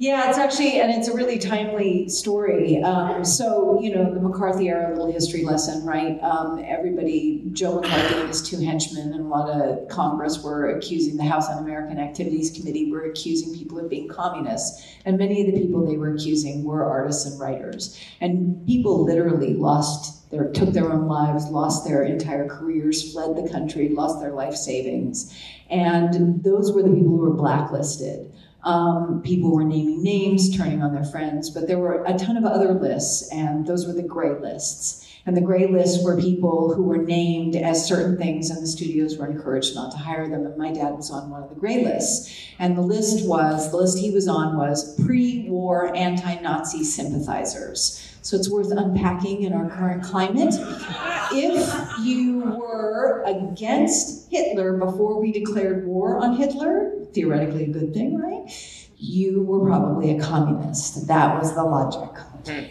Yeah, 0.00 0.28
it's 0.28 0.38
actually, 0.38 0.80
and 0.80 0.92
it's 0.92 1.08
a 1.08 1.12
really 1.12 1.40
timely 1.40 2.08
story. 2.08 2.80
Um, 2.80 3.24
so, 3.24 3.80
you 3.82 3.92
know, 3.92 4.14
the 4.14 4.20
McCarthy 4.20 4.68
era, 4.68 4.90
little 4.90 5.10
history 5.10 5.42
lesson, 5.42 5.84
right? 5.84 6.22
Um, 6.22 6.64
everybody, 6.64 7.42
Joe 7.52 7.80
McCarthy 7.80 8.14
and 8.14 8.28
his 8.28 8.48
two 8.48 8.60
henchmen 8.60 9.12
and 9.12 9.26
a 9.26 9.28
lot 9.28 9.50
of 9.50 9.88
Congress 9.88 10.40
were 10.40 10.70
accusing 10.70 11.16
the 11.16 11.24
House 11.24 11.48
Un-American 11.48 11.98
Activities 11.98 12.52
Committee 12.52 12.92
were 12.92 13.06
accusing 13.06 13.52
people 13.52 13.80
of 13.80 13.90
being 13.90 14.06
communists. 14.06 14.86
And 15.04 15.18
many 15.18 15.40
of 15.40 15.52
the 15.52 15.60
people 15.60 15.84
they 15.84 15.96
were 15.96 16.14
accusing 16.14 16.62
were 16.62 16.84
artists 16.84 17.26
and 17.26 17.40
writers. 17.40 18.00
And 18.20 18.64
people 18.68 19.04
literally 19.04 19.54
lost 19.54 20.30
their, 20.30 20.48
took 20.52 20.74
their 20.74 20.92
own 20.92 21.08
lives, 21.08 21.46
lost 21.46 21.84
their 21.84 22.04
entire 22.04 22.46
careers, 22.46 23.12
fled 23.12 23.34
the 23.34 23.50
country, 23.50 23.88
lost 23.88 24.20
their 24.20 24.32
life 24.32 24.54
savings. 24.54 25.36
And 25.70 26.44
those 26.44 26.70
were 26.70 26.84
the 26.84 26.90
people 26.90 27.10
who 27.10 27.16
were 27.16 27.34
blacklisted. 27.34 28.32
Um, 28.64 29.22
people 29.24 29.54
were 29.54 29.64
naming 29.64 30.02
names, 30.02 30.56
turning 30.56 30.82
on 30.82 30.92
their 30.92 31.04
friends, 31.04 31.50
but 31.50 31.66
there 31.66 31.78
were 31.78 32.04
a 32.04 32.18
ton 32.18 32.36
of 32.36 32.44
other 32.44 32.74
lists, 32.74 33.30
and 33.32 33.66
those 33.66 33.86
were 33.86 33.92
the 33.92 34.02
gray 34.02 34.38
lists. 34.38 35.06
And 35.26 35.36
the 35.36 35.42
gray 35.42 35.66
lists 35.66 36.02
were 36.02 36.18
people 36.18 36.72
who 36.72 36.84
were 36.84 36.96
named 36.96 37.54
as 37.54 37.86
certain 37.86 38.16
things, 38.16 38.48
and 38.48 38.62
the 38.62 38.66
studios 38.66 39.18
were 39.18 39.30
encouraged 39.30 39.74
not 39.74 39.92
to 39.92 39.98
hire 39.98 40.26
them. 40.26 40.46
And 40.46 40.56
my 40.56 40.72
dad 40.72 40.94
was 40.94 41.10
on 41.10 41.28
one 41.28 41.42
of 41.42 41.50
the 41.50 41.54
gray 41.54 41.84
lists. 41.84 42.34
And 42.58 42.76
the 42.76 42.82
list 42.82 43.28
was 43.28 43.70
the 43.70 43.76
list 43.76 43.98
he 43.98 44.10
was 44.10 44.26
on 44.26 44.56
was 44.56 44.98
pre 45.04 45.46
war 45.50 45.94
anti 45.94 46.40
Nazi 46.40 46.82
sympathizers. 46.82 48.17
So 48.28 48.36
it's 48.36 48.50
worth 48.50 48.70
unpacking 48.70 49.44
in 49.44 49.54
our 49.54 49.70
current 49.70 50.02
climate. 50.02 50.54
If 51.32 51.98
you 52.04 52.40
were 52.40 53.24
against 53.24 54.30
Hitler 54.30 54.76
before 54.76 55.18
we 55.18 55.32
declared 55.32 55.86
war 55.86 56.18
on 56.18 56.36
Hitler, 56.36 56.92
theoretically 57.14 57.64
a 57.64 57.68
good 57.68 57.94
thing, 57.94 58.18
right? 58.18 58.44
You 58.98 59.44
were 59.44 59.64
probably 59.64 60.14
a 60.14 60.20
communist. 60.20 61.06
That 61.06 61.40
was 61.40 61.54
the 61.54 61.64
logic. 61.64 62.20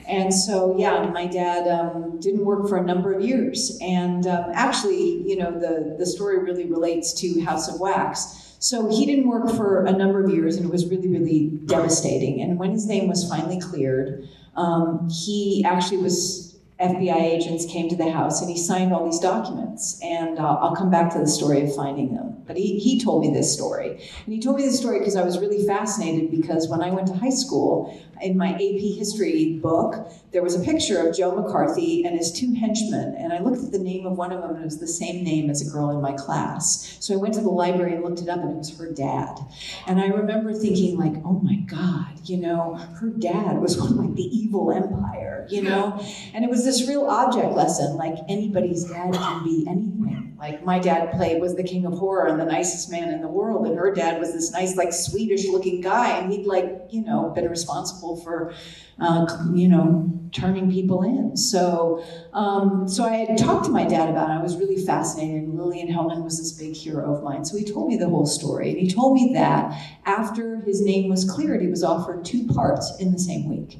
And 0.07 0.31
so, 0.31 0.77
yeah, 0.77 1.09
my 1.09 1.25
dad 1.25 1.67
um, 1.67 2.19
didn't 2.19 2.45
work 2.45 2.69
for 2.69 2.77
a 2.77 2.83
number 2.83 3.11
of 3.11 3.23
years. 3.23 3.79
And 3.81 4.27
um, 4.27 4.51
actually, 4.53 5.27
you 5.27 5.37
know, 5.37 5.51
the, 5.59 5.95
the 5.97 6.05
story 6.05 6.37
really 6.37 6.67
relates 6.67 7.13
to 7.13 7.41
House 7.41 7.67
of 7.67 7.79
Wax. 7.79 8.55
So 8.59 8.89
he 8.89 9.07
didn't 9.07 9.27
work 9.27 9.49
for 9.55 9.85
a 9.85 9.91
number 9.91 10.23
of 10.23 10.31
years, 10.31 10.55
and 10.55 10.65
it 10.65 10.71
was 10.71 10.87
really, 10.87 11.07
really 11.07 11.49
devastating. 11.65 12.41
And 12.41 12.59
when 12.59 12.71
his 12.71 12.85
name 12.85 13.07
was 13.07 13.27
finally 13.27 13.59
cleared, 13.59 14.27
um, 14.57 15.09
he 15.09 15.63
actually 15.65 15.97
was 15.97 16.46
FBI 16.79 17.19
agents 17.21 17.65
came 17.65 17.89
to 17.89 17.95
the 17.95 18.11
house 18.11 18.41
and 18.41 18.49
he 18.49 18.57
signed 18.57 18.93
all 18.93 19.05
these 19.05 19.19
documents. 19.19 19.99
And 20.03 20.37
uh, 20.37 20.57
I'll 20.61 20.75
come 20.75 20.91
back 20.91 21.11
to 21.13 21.19
the 21.19 21.27
story 21.27 21.63
of 21.63 21.75
finding 21.75 22.13
them. 22.13 22.43
But 22.45 22.55
he, 22.55 22.79
he 22.79 22.99
told 23.03 23.25
me 23.25 23.33
this 23.33 23.51
story. 23.51 23.89
And 24.25 24.33
he 24.33 24.39
told 24.39 24.57
me 24.57 24.63
this 24.63 24.79
story 24.79 24.99
because 24.99 25.15
I 25.15 25.23
was 25.23 25.39
really 25.39 25.65
fascinated 25.65 26.31
because 26.31 26.67
when 26.69 26.81
I 26.81 26.91
went 26.91 27.07
to 27.07 27.15
high 27.15 27.29
school, 27.29 27.93
in 28.21 28.37
my 28.37 28.53
AP 28.53 28.97
history 28.97 29.59
book, 29.61 30.11
there 30.31 30.43
was 30.43 30.55
a 30.55 30.59
picture 30.59 31.07
of 31.07 31.15
Joe 31.15 31.35
McCarthy 31.35 32.03
and 32.05 32.17
his 32.17 32.31
two 32.31 32.53
henchmen. 32.53 33.15
And 33.17 33.33
I 33.33 33.39
looked 33.39 33.63
at 33.63 33.71
the 33.71 33.79
name 33.79 34.05
of 34.05 34.17
one 34.17 34.31
of 34.31 34.41
them, 34.41 34.51
and 34.51 34.61
it 34.61 34.65
was 34.65 34.79
the 34.79 34.87
same 34.87 35.23
name 35.23 35.49
as 35.49 35.67
a 35.67 35.71
girl 35.71 35.89
in 35.91 36.01
my 36.01 36.13
class. 36.13 36.97
So 36.99 37.13
I 37.13 37.17
went 37.17 37.33
to 37.35 37.41
the 37.41 37.49
library 37.49 37.93
and 37.93 38.03
looked 38.03 38.21
it 38.21 38.29
up, 38.29 38.39
and 38.39 38.51
it 38.51 38.57
was 38.57 38.77
her 38.77 38.91
dad. 38.91 39.39
And 39.85 39.99
I 39.99 40.07
remember 40.07 40.53
thinking, 40.53 40.97
like, 40.97 41.13
oh 41.25 41.39
my 41.43 41.57
God, 41.67 42.19
you 42.23 42.37
know, 42.37 42.75
her 42.75 43.09
dad 43.09 43.59
was 43.59 43.77
one 43.79 43.97
like 43.97 44.15
the 44.15 44.23
evil 44.23 44.71
empire, 44.71 45.47
you 45.49 45.61
know? 45.61 46.03
And 46.33 46.43
it 46.43 46.49
was 46.49 46.65
this 46.67 46.87
real 46.87 47.05
object 47.05 47.53
lesson, 47.53 47.95
like 47.95 48.17
anybody's 48.27 48.83
dad 48.83 49.13
can 49.13 49.43
be 49.43 49.65
anything. 49.67 50.35
Like 50.37 50.63
my 50.63 50.77
dad 50.77 51.11
played 51.13 51.41
was 51.41 51.55
the 51.55 51.63
king 51.63 51.85
of 51.85 51.93
horror 51.93 52.27
and 52.27 52.39
the 52.39 52.45
nicest 52.45 52.91
man 52.91 53.09
in 53.09 53.21
the 53.21 53.27
world, 53.27 53.65
and 53.65 53.75
her 53.75 53.91
dad 53.91 54.19
was 54.19 54.33
this 54.33 54.51
nice, 54.51 54.75
like 54.75 54.93
Swedish 54.93 55.47
looking 55.47 55.81
guy, 55.81 56.19
and 56.19 56.31
he'd 56.31 56.45
like, 56.45 56.69
you 56.91 57.03
know, 57.03 57.31
been 57.33 57.49
responsible 57.49 58.21
for, 58.21 58.53
uh, 58.99 59.25
you 59.55 59.67
know, 59.67 60.13
turning 60.31 60.69
people 60.71 61.01
in. 61.01 61.35
So, 61.35 62.03
um, 62.33 62.87
so 62.87 63.03
I 63.03 63.25
had 63.25 63.37
talked 63.37 63.65
to 63.65 63.71
my 63.71 63.85
dad 63.85 64.09
about 64.09 64.29
it. 64.29 64.33
I 64.33 64.41
was 64.41 64.57
really 64.57 64.85
fascinated. 64.85 65.43
And 65.43 65.57
Lillian 65.57 65.87
Hellman 65.87 66.23
was 66.23 66.37
this 66.37 66.51
big 66.51 66.75
hero 66.75 67.15
of 67.15 67.23
mine. 67.23 67.43
So 67.43 67.57
he 67.57 67.63
told 67.63 67.87
me 67.87 67.97
the 67.97 68.09
whole 68.09 68.27
story, 68.27 68.69
and 68.69 68.79
he 68.79 68.87
told 68.91 69.15
me 69.15 69.31
that 69.33 69.73
after 70.05 70.61
his 70.61 70.81
name 70.81 71.09
was 71.09 71.27
cleared, 71.29 71.61
he 71.61 71.67
was 71.67 71.83
offered 71.83 72.23
two 72.23 72.45
parts 72.45 72.95
in 72.99 73.11
the 73.11 73.19
same 73.19 73.49
week. 73.49 73.79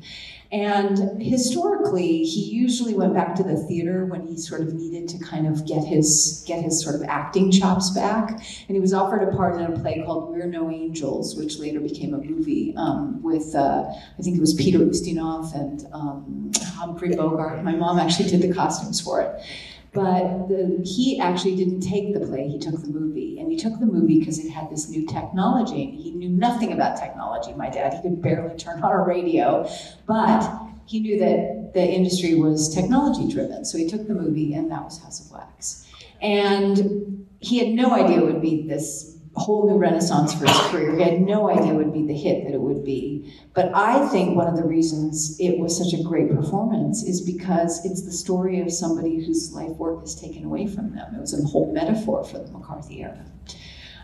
And 0.52 1.22
historically, 1.22 2.24
he 2.24 2.42
usually 2.42 2.94
went 2.94 3.14
back 3.14 3.36
to 3.36 3.44
the 3.44 3.58
theater 3.58 4.06
when 4.06 4.26
he 4.26 4.38
sort 4.38 4.62
of 4.62 4.74
needed 4.74 5.10
to 5.10 5.20
kind 5.20 5.46
of 5.46 5.68
get 5.68 5.84
his 5.84 6.44
get 6.48 6.64
his 6.64 6.82
sort 6.82 6.96
of 6.96 7.04
acting 7.04 7.52
chops 7.52 7.90
back. 7.90 8.30
And 8.30 8.76
he 8.76 8.80
was 8.80 8.94
offered 8.94 9.28
a 9.28 9.36
part 9.36 9.60
in 9.60 9.74
a 9.74 9.80
play 9.80 10.02
called 10.06 10.30
We're 10.30 10.48
No 10.48 10.70
Angels, 10.70 11.36
which 11.36 11.60
later 11.60 11.82
became 11.82 12.14
a 12.14 12.20
movie 12.20 12.74
um, 12.78 13.22
with 13.22 13.56
uh, 13.56 13.86
I 13.90 14.22
think 14.22 14.38
it 14.38 14.42
was 14.42 14.54
Peter 14.54 14.80
Ustinov 14.80 15.54
and 15.54 15.86
um, 15.92 16.52
Humphrey 16.76 17.16
Bogart. 17.16 17.64
My 17.64 17.76
mom 17.76 18.00
actually 18.00 18.30
did 18.30 18.42
the 18.42 18.54
costumes 18.54 19.02
for 19.02 19.22
it. 19.22 19.42
But 19.98 20.48
the, 20.48 20.80
he 20.86 21.20
actually 21.20 21.56
didn't 21.56 21.82
take 21.82 22.14
the 22.14 22.20
play, 22.20 22.48
he 22.48 22.60
took 22.60 22.80
the 22.80 22.90
movie. 22.90 23.40
And 23.40 23.52
he 23.52 23.58
took 23.58 23.80
the 23.80 23.88
movie 23.88 24.20
because 24.20 24.38
it 24.38 24.48
had 24.50 24.70
this 24.70 24.88
new 24.90 25.08
technology. 25.08 25.90
He 25.90 26.12
knew 26.12 26.30
nothing 26.30 26.72
about 26.72 27.00
technology, 27.00 27.52
my 27.54 27.70
dad. 27.70 27.94
He 27.94 28.02
could 28.04 28.22
barely 28.22 28.56
turn 28.58 28.84
on 28.84 28.92
a 28.92 29.02
radio. 29.04 29.68
But 30.06 30.48
he 30.86 31.00
knew 31.00 31.18
that 31.18 31.74
the 31.74 31.84
industry 31.84 32.36
was 32.36 32.74
technology 32.74 33.28
driven. 33.28 33.66
So 33.66 33.80
he 33.80 33.90
took 33.90 34.08
the 34.08 34.14
movie, 34.14 34.54
and 34.54 34.70
that 34.70 34.84
was 34.84 35.02
House 35.02 35.26
of 35.26 35.32
Wax. 35.32 35.88
And 36.22 37.26
he 37.40 37.58
had 37.58 37.70
no 37.70 37.92
idea 37.92 38.20
it 38.20 38.26
would 38.26 38.42
be 38.42 38.68
this 38.68 39.17
whole 39.38 39.70
new 39.70 39.78
renaissance 39.78 40.34
for 40.34 40.46
his 40.46 40.58
career. 40.70 40.96
He 40.96 41.04
had 41.04 41.22
no 41.22 41.50
idea 41.50 41.74
it 41.74 41.76
would 41.76 41.94
be 41.94 42.06
the 42.06 42.14
hit 42.14 42.44
that 42.46 42.54
it 42.54 42.62
would 42.62 42.84
be. 42.84 43.34
But 43.54 43.74
I 43.74 44.08
think 44.10 44.36
one 44.36 44.48
of 44.48 44.56
the 44.56 44.64
reasons 44.64 45.38
it 45.40 45.58
was 45.58 45.78
such 45.78 45.98
a 46.00 46.04
great 46.04 46.30
performance 46.30 47.04
is 47.04 47.22
because 47.22 47.86
it's 47.86 48.04
the 48.04 48.12
story 48.12 48.60
of 48.62 48.72
somebody 48.72 49.26
whose 49.26 49.54
life 49.54 49.76
work 49.78 50.04
is 50.04 50.16
taken 50.16 50.44
away 50.46 50.68
from 50.68 50.94
them. 50.96 51.16
It 51.16 51.22
was 51.22 51.34
a 51.34 51.46
whole 51.48 51.72
metaphor 51.74 52.24
for 52.24 52.40
the 52.40 52.52
McCarthy 52.52 53.04
era. 53.04 53.26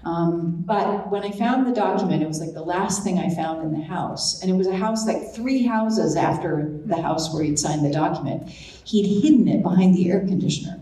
Um, 0.05 0.63
but 0.65 1.09
when 1.09 1.23
I 1.23 1.31
found 1.31 1.65
the 1.65 1.71
document, 1.71 2.21
it 2.21 2.27
was 2.27 2.39
like 2.39 2.53
the 2.53 2.63
last 2.63 3.03
thing 3.03 3.19
I 3.19 3.33
found 3.33 3.63
in 3.63 3.79
the 3.79 3.85
house. 3.85 4.41
And 4.41 4.51
it 4.51 4.55
was 4.55 4.67
a 4.67 4.75
house 4.75 5.07
like 5.07 5.33
three 5.33 5.63
houses 5.63 6.15
after 6.17 6.77
the 6.85 7.01
house 7.01 7.33
where 7.33 7.43
he'd 7.43 7.57
signed 7.57 7.85
the 7.85 7.91
document. 7.91 8.49
He'd 8.49 9.21
hidden 9.21 9.47
it 9.47 9.63
behind 9.63 9.95
the 9.95 10.11
air 10.11 10.19
conditioner. 10.19 10.79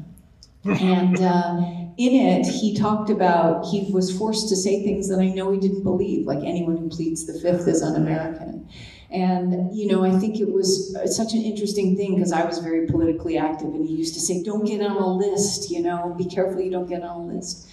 And 0.66 1.20
uh, 1.22 1.81
in 1.98 2.14
it, 2.14 2.46
he 2.46 2.76
talked 2.76 3.10
about 3.10 3.66
he 3.66 3.92
was 3.92 4.16
forced 4.18 4.50
to 4.50 4.56
say 4.56 4.84
things 4.84 5.10
that 5.10 5.20
I 5.20 5.28
know 5.28 5.52
he 5.52 5.60
didn't 5.60 5.84
believe, 5.84 6.26
like 6.26 6.40
anyone 6.40 6.78
who 6.78 6.90
pleads 6.90 7.26
the 7.26 7.40
fifth 7.40 7.68
is 7.68 7.82
un 7.82 7.96
American. 7.96 8.68
And, 9.10 9.76
you 9.76 9.88
know, 9.88 10.06
I 10.06 10.18
think 10.18 10.40
it 10.40 10.52
was 10.52 10.96
uh, 10.96 11.06
such 11.06 11.34
an 11.34 11.42
interesting 11.42 11.98
thing 11.98 12.16
because 12.16 12.32
I 12.32 12.46
was 12.46 12.60
very 12.60 12.88
politically 12.88 13.38
active 13.38 13.68
and 13.68 13.86
he 13.86 13.94
used 13.94 14.14
to 14.14 14.22
say, 14.22 14.42
don't 14.42 14.66
get 14.66 14.82
on 14.82 14.96
a 14.96 15.08
list, 15.08 15.70
you 15.70 15.82
know, 15.82 16.16
be 16.18 16.26
careful 16.26 16.62
you 16.62 16.72
don't 16.72 16.88
get 16.88 17.04
on 17.04 17.22
a 17.22 17.26
list. 17.26 17.68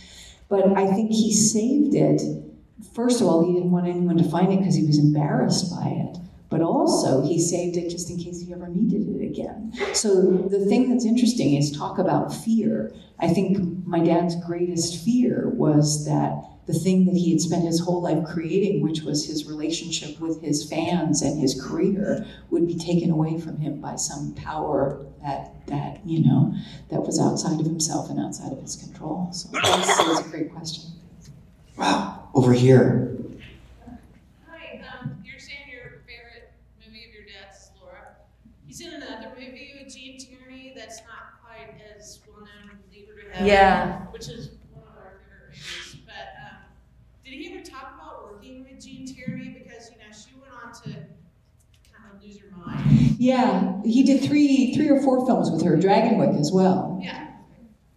But 0.48 0.76
I 0.76 0.86
think 0.88 1.12
he 1.12 1.32
saved 1.32 1.94
it. 1.94 2.22
First 2.92 3.20
of 3.20 3.28
all, 3.28 3.46
he 3.46 3.52
didn't 3.52 3.70
want 3.70 3.86
anyone 3.86 4.16
to 4.16 4.28
find 4.28 4.52
it 4.52 4.58
because 4.58 4.74
he 4.74 4.84
was 4.84 4.98
embarrassed 4.98 5.70
by 5.70 5.88
it 5.88 6.18
but 6.48 6.60
also 6.60 7.22
he 7.22 7.40
saved 7.40 7.76
it 7.76 7.90
just 7.90 8.10
in 8.10 8.18
case 8.18 8.40
he 8.40 8.52
ever 8.52 8.68
needed 8.68 9.08
it 9.08 9.24
again. 9.24 9.72
So 9.92 10.22
the 10.48 10.64
thing 10.66 10.90
that's 10.90 11.04
interesting 11.04 11.54
is 11.54 11.70
talk 11.70 11.98
about 11.98 12.34
fear. 12.34 12.92
I 13.20 13.28
think 13.28 13.86
my 13.86 14.00
dad's 14.00 14.36
greatest 14.46 15.04
fear 15.04 15.48
was 15.48 16.06
that 16.06 16.44
the 16.66 16.74
thing 16.74 17.06
that 17.06 17.14
he 17.14 17.30
had 17.32 17.40
spent 17.40 17.64
his 17.64 17.80
whole 17.80 18.02
life 18.02 18.24
creating, 18.26 18.82
which 18.82 19.00
was 19.00 19.26
his 19.26 19.46
relationship 19.46 20.20
with 20.20 20.42
his 20.42 20.68
fans 20.68 21.22
and 21.22 21.40
his 21.40 21.58
career, 21.60 22.26
would 22.50 22.66
be 22.66 22.76
taken 22.76 23.10
away 23.10 23.40
from 23.40 23.56
him 23.58 23.80
by 23.80 23.96
some 23.96 24.34
power 24.34 25.04
that 25.22 25.66
that 25.66 26.00
you 26.06 26.24
know 26.24 26.54
that 26.90 27.00
was 27.00 27.18
outside 27.18 27.58
of 27.58 27.64
himself 27.66 28.10
and 28.10 28.20
outside 28.20 28.52
of 28.52 28.60
his 28.60 28.76
control. 28.76 29.28
So 29.32 29.48
that's, 29.52 29.96
that's 29.96 30.20
a 30.20 30.30
great 30.30 30.52
question. 30.52 30.92
Wow, 31.76 32.28
over 32.34 32.52
here. 32.52 33.16
Hi, 34.46 34.84
um, 35.00 35.16
you're 35.24 35.38
saying 35.38 35.70
your 35.72 36.02
favorite 36.06 36.52
movie 36.84 37.04
of 37.06 37.14
your 37.14 37.24
dad's 37.24 37.56
is 37.56 37.70
Laura. 37.80 38.14
He's 38.66 38.80
in 38.82 38.92
another 38.92 39.32
movie 39.38 39.72
with 39.82 39.92
Gene 39.94 40.18
Tierney 40.18 40.74
that's 40.76 41.00
not 41.00 41.40
quite 41.42 41.80
as 41.96 42.20
well 42.28 42.40
known, 42.40 42.78
Leave 43.44 43.50
Her 43.52 43.56
to 43.56 43.62
Heaven, 43.62 43.88
Yeah. 43.88 43.98
which 44.12 44.28
is 44.28 44.50
one 44.72 44.82
of 44.84 44.96
our 44.96 45.12
favorite 45.20 45.56
movies. 45.56 45.96
But 46.04 46.12
um, 46.42 46.56
did 47.24 47.32
he 47.34 47.52
ever 47.52 47.62
talk 47.64 47.94
about 47.94 48.24
working 48.32 48.64
with 48.64 48.82
Gene 48.84 49.06
Tierney? 49.06 49.56
Because, 49.62 49.90
you 49.90 49.98
know, 49.98 50.12
she 50.12 50.34
went 50.40 50.52
on 50.52 50.72
to 50.82 50.90
kind 51.92 52.14
of 52.14 52.22
lose 52.22 52.38
her 52.38 52.50
mind. 52.56 53.16
Yeah, 53.18 53.80
he 53.84 54.02
did 54.04 54.22
three 54.22 54.74
three 54.74 54.88
or 54.88 55.00
four 55.02 55.26
films 55.26 55.50
with 55.50 55.62
her, 55.64 55.76
Dragonwyck 55.76 56.38
as 56.38 56.52
well. 56.52 57.00
Yeah. 57.02 57.26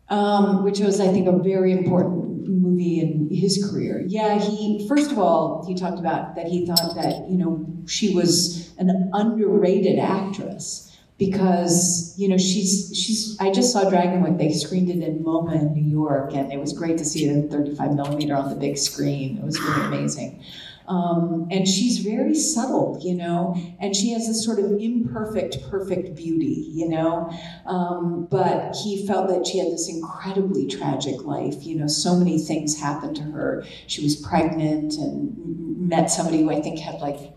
um, 0.09 0.63
which 0.63 0.79
was, 0.79 0.99
I 0.99 1.07
think, 1.07 1.27
a 1.27 1.37
very 1.37 1.71
important 1.71 2.47
movie 2.47 2.99
in 2.99 3.29
his 3.31 3.63
career. 3.69 4.03
Yeah, 4.07 4.39
he 4.39 4.85
first 4.87 5.11
of 5.11 5.19
all 5.19 5.63
he 5.67 5.75
talked 5.75 5.99
about 5.99 6.35
that 6.35 6.47
he 6.47 6.65
thought 6.65 6.95
that 6.95 7.29
you 7.29 7.37
know 7.37 7.65
she 7.87 8.13
was 8.15 8.73
an 8.77 9.09
underrated 9.13 9.99
actress 9.99 10.90
because 11.22 12.15
you 12.17 12.28
know 12.28 12.38
she's 12.38 12.91
she's. 12.95 13.38
I 13.39 13.51
just 13.51 13.72
saw 13.72 13.84
Dragonwyck. 13.84 14.39
They 14.39 14.51
screened 14.51 14.89
it 14.89 15.07
in 15.07 15.24
MoMA 15.24 15.53
in 15.53 15.74
New 15.76 15.88
York, 15.88 16.34
and 16.34 16.51
it 16.51 16.59
was 16.59 16.74
great 16.74 16.97
to 16.97 17.05
see 17.05 17.26
it 17.26 17.32
in 17.32 17.47
35 17.47 17.93
millimeter 17.93 18.36
on 18.36 18.49
the 18.49 18.55
big 18.55 18.76
screen. 18.76 19.38
It 19.38 19.43
was 19.43 19.61
really 19.61 19.86
amazing. 19.86 20.43
Um, 20.88 21.47
and 21.51 21.67
she's 21.67 21.99
very 21.99 22.34
subtle, 22.34 22.99
you 23.03 23.13
know, 23.13 23.55
and 23.80 23.95
she 23.95 24.11
has 24.13 24.28
this 24.28 24.43
sort 24.43 24.57
of 24.57 24.72
imperfect, 24.72 25.69
perfect 25.69 26.15
beauty, 26.15 26.67
you 26.72 26.89
know. 26.89 27.32
Um, 27.67 28.28
but 28.30 28.76
he 28.76 29.05
felt 29.05 29.30
that 29.30 29.45
she 29.45 29.59
had 29.59 29.67
this 29.67 29.88
incredibly 29.88 30.65
tragic 30.65 31.24
life, 31.24 31.63
you 31.63 31.78
know, 31.78 31.88
so 31.88 32.15
many 32.15 32.39
things 32.39 32.78
happened 32.78 33.15
to 33.17 33.22
her. 33.22 33.63
She 33.86 34.03
was 34.03 34.15
pregnant 34.15 34.95
and 34.95 35.88
met 35.88 36.09
somebody 36.09 36.41
who 36.41 36.49
I 36.49 36.61
think 36.61 36.80
had 36.80 36.99
like 36.99 37.32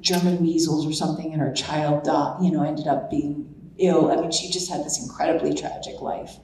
German 0.00 0.42
measles 0.42 0.86
or 0.86 0.92
something, 0.92 1.32
and 1.32 1.40
her 1.40 1.52
child, 1.52 2.04
died, 2.04 2.38
you 2.42 2.50
know, 2.50 2.62
ended 2.62 2.86
up 2.86 3.10
being 3.10 3.54
ill. 3.78 4.10
I 4.10 4.16
mean, 4.16 4.30
she 4.30 4.50
just 4.50 4.70
had 4.70 4.84
this 4.84 5.00
incredibly 5.02 5.54
tragic 5.54 6.00
life. 6.00 6.36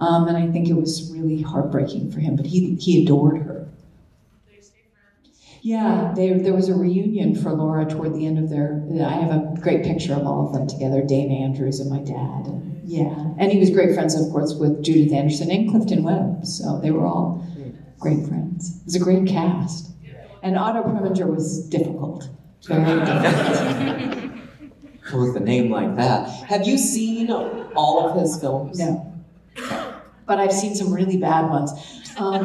Um, 0.00 0.28
and 0.28 0.36
I 0.36 0.50
think 0.50 0.68
it 0.68 0.74
was 0.74 1.10
really 1.12 1.42
heartbreaking 1.42 2.10
for 2.10 2.20
him, 2.20 2.36
but 2.36 2.46
he, 2.46 2.74
he 2.76 3.04
adored 3.04 3.42
her. 3.42 3.68
Yeah, 5.62 6.12
they, 6.14 6.30
there 6.34 6.52
was 6.52 6.68
a 6.68 6.74
reunion 6.74 7.34
for 7.34 7.50
Laura 7.50 7.86
toward 7.86 8.12
the 8.12 8.26
end 8.26 8.38
of 8.38 8.50
their. 8.50 8.86
I 9.00 9.14
have 9.14 9.30
a 9.30 9.54
great 9.62 9.82
picture 9.82 10.12
of 10.12 10.26
all 10.26 10.46
of 10.46 10.52
them 10.52 10.66
together 10.66 11.00
Dana 11.00 11.32
Andrews 11.32 11.80
and 11.80 11.88
my 11.88 12.00
dad. 12.00 12.46
And, 12.46 12.82
yeah, 12.84 13.32
and 13.38 13.50
he 13.50 13.58
was 13.58 13.70
great 13.70 13.94
friends, 13.94 14.14
of 14.14 14.30
course, 14.30 14.54
with 14.54 14.84
Judith 14.84 15.10
Anderson 15.10 15.50
and 15.50 15.70
Clifton 15.70 16.02
Webb. 16.02 16.44
So 16.44 16.80
they 16.80 16.90
were 16.90 17.06
all 17.06 17.46
great 17.98 18.28
friends. 18.28 18.76
It 18.80 18.84
was 18.84 18.94
a 18.96 18.98
great 18.98 19.26
cast. 19.26 19.90
And 20.42 20.58
Otto 20.58 20.82
Preminger 20.82 21.26
was 21.26 21.66
difficult. 21.70 22.28
With 25.12 25.36
a 25.36 25.40
name 25.40 25.70
like 25.70 25.96
that. 25.96 26.28
Have 26.44 26.66
you 26.66 26.78
seen 26.78 27.30
all 27.30 28.08
of 28.08 28.20
his 28.20 28.40
films? 28.40 28.78
No. 28.78 29.12
But 30.26 30.38
I've 30.40 30.52
seen 30.52 30.74
some 30.74 30.92
really 30.92 31.18
bad 31.18 31.50
ones. 31.50 31.70
Um, 32.16 32.44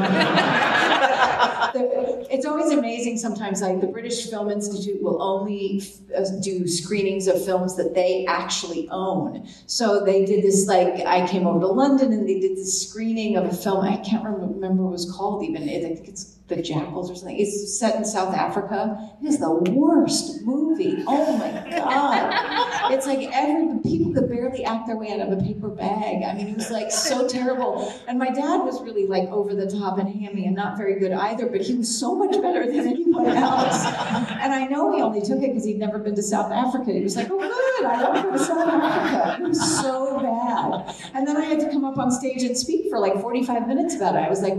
the- 1.74 2.28
it's 2.30 2.46
always 2.46 2.72
amazing 2.72 3.18
sometimes 3.18 3.62
like 3.62 3.80
the 3.82 3.88
british 3.88 4.30
film 4.30 4.50
institute 4.50 5.02
will 5.02 5.22
only 5.22 5.82
uh, 6.16 6.24
do 6.42 6.68
screenings 6.68 7.28
of 7.28 7.44
films 7.44 7.76
that 7.76 7.94
they 7.96 8.26
actually 8.28 8.88
own 8.90 9.48
so 9.66 10.04
they 10.04 10.26
did 10.26 10.44
this 10.44 10.68
like 10.68 11.06
i 11.06 11.26
came 11.28 11.46
over 11.48 11.60
to 11.60 11.68
london 11.68 12.12
and 12.14 12.28
they 12.28 12.40
did 12.40 12.56
this 12.58 12.88
screening 12.90 13.36
of 13.36 13.46
a 13.46 13.54
film 13.54 13.84
i 13.84 13.98
can't 13.98 14.24
remember 14.24 14.84
what 14.84 14.90
it 14.90 14.92
was 14.94 15.12
called 15.12 15.44
even 15.44 15.64
i 15.64 15.82
think 15.82 16.08
it's 16.08 16.36
the 16.50 16.62
Jackals 16.62 17.10
or 17.10 17.16
something. 17.16 17.38
It's 17.40 17.80
set 17.80 17.96
in 17.96 18.04
South 18.04 18.34
Africa. 18.34 19.12
It 19.22 19.28
is 19.28 19.40
the 19.40 19.54
worst 19.54 20.42
movie. 20.44 21.04
Oh 21.08 21.38
my 21.38 21.52
god! 21.70 22.92
It's 22.92 23.06
like 23.06 23.30
every 23.32 23.80
people 23.80 24.14
could 24.14 24.30
barely 24.30 24.66
act 24.66 24.88
their 24.88 24.98
way 24.98 25.12
out 25.12 25.20
of 25.20 25.38
a 25.38 25.42
paper 25.42 25.70
bag. 25.70 26.24
I 26.24 26.34
mean, 26.34 26.48
it 26.48 26.58
was 26.58 26.72
like 26.72 26.92
so 26.92 27.28
terrible. 27.28 27.94
And 28.08 28.20
my 28.20 28.30
dad 28.30 28.58
was 28.58 28.82
really 28.82 29.08
like 29.08 29.30
over 29.30 29.54
the 29.54 29.68
top 29.68 29.98
and 30.00 30.10
hammy 30.10 30.46
and 30.46 30.56
not 30.56 30.78
very 30.78 31.00
good 31.00 31.12
either. 31.12 31.48
But 31.48 31.62
he 31.62 31.76
was 31.76 32.00
so 32.00 32.16
much 32.16 32.32
better 32.42 32.66
than 32.66 32.88
anyone 32.88 33.28
else. 33.28 33.86
And 33.86 34.54
I 34.54 34.66
know 34.66 34.96
he 34.96 35.02
only 35.02 35.22
took 35.22 35.42
it 35.42 35.48
because 35.48 35.66
he'd 35.66 35.80
never 35.80 36.00
been 36.00 36.16
to 36.16 36.24
South 36.24 36.52
Africa. 36.52 36.92
He 36.92 37.02
was 37.02 37.16
like, 37.16 37.30
"Oh, 37.32 37.40
good, 37.40 37.86
I 37.86 38.04
want 38.04 38.16
to 38.16 38.24
go 38.24 38.32
to 38.32 38.40
South 38.40 38.68
Africa." 38.68 39.44
It 39.44 39.48
was 39.48 39.82
so 39.82 40.20
bad. 40.20 40.96
And 41.14 41.28
then 41.28 41.38
I 41.38 41.46
had 41.46 41.60
to 41.60 41.70
come 41.70 41.86
up 41.86 41.98
on 41.98 42.12
stage 42.12 42.44
and 42.44 42.58
speak 42.58 42.90
for 42.90 43.00
like 43.00 43.20
45 43.22 43.68
minutes 43.68 43.96
about 43.96 44.16
it. 44.16 44.20
I 44.20 44.30
was 44.30 44.42
like, 44.42 44.56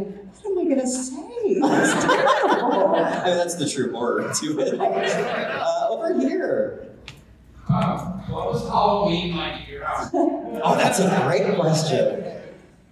"What 0.70 0.78
am 0.78 0.86
I 0.86 0.86
going 0.86 0.86
to 0.86 0.86
say?" 0.88 1.30
It's 1.52 2.04
terrible. 2.04 2.94
I 2.94 3.24
mean, 3.26 3.36
that's 3.36 3.56
the 3.56 3.68
true 3.68 3.92
horror 3.92 4.32
to 4.40 4.60
it. 4.60 4.80
Uh, 5.60 5.88
over 5.90 6.18
here. 6.18 6.88
what 7.66 8.52
was 8.52 8.66
Halloween 8.68 9.36
like 9.36 9.62
at 9.62 9.68
your 9.68 9.84
house? 9.84 10.10
Oh, 10.14 10.76
that's 10.76 10.98
a 10.98 11.08
great 11.26 11.54
question. 11.56 12.24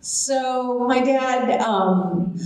So 0.00 0.86
my 0.86 1.00
dad, 1.00 1.60
um, 1.60 2.38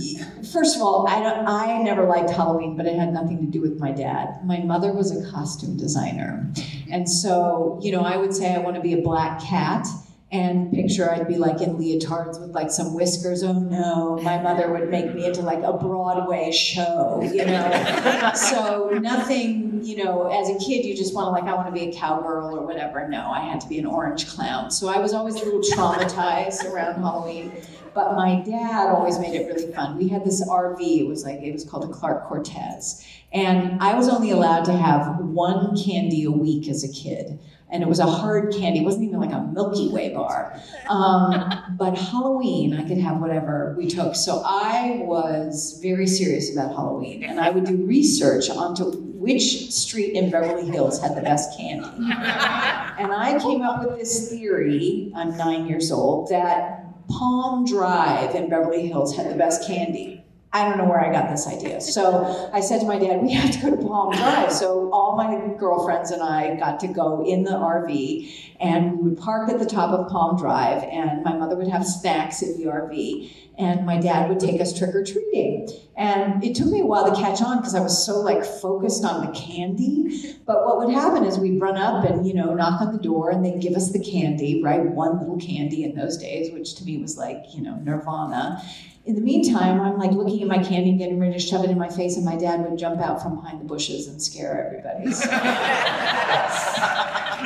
first 0.51 0.75
of 0.75 0.81
all, 0.81 1.07
I 1.07 1.19
don't, 1.19 1.47
I 1.47 1.81
never 1.81 2.05
liked 2.05 2.31
Halloween, 2.31 2.75
but 2.75 2.85
it 2.87 2.95
had 2.97 3.13
nothing 3.13 3.37
to 3.39 3.45
do 3.45 3.61
with 3.61 3.79
my 3.79 3.91
dad. 3.91 4.43
My 4.43 4.59
mother 4.59 4.91
was 4.91 5.11
a 5.15 5.31
costume 5.31 5.77
designer, 5.77 6.51
and 6.91 7.09
so 7.09 7.79
you 7.81 7.91
know, 7.91 8.01
I 8.01 8.17
would 8.17 8.33
say 8.33 8.53
I 8.53 8.57
want 8.57 8.75
to 8.75 8.81
be 8.81 8.93
a 8.93 9.01
black 9.01 9.41
cat. 9.41 9.87
And 10.33 10.73
picture 10.73 11.11
I'd 11.11 11.27
be 11.27 11.37
like 11.37 11.61
in 11.61 11.77
leotards 11.77 12.41
with 12.41 12.55
like 12.55 12.71
some 12.71 12.95
whiskers. 12.95 13.43
Oh 13.43 13.53
no, 13.53 14.17
my 14.23 14.41
mother 14.41 14.71
would 14.71 14.89
make 14.89 15.13
me 15.13 15.27
into 15.27 15.43
like 15.43 15.61
a 15.61 15.73
Broadway 15.73 16.51
show, 16.51 17.21
you 17.21 17.45
know. 17.45 18.31
so 18.35 18.89
nothing, 18.99 19.83
you 19.83 20.03
know, 20.03 20.31
as 20.31 20.49
a 20.49 20.57
kid 20.57 20.85
you 20.85 20.97
just 20.97 21.13
want 21.13 21.27
to 21.27 21.29
like 21.29 21.43
I 21.43 21.53
want 21.53 21.67
to 21.67 21.71
be 21.71 21.87
a 21.87 21.93
cowgirl 21.93 22.57
or 22.57 22.65
whatever. 22.65 23.07
No, 23.07 23.29
I 23.29 23.41
had 23.41 23.61
to 23.61 23.69
be 23.69 23.77
an 23.77 23.85
orange 23.85 24.27
clown. 24.27 24.71
So 24.71 24.87
I 24.87 24.97
was 24.97 25.13
always 25.13 25.35
a 25.35 25.45
little 25.45 25.61
traumatized 25.61 26.65
around 26.65 26.95
Halloween. 26.95 27.51
But 27.93 28.15
my 28.15 28.41
dad 28.41 28.89
always 28.89 29.19
made 29.19 29.35
it 29.35 29.45
really 29.45 29.71
fun. 29.71 29.99
We 29.99 30.07
had 30.07 30.25
this 30.25 30.43
RV, 30.49 30.81
it 30.81 31.07
was 31.07 31.23
like 31.23 31.41
it 31.41 31.53
was 31.53 31.63
called 31.63 31.87
a 31.87 31.93
Clark 31.93 32.27
Cortez. 32.27 33.05
And 33.31 33.79
I 33.81 33.93
was 33.93 34.09
only 34.09 34.31
allowed 34.31 34.65
to 34.65 34.73
have 34.73 35.19
one 35.19 35.77
candy 35.77 36.23
a 36.23 36.31
week 36.31 36.67
as 36.67 36.83
a 36.83 36.91
kid 36.91 37.39
and 37.73 37.81
it 37.81 37.89
was 37.89 37.99
a 37.99 38.05
hard 38.05 38.53
candy. 38.53 38.79
It 38.79 38.85
wasn't 38.85 39.05
even 39.05 39.19
like 39.19 39.33
a 39.33 39.41
Milky 39.41 39.89
Way 39.91 40.13
bar. 40.13 40.55
Um, 40.87 41.51
but 41.71 41.97
Halloween, 41.97 42.75
I 42.75 42.87
could 42.87 42.99
have 42.99 43.17
whatever 43.19 43.73
we 43.75 43.87
took. 43.87 44.15
So 44.15 44.43
I 44.45 45.01
was 45.01 45.79
very 45.81 46.05
serious 46.05 46.53
about 46.53 46.75
Halloween, 46.75 47.23
and 47.23 47.39
I 47.39 47.49
would 47.49 47.65
do 47.65 47.83
research 47.85 48.49
onto 48.49 48.91
which 48.91 49.71
street 49.71 50.13
in 50.13 50.29
Beverly 50.29 50.69
Hills 50.69 51.01
had 51.01 51.15
the 51.15 51.21
best 51.21 51.57
candy. 51.57 51.89
And 51.97 53.11
I 53.11 53.39
came 53.41 53.63
up 53.63 53.83
with 53.83 53.97
this 53.97 54.29
theory. 54.29 55.11
I'm 55.15 55.35
nine 55.35 55.65
years 55.65 55.91
old 55.91 56.29
that 56.29 57.07
Palm 57.09 57.65
Drive 57.65 58.35
in 58.35 58.49
Beverly 58.49 58.87
Hills 58.87 59.15
had 59.15 59.31
the 59.31 59.35
best 59.35 59.65
candy. 59.65 60.22
I 60.55 60.69
don't 60.69 60.77
know 60.77 60.85
where 60.85 60.99
I 60.99 61.11
got 61.11 61.31
this 61.31 61.47
idea. 61.47 61.81
So 61.81 62.49
I 62.53 62.59
said 62.59 62.81
to 62.81 62.85
my 62.85 62.99
dad, 62.99 63.23
we 63.23 63.33
have 63.33 63.49
to 63.53 63.59
go 63.59 63.75
to 63.75 63.87
Palm 63.87 64.13
Drive. 64.13 64.51
So 64.51 64.91
all 64.93 65.17
my 65.17 65.51
girlfriends 65.57 66.11
and 66.11 66.21
I 66.21 66.55
got 66.57 66.79
to 66.81 66.87
go 66.87 67.25
in 67.25 67.43
the 67.43 67.53
RV 67.53 68.53
and 68.59 68.99
we 68.99 69.09
would 69.09 69.17
park 69.17 69.49
at 69.49 69.57
the 69.57 69.65
top 69.65 69.89
of 69.89 70.11
Palm 70.11 70.37
Drive 70.37 70.83
and 70.83 71.23
my 71.23 71.35
mother 71.35 71.55
would 71.55 71.67
have 71.69 71.83
snacks 71.83 72.43
in 72.43 72.55
the 72.59 72.65
RV 72.65 73.35
and 73.57 73.83
my 73.83 73.99
dad 73.99 74.29
would 74.29 74.39
take 74.39 74.61
us 74.61 74.77
trick 74.77 74.93
or 74.93 75.03
treating. 75.03 75.69
And 75.97 76.43
it 76.43 76.55
took 76.55 76.67
me 76.67 76.81
a 76.81 76.85
while 76.85 77.11
to 77.11 77.19
catch 77.19 77.41
on 77.41 77.57
because 77.57 77.73
I 77.73 77.79
was 77.79 78.05
so 78.05 78.19
like 78.19 78.45
focused 78.45 79.03
on 79.03 79.25
the 79.25 79.31
candy. 79.31 80.35
But 80.45 80.65
what 80.65 80.77
would 80.77 80.93
happen 80.93 81.23
is 81.23 81.39
we'd 81.39 81.61
run 81.61 81.77
up 81.77 82.05
and, 82.05 82.27
you 82.27 82.33
know, 82.35 82.53
knock 82.53 82.79
on 82.79 82.95
the 82.95 83.01
door 83.01 83.31
and 83.31 83.43
they'd 83.43 83.59
give 83.59 83.73
us 83.73 83.91
the 83.91 84.03
candy, 84.03 84.61
right? 84.63 84.83
One 84.83 85.19
little 85.19 85.39
candy 85.39 85.83
in 85.83 85.95
those 85.95 86.17
days, 86.17 86.51
which 86.51 86.75
to 86.75 86.85
me 86.85 86.99
was 86.99 87.17
like, 87.17 87.43
you 87.55 87.61
know, 87.63 87.75
nirvana. 87.77 88.63
In 89.05 89.15
the 89.15 89.21
meantime, 89.21 89.81
I'm 89.81 89.97
like 89.97 90.11
looking 90.11 90.41
at 90.41 90.47
my 90.47 90.63
candy, 90.63 90.93
getting 90.93 91.19
ready 91.19 91.33
to 91.33 91.39
shove 91.39 91.65
it 91.65 91.69
in 91.69 91.77
my 91.77 91.89
face, 91.89 92.15
and 92.15 92.23
my 92.23 92.37
dad 92.37 92.61
would 92.61 92.79
jump 92.79 93.01
out 93.01 93.21
from 93.21 93.35
behind 93.35 93.59
the 93.59 93.65
bushes 93.65 94.07
and 94.07 94.21
scare 94.21 94.65
everybody. 94.65 95.11
So, 95.11 95.25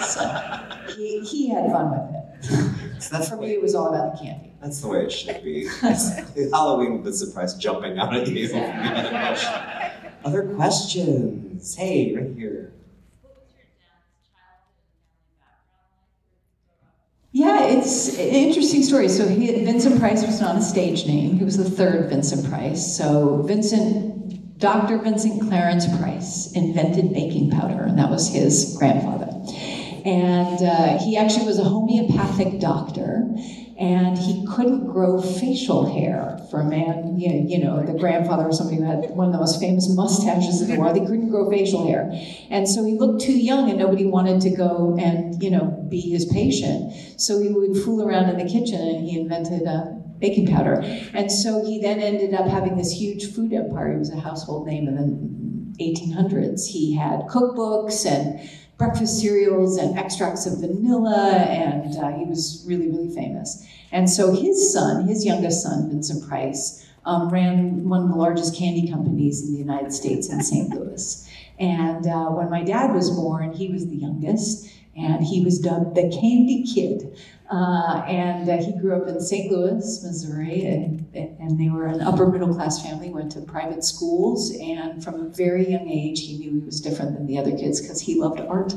so 0.05 0.93
he, 0.95 1.19
he 1.21 1.49
had 1.49 1.71
fun 1.71 1.89
with 1.89 2.13
it. 2.13 3.01
So 3.01 3.17
that's 3.17 3.29
For 3.29 3.37
me, 3.37 3.53
it 3.53 3.61
was 3.61 3.73
all 3.73 3.87
about 3.87 4.17
the 4.17 4.23
candy. 4.23 4.53
That's 4.61 4.79
the 4.81 4.87
way 4.87 5.05
it 5.05 5.11
should 5.11 5.43
be. 5.43 5.67
Halloween 6.51 6.93
with 6.93 7.05
the 7.05 7.13
surprise 7.13 7.55
jumping 7.55 7.97
out 7.97 8.15
at 8.15 8.27
you. 8.27 8.53
Other 10.23 10.43
questions? 10.53 11.73
Hey, 11.73 12.13
right 12.15 12.35
here. 12.35 12.71
Yeah, 17.37 17.65
it's 17.65 18.17
an 18.17 18.29
interesting 18.33 18.81
story. 18.81 19.07
So 19.09 19.27
he, 19.27 19.63
Vincent 19.63 19.99
Price 19.99 20.25
was 20.25 20.41
not 20.41 20.55
a 20.55 20.61
stage 20.63 21.05
name. 21.05 21.37
He 21.37 21.45
was 21.45 21.55
the 21.55 21.69
third 21.69 22.09
Vincent 22.09 22.49
Price. 22.49 22.97
So 22.97 23.43
Vincent, 23.43 24.57
Dr. 24.57 24.97
Vincent 24.97 25.43
Clarence 25.43 25.85
Price 25.99 26.51
invented 26.53 27.13
baking 27.13 27.51
powder, 27.51 27.83
and 27.83 27.99
that 27.99 28.09
was 28.09 28.27
his 28.27 28.75
grandfather. 28.79 29.29
And 30.03 30.63
uh, 30.63 30.97
he 30.97 31.15
actually 31.15 31.45
was 31.45 31.59
a 31.59 31.63
homeopathic 31.63 32.59
doctor, 32.59 33.23
and 33.79 34.17
he 34.17 34.45
couldn't 34.47 34.87
grow 34.87 35.21
facial 35.21 35.85
hair 35.93 36.39
for 36.49 36.61
a 36.61 36.65
man. 36.65 37.17
You 37.17 37.29
know, 37.29 37.47
you 37.47 37.63
know, 37.63 37.85
the 37.85 37.97
grandfather 37.97 38.47
was 38.47 38.57
somebody 38.57 38.77
who 38.77 38.83
had 38.83 39.11
one 39.11 39.27
of 39.27 39.33
the 39.33 39.39
most 39.39 39.59
famous 39.59 39.87
mustaches 39.89 40.61
in 40.61 40.69
the 40.69 40.79
world. 40.79 40.97
He 40.97 41.05
couldn't 41.05 41.29
grow 41.29 41.49
facial 41.49 41.87
hair, 41.87 42.09
and 42.49 42.67
so 42.67 42.83
he 42.83 42.93
looked 42.93 43.21
too 43.21 43.37
young, 43.37 43.69
and 43.69 43.77
nobody 43.77 44.05
wanted 44.05 44.41
to 44.41 44.49
go 44.49 44.97
and 44.99 45.41
you 45.41 45.51
know 45.51 45.85
be 45.89 46.01
his 46.01 46.25
patient. 46.25 46.93
So 47.19 47.39
he 47.41 47.49
would 47.49 47.77
fool 47.83 48.07
around 48.07 48.29
in 48.29 48.37
the 48.37 48.51
kitchen, 48.51 48.81
and 48.81 49.07
he 49.07 49.19
invented 49.19 49.67
uh, 49.67 49.85
baking 50.19 50.47
powder. 50.47 50.81
And 51.13 51.31
so 51.31 51.63
he 51.63 51.79
then 51.79 51.99
ended 51.99 52.33
up 52.33 52.47
having 52.47 52.77
this 52.77 52.91
huge 52.91 53.33
food 53.33 53.53
empire. 53.53 53.91
He 53.91 53.99
was 53.99 54.11
a 54.11 54.19
household 54.19 54.67
name 54.67 54.87
in 54.87 54.95
the 54.95 55.83
1800s. 55.83 56.67
He 56.67 56.95
had 56.95 57.21
cookbooks 57.27 58.05
and 58.05 58.49
breakfast 58.77 59.19
cereals 59.19 59.77
and 59.77 59.97
extracts 59.97 60.45
of 60.45 60.59
vanilla, 60.59 61.31
and 61.49 61.97
uh, 61.97 62.15
he 62.17 62.25
was 62.25 62.63
really, 62.67 62.87
really 62.89 63.13
famous. 63.13 63.65
And 63.91 64.09
so 64.09 64.31
his 64.31 64.71
son, 64.71 65.07
his 65.07 65.25
youngest 65.25 65.63
son, 65.63 65.89
Vincent 65.89 66.27
Price, 66.27 66.85
um, 67.05 67.29
ran 67.29 67.87
one 67.87 68.03
of 68.03 68.09
the 68.09 68.15
largest 68.15 68.55
candy 68.55 68.89
companies 68.89 69.41
in 69.43 69.53
the 69.53 69.59
United 69.59 69.93
States 69.93 70.29
in 70.29 70.41
St. 70.41 70.69
Louis. 70.69 71.27
And 71.57 72.05
uh, 72.05 72.25
when 72.25 72.49
my 72.49 72.63
dad 72.63 72.93
was 72.93 73.09
born, 73.09 73.53
he 73.53 73.69
was 73.69 73.87
the 73.87 73.95
youngest, 73.95 74.69
and 74.95 75.23
he 75.23 75.43
was 75.43 75.59
dubbed 75.59 75.95
the 75.95 76.09
Candy 76.09 76.63
Kid. 76.63 77.17
Uh, 77.49 78.03
and 78.07 78.49
uh, 78.49 78.57
he 78.57 78.77
grew 78.77 79.01
up 79.01 79.07
in 79.07 79.21
St. 79.21 79.49
Louis, 79.49 80.03
Missouri, 80.03 80.65
and, 80.65 81.07
and 81.15 81.57
they 81.57 81.69
were 81.69 81.85
an 81.85 82.01
upper 82.01 82.27
middle 82.27 82.53
class 82.53 82.83
family, 82.83 83.09
went 83.09 83.31
to 83.31 83.41
private 83.41 83.85
schools, 83.85 84.53
and 84.59 85.01
from 85.01 85.15
a 85.15 85.29
very 85.29 85.69
young 85.69 85.87
age, 85.87 86.19
he 86.19 86.37
knew 86.37 86.59
he 86.59 86.65
was 86.65 86.81
different 86.81 87.15
than 87.15 87.25
the 87.25 87.37
other 87.37 87.55
kids 87.55 87.79
because 87.79 88.01
he 88.01 88.19
loved 88.19 88.41
art. 88.41 88.73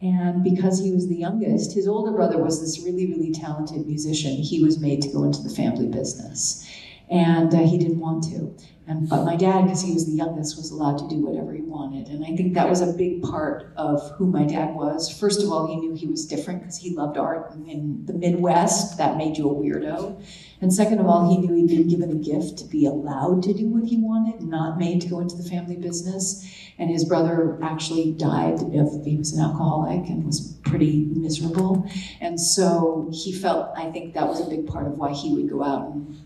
And 0.00 0.42
because 0.42 0.80
he 0.80 0.90
was 0.90 1.08
the 1.08 1.14
youngest, 1.14 1.74
his 1.74 1.86
older 1.86 2.10
brother 2.10 2.38
was 2.38 2.60
this 2.60 2.84
really, 2.84 3.06
really 3.06 3.32
talented 3.32 3.86
musician. 3.86 4.32
He 4.32 4.60
was 4.60 4.80
made 4.80 5.00
to 5.02 5.08
go 5.08 5.22
into 5.22 5.40
the 5.40 5.54
family 5.54 5.86
business. 5.86 6.68
And 7.08 7.54
uh, 7.54 7.58
he 7.58 7.78
didn't 7.78 8.00
want 8.00 8.24
to. 8.24 8.56
And, 8.86 9.08
but 9.08 9.24
my 9.24 9.36
dad, 9.36 9.62
because 9.62 9.82
he 9.82 9.92
was 9.92 10.06
the 10.06 10.12
youngest, 10.12 10.56
was 10.56 10.72
allowed 10.72 10.98
to 10.98 11.08
do 11.08 11.24
whatever 11.24 11.52
he 11.52 11.62
wanted. 11.62 12.08
And 12.08 12.24
I 12.24 12.34
think 12.36 12.54
that 12.54 12.68
was 12.68 12.80
a 12.80 12.92
big 12.92 13.22
part 13.22 13.72
of 13.76 14.10
who 14.16 14.26
my 14.26 14.44
dad 14.44 14.74
was. 14.74 15.08
First 15.08 15.40
of 15.42 15.50
all, 15.50 15.68
he 15.68 15.76
knew 15.76 15.94
he 15.94 16.08
was 16.08 16.26
different 16.26 16.60
because 16.60 16.78
he 16.78 16.90
loved 16.90 17.16
art. 17.16 17.54
In 17.68 18.04
the 18.06 18.12
Midwest, 18.12 18.98
that 18.98 19.16
made 19.16 19.38
you 19.38 19.48
a 19.48 19.54
weirdo. 19.54 20.20
And 20.60 20.72
second 20.72 20.98
of 20.98 21.06
all, 21.06 21.30
he 21.30 21.38
knew 21.38 21.54
he'd 21.54 21.68
been 21.68 21.88
given 21.88 22.10
a 22.10 22.16
gift 22.16 22.58
to 22.58 22.64
be 22.64 22.86
allowed 22.86 23.44
to 23.44 23.54
do 23.54 23.68
what 23.68 23.84
he 23.84 23.98
wanted, 23.98 24.42
not 24.42 24.78
made 24.78 25.00
to 25.02 25.08
go 25.08 25.20
into 25.20 25.36
the 25.36 25.48
family 25.48 25.76
business. 25.76 26.44
And 26.78 26.90
his 26.90 27.04
brother 27.04 27.58
actually 27.62 28.12
died 28.12 28.62
of, 28.62 29.04
he 29.04 29.16
was 29.16 29.32
an 29.32 29.44
alcoholic 29.44 30.08
and 30.08 30.24
was 30.24 30.58
pretty 30.64 31.08
miserable. 31.14 31.88
And 32.20 32.40
so 32.40 33.10
he 33.12 33.32
felt, 33.32 33.76
I 33.76 33.90
think 33.90 34.14
that 34.14 34.26
was 34.26 34.40
a 34.40 34.48
big 34.48 34.66
part 34.66 34.86
of 34.86 34.98
why 34.98 35.12
he 35.12 35.32
would 35.34 35.48
go 35.48 35.62
out 35.62 35.92
and 35.92 36.16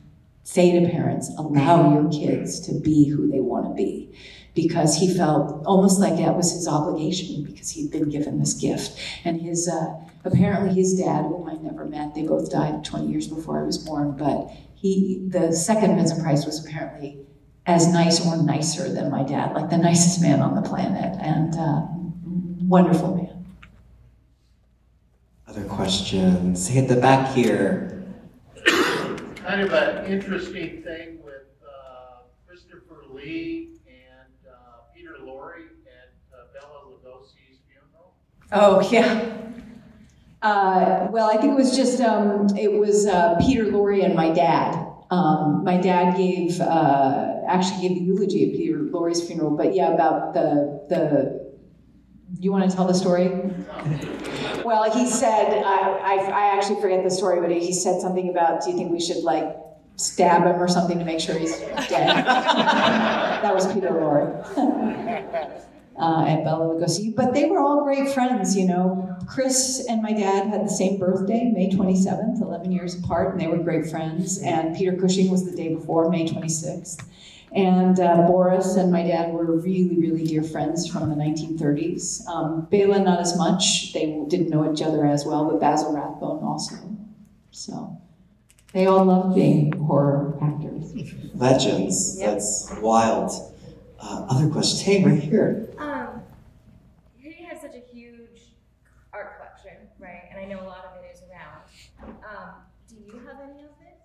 say 0.46 0.78
to 0.78 0.88
parents, 0.88 1.28
allow 1.38 1.92
your 1.92 2.08
kids 2.08 2.60
to 2.60 2.72
be 2.72 3.08
who 3.08 3.28
they 3.28 3.40
want 3.40 3.66
to 3.66 3.74
be. 3.74 4.16
Because 4.54 4.96
he 4.96 5.12
felt 5.12 5.66
almost 5.66 5.98
like 5.98 6.16
that 6.18 6.36
was 6.36 6.52
his 6.52 6.68
obligation 6.68 7.42
because 7.42 7.70
he'd 7.70 7.90
been 7.90 8.08
given 8.08 8.38
this 8.38 8.54
gift. 8.54 8.96
And 9.24 9.42
his, 9.42 9.68
uh, 9.68 9.92
apparently 10.24 10.72
his 10.72 10.96
dad, 10.96 11.22
whom 11.22 11.48
I 11.48 11.54
never 11.54 11.84
met, 11.84 12.14
they 12.14 12.22
both 12.22 12.50
died 12.50 12.84
20 12.84 13.08
years 13.08 13.26
before 13.26 13.60
I 13.60 13.66
was 13.66 13.76
born, 13.76 14.16
but 14.16 14.48
he, 14.76 15.26
the 15.28 15.52
second 15.52 15.96
Vincent 15.96 16.22
Price 16.22 16.46
was 16.46 16.64
apparently 16.64 17.18
as 17.66 17.88
nice 17.88 18.24
or 18.24 18.36
nicer 18.36 18.88
than 18.88 19.10
my 19.10 19.24
dad, 19.24 19.52
like 19.52 19.68
the 19.68 19.76
nicest 19.76 20.22
man 20.22 20.40
on 20.40 20.54
the 20.54 20.62
planet, 20.62 21.18
and 21.20 21.56
uh, 21.56 21.82
wonderful 22.62 23.16
man. 23.16 23.44
Other 25.48 25.64
questions? 25.64 26.68
Hit 26.68 26.86
the 26.86 26.96
back 26.96 27.34
here. 27.34 27.95
Kind 29.46 29.60
of 29.60 29.72
an 29.72 30.06
interesting 30.06 30.82
thing 30.82 31.22
with 31.22 31.46
uh, 31.62 32.22
Christopher 32.48 33.04
Lee 33.12 33.76
and 33.86 34.34
uh, 34.44 34.80
Peter 34.92 35.14
Lorre 35.22 35.68
at 35.86 36.14
uh, 36.34 36.46
Bela 36.52 36.80
Lugosi's 36.84 37.60
funeral. 37.68 38.16
Oh, 38.50 38.80
yeah. 38.90 39.36
Uh, 40.42 41.06
well, 41.12 41.30
I 41.30 41.36
think 41.36 41.52
it 41.52 41.56
was 41.56 41.76
just, 41.76 42.00
um, 42.00 42.48
it 42.58 42.72
was 42.72 43.06
uh, 43.06 43.36
Peter 43.40 43.66
Lorre 43.66 44.04
and 44.04 44.16
my 44.16 44.30
dad. 44.30 44.84
Um, 45.12 45.62
my 45.62 45.76
dad 45.76 46.16
gave, 46.16 46.60
uh, 46.60 47.36
actually 47.46 47.88
gave 47.88 47.98
the 47.98 48.04
eulogy 48.04 48.50
at 48.50 48.56
Peter 48.56 48.78
Lorre's 48.78 49.24
funeral, 49.24 49.56
but 49.56 49.76
yeah, 49.76 49.92
about 49.92 50.34
the, 50.34 50.84
the, 50.88 51.54
you 52.40 52.50
want 52.50 52.68
to 52.68 52.76
tell 52.76 52.88
the 52.88 52.94
story? 52.94 53.30
Well, 54.66 54.90
he 54.90 55.06
said, 55.06 55.62
I, 55.62 55.78
I, 55.80 56.14
I 56.24 56.56
actually 56.56 56.80
forget 56.80 57.04
the 57.04 57.10
story, 57.10 57.40
but 57.40 57.52
he 57.52 57.72
said 57.72 58.00
something 58.00 58.28
about, 58.28 58.64
do 58.64 58.70
you 58.72 58.76
think 58.76 58.90
we 58.90 58.98
should 59.00 59.22
like 59.22 59.56
stab 59.94 60.42
him 60.42 60.60
or 60.60 60.66
something 60.66 60.98
to 60.98 61.04
make 61.04 61.20
sure 61.20 61.38
he's 61.38 61.56
dead? 61.60 61.88
that 62.26 63.54
was 63.54 63.72
Peter 63.72 63.90
Lorre. 63.90 64.42
uh, 65.96 66.26
at 66.26 66.42
Bela 66.42 66.74
Lugosi. 66.74 67.14
But 67.14 67.32
they 67.32 67.48
were 67.48 67.60
all 67.60 67.84
great 67.84 68.08
friends, 68.08 68.56
you 68.56 68.66
know. 68.66 69.16
Chris 69.28 69.86
and 69.88 70.02
my 70.02 70.12
dad 70.12 70.48
had 70.48 70.64
the 70.64 70.70
same 70.70 70.98
birthday, 70.98 71.44
May 71.44 71.70
27th, 71.70 72.42
11 72.42 72.72
years 72.72 72.98
apart, 72.98 73.30
and 73.30 73.40
they 73.40 73.46
were 73.46 73.58
great 73.58 73.86
friends. 73.86 74.42
And 74.42 74.76
Peter 74.76 74.96
Cushing 74.96 75.30
was 75.30 75.48
the 75.48 75.56
day 75.56 75.72
before, 75.72 76.10
May 76.10 76.26
26th. 76.26 77.04
And 77.52 77.98
uh, 78.00 78.26
Boris 78.26 78.76
and 78.76 78.90
my 78.92 79.02
dad 79.02 79.32
were 79.32 79.44
really, 79.58 79.96
really 79.98 80.24
dear 80.24 80.42
friends 80.42 80.88
from 80.88 81.08
the 81.08 81.14
1930s. 81.16 82.26
Um, 82.26 82.66
Bela, 82.70 82.98
not 82.98 83.20
as 83.20 83.36
much. 83.38 83.92
They 83.92 84.06
didn't 84.28 84.50
know 84.50 84.70
each 84.72 84.82
other 84.82 85.06
as 85.06 85.24
well, 85.24 85.48
but 85.50 85.60
Basil 85.60 85.94
Rathbone 85.94 86.42
also. 86.44 86.74
So 87.52 87.96
they 88.72 88.86
all 88.86 89.04
loved 89.04 89.34
being 89.34 89.72
horror 89.72 90.36
actors. 90.42 90.92
Legends. 91.34 92.18
That's 92.18 92.70
wild. 92.80 93.30
Uh, 93.98 94.26
other 94.28 94.48
questions? 94.50 94.82
Hey, 94.82 95.02
right 95.04 95.18
here. 95.22 95.68
Um, 95.78 96.20
he 97.16 97.42
has 97.44 97.60
such 97.62 97.74
a 97.74 97.82
huge 97.94 98.42
art 99.12 99.36
collection, 99.38 99.88
right? 99.98 100.24
And 100.30 100.38
I 100.40 100.44
know 100.44 100.62
a 100.62 100.66
lot 100.66 100.84
of 100.84 101.02
it 101.04 101.10
is 101.14 101.22
around. 101.30 102.12
Um, 102.22 102.50
do 102.88 102.96
you 102.96 103.12
have 103.26 103.40
any 103.42 103.60
of 103.62 103.70
it? 103.80 103.98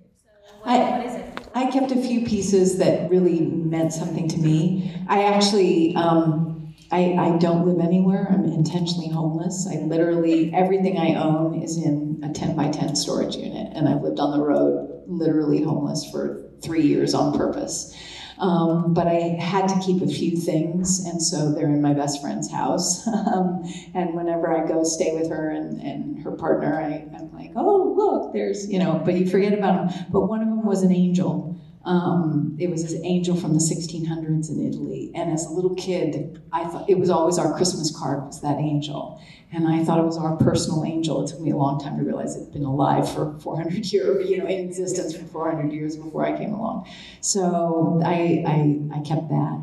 If 0.00 0.10
so, 0.20 0.56
what, 0.62 0.68
I- 0.68 0.98
what 0.98 1.06
is 1.06 1.14
it? 1.14 1.45
I 1.56 1.70
kept 1.70 1.90
a 1.90 1.96
few 1.96 2.20
pieces 2.26 2.76
that 2.78 3.08
really 3.08 3.40
meant 3.40 3.90
something 3.90 4.28
to 4.28 4.36
me. 4.36 4.94
I 5.08 5.22
actually, 5.22 5.96
um, 5.96 6.74
I, 6.92 7.14
I 7.14 7.38
don't 7.38 7.66
live 7.66 7.80
anywhere. 7.80 8.26
I'm 8.30 8.44
intentionally 8.44 9.08
homeless. 9.08 9.66
I 9.66 9.76
literally, 9.76 10.52
everything 10.52 10.98
I 10.98 11.14
own 11.14 11.62
is 11.62 11.78
in 11.78 12.20
a 12.22 12.30
10 12.30 12.56
by 12.56 12.68
10 12.68 12.94
storage 12.94 13.36
unit, 13.36 13.72
and 13.74 13.88
I've 13.88 14.02
lived 14.02 14.20
on 14.20 14.38
the 14.38 14.44
road, 14.44 15.02
literally 15.06 15.62
homeless 15.62 16.04
for 16.10 16.42
three 16.62 16.82
years 16.82 17.14
on 17.14 17.34
purpose. 17.34 17.96
Um, 18.38 18.92
but 18.92 19.06
I 19.06 19.36
had 19.40 19.66
to 19.68 19.80
keep 19.80 20.02
a 20.02 20.06
few 20.06 20.36
things, 20.36 21.04
and 21.06 21.22
so 21.22 21.52
they're 21.52 21.68
in 21.68 21.80
my 21.80 21.94
best 21.94 22.20
friend's 22.20 22.50
house. 22.50 23.06
um, 23.34 23.62
and 23.94 24.14
whenever 24.14 24.52
I 24.52 24.66
go 24.66 24.84
stay 24.84 25.12
with 25.14 25.30
her 25.30 25.50
and, 25.50 25.80
and 25.80 26.22
her 26.22 26.32
partner, 26.32 26.78
I, 26.78 27.06
I'm 27.16 27.32
like, 27.32 27.52
oh, 27.56 27.94
look, 27.96 28.32
there's, 28.32 28.68
you 28.68 28.78
know, 28.78 29.00
but 29.04 29.14
you 29.14 29.28
forget 29.28 29.54
about 29.54 29.88
them. 29.88 30.06
But 30.10 30.26
one 30.26 30.42
of 30.42 30.48
them 30.48 30.66
was 30.66 30.82
an 30.82 30.92
angel. 30.92 31.58
Um, 31.86 32.56
it 32.58 32.68
was 32.68 32.82
this 32.82 33.00
angel 33.04 33.36
from 33.36 33.54
the 33.54 33.60
1600s 33.60 34.50
in 34.50 34.66
Italy. 34.66 35.12
And 35.14 35.30
as 35.30 35.46
a 35.46 35.50
little 35.50 35.74
kid, 35.76 36.42
I 36.52 36.64
thought 36.64 36.90
it 36.90 36.98
was 36.98 37.10
always 37.10 37.38
our 37.38 37.54
Christmas 37.56 37.96
card 37.96 38.24
was 38.26 38.42
that 38.42 38.58
angel. 38.58 39.22
And 39.52 39.66
I 39.68 39.84
thought 39.84 39.98
it 39.98 40.04
was 40.04 40.18
our 40.18 40.36
personal 40.36 40.84
angel. 40.84 41.24
It 41.24 41.30
took 41.30 41.40
me 41.40 41.50
a 41.50 41.56
long 41.56 41.80
time 41.80 41.96
to 41.98 42.04
realize 42.04 42.36
it 42.36 42.40
had 42.40 42.52
been 42.52 42.64
alive 42.64 43.10
for 43.10 43.38
400 43.40 43.92
years, 43.92 44.28
you 44.28 44.38
know, 44.38 44.46
in 44.46 44.68
existence 44.68 45.16
for 45.16 45.24
400 45.24 45.72
years 45.72 45.96
before 45.96 46.24
I 46.24 46.36
came 46.36 46.52
along. 46.52 46.88
So 47.20 48.00
I, 48.04 48.44
I, 48.46 48.98
I 48.98 49.00
kept 49.02 49.28
that. 49.28 49.62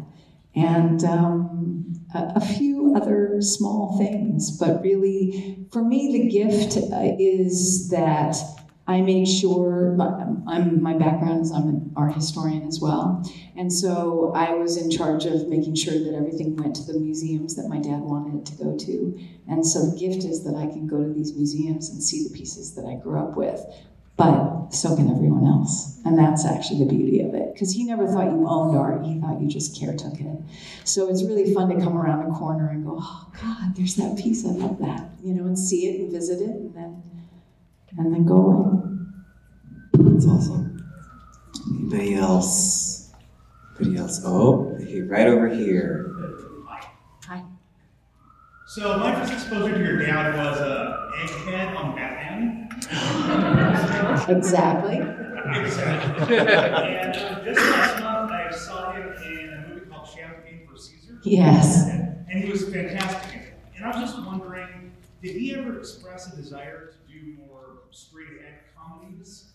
And 0.55 1.03
um, 1.03 1.95
a, 2.13 2.33
a 2.35 2.41
few 2.41 2.95
other 2.95 3.41
small 3.41 3.97
things. 3.97 4.57
But 4.57 4.81
really, 4.81 5.65
for 5.71 5.83
me, 5.83 6.11
the 6.11 6.29
gift 6.29 6.77
uh, 6.77 7.15
is 7.19 7.89
that 7.89 8.35
I 8.85 8.99
made 8.99 9.27
sure, 9.27 9.97
I'm, 10.45 10.81
my 10.81 10.93
background 10.93 11.41
is 11.41 11.51
I'm 11.51 11.69
an 11.69 11.93
art 11.95 12.13
historian 12.13 12.67
as 12.67 12.81
well. 12.81 13.23
And 13.55 13.71
so 13.71 14.33
I 14.35 14.53
was 14.55 14.75
in 14.75 14.91
charge 14.91 15.25
of 15.25 15.47
making 15.47 15.75
sure 15.75 15.93
that 15.93 16.13
everything 16.13 16.57
went 16.57 16.75
to 16.75 16.83
the 16.91 16.99
museums 16.99 17.55
that 17.55 17.69
my 17.69 17.79
dad 17.79 18.01
wanted 18.01 18.39
it 18.39 18.45
to 18.47 18.61
go 18.61 18.77
to. 18.77 19.19
And 19.47 19.65
so 19.65 19.89
the 19.89 19.97
gift 19.97 20.25
is 20.25 20.43
that 20.43 20.55
I 20.55 20.67
can 20.67 20.87
go 20.87 21.01
to 21.01 21.13
these 21.13 21.33
museums 21.33 21.89
and 21.89 22.03
see 22.03 22.27
the 22.27 22.37
pieces 22.37 22.75
that 22.75 22.85
I 22.85 22.95
grew 22.95 23.19
up 23.19 23.37
with. 23.37 23.63
But 24.17 24.69
so 24.69 24.95
can 24.95 25.09
everyone 25.09 25.45
else. 25.45 25.99
And 26.03 26.19
that's 26.19 26.45
actually 26.45 26.79
the 26.79 26.91
beauty 26.91 27.21
of 27.21 27.33
it. 27.33 27.53
Because 27.53 27.71
he 27.71 27.85
never 27.85 28.05
thought 28.05 28.25
you 28.25 28.45
owned 28.47 28.77
art, 28.77 29.05
he 29.05 29.19
thought 29.19 29.41
you 29.41 29.47
just 29.47 29.79
caretook 29.79 30.19
it. 30.19 30.37
So 30.83 31.09
it's 31.09 31.23
really 31.23 31.53
fun 31.53 31.69
to 31.69 31.81
come 31.81 31.97
around 31.97 32.29
a 32.29 32.35
corner 32.35 32.69
and 32.69 32.85
go, 32.85 32.97
oh, 33.01 33.31
God, 33.41 33.75
there's 33.75 33.95
that 33.95 34.17
piece. 34.17 34.45
I 34.45 34.49
love 34.49 34.77
that. 34.79 35.09
You 35.23 35.33
know, 35.33 35.45
and 35.45 35.57
see 35.57 35.87
it 35.87 36.01
and 36.01 36.11
visit 36.11 36.41
it 36.41 36.49
and 36.49 36.75
then, 36.75 37.01
and 37.97 38.13
then 38.13 38.25
go 38.25 38.35
away. 38.35 38.79
That's 39.93 40.27
awesome. 40.27 40.85
Anybody 41.69 42.15
else? 42.15 43.11
Anybody 43.79 43.99
else? 43.99 44.21
Oh, 44.25 44.75
here, 44.79 45.05
right 45.07 45.27
over 45.27 45.47
here. 45.47 46.11
Hi. 47.27 47.43
So 48.67 48.97
my 48.97 49.13
first 49.15 49.33
exposure 49.33 49.77
to 49.77 49.83
your 49.83 50.05
dad 50.05 50.35
was 50.35 50.59
uh, 50.59 51.11
Egghead 51.17 51.75
on 51.75 51.95
Batman. 51.95 52.69
Exactly. 54.29 54.97
exactly. 54.97 56.37
and 56.37 57.15
uh, 57.15 57.43
just 57.43 57.59
last 57.59 58.01
month, 58.01 58.31
I 58.31 58.51
saw 58.51 58.93
him 58.93 59.13
in 59.25 59.49
a 59.53 59.67
movie 59.67 59.85
called 59.85 60.07
Champagne 60.07 60.65
for 60.67 60.77
Caesar. 60.77 61.19
Yes. 61.23 61.89
And 61.89 62.43
he 62.43 62.49
was 62.49 62.63
fantastic. 62.69 63.53
And 63.75 63.85
I 63.85 63.89
was 63.89 64.11
just 64.11 64.25
wondering, 64.25 64.91
did 65.21 65.35
he 65.35 65.55
ever 65.55 65.77
express 65.77 66.31
a 66.31 66.35
desire 66.35 66.91
to 66.91 67.13
do 67.13 67.37
more 67.47 67.52
straight 67.93 68.39
ahead 68.39 68.59
comedies? 68.77 69.45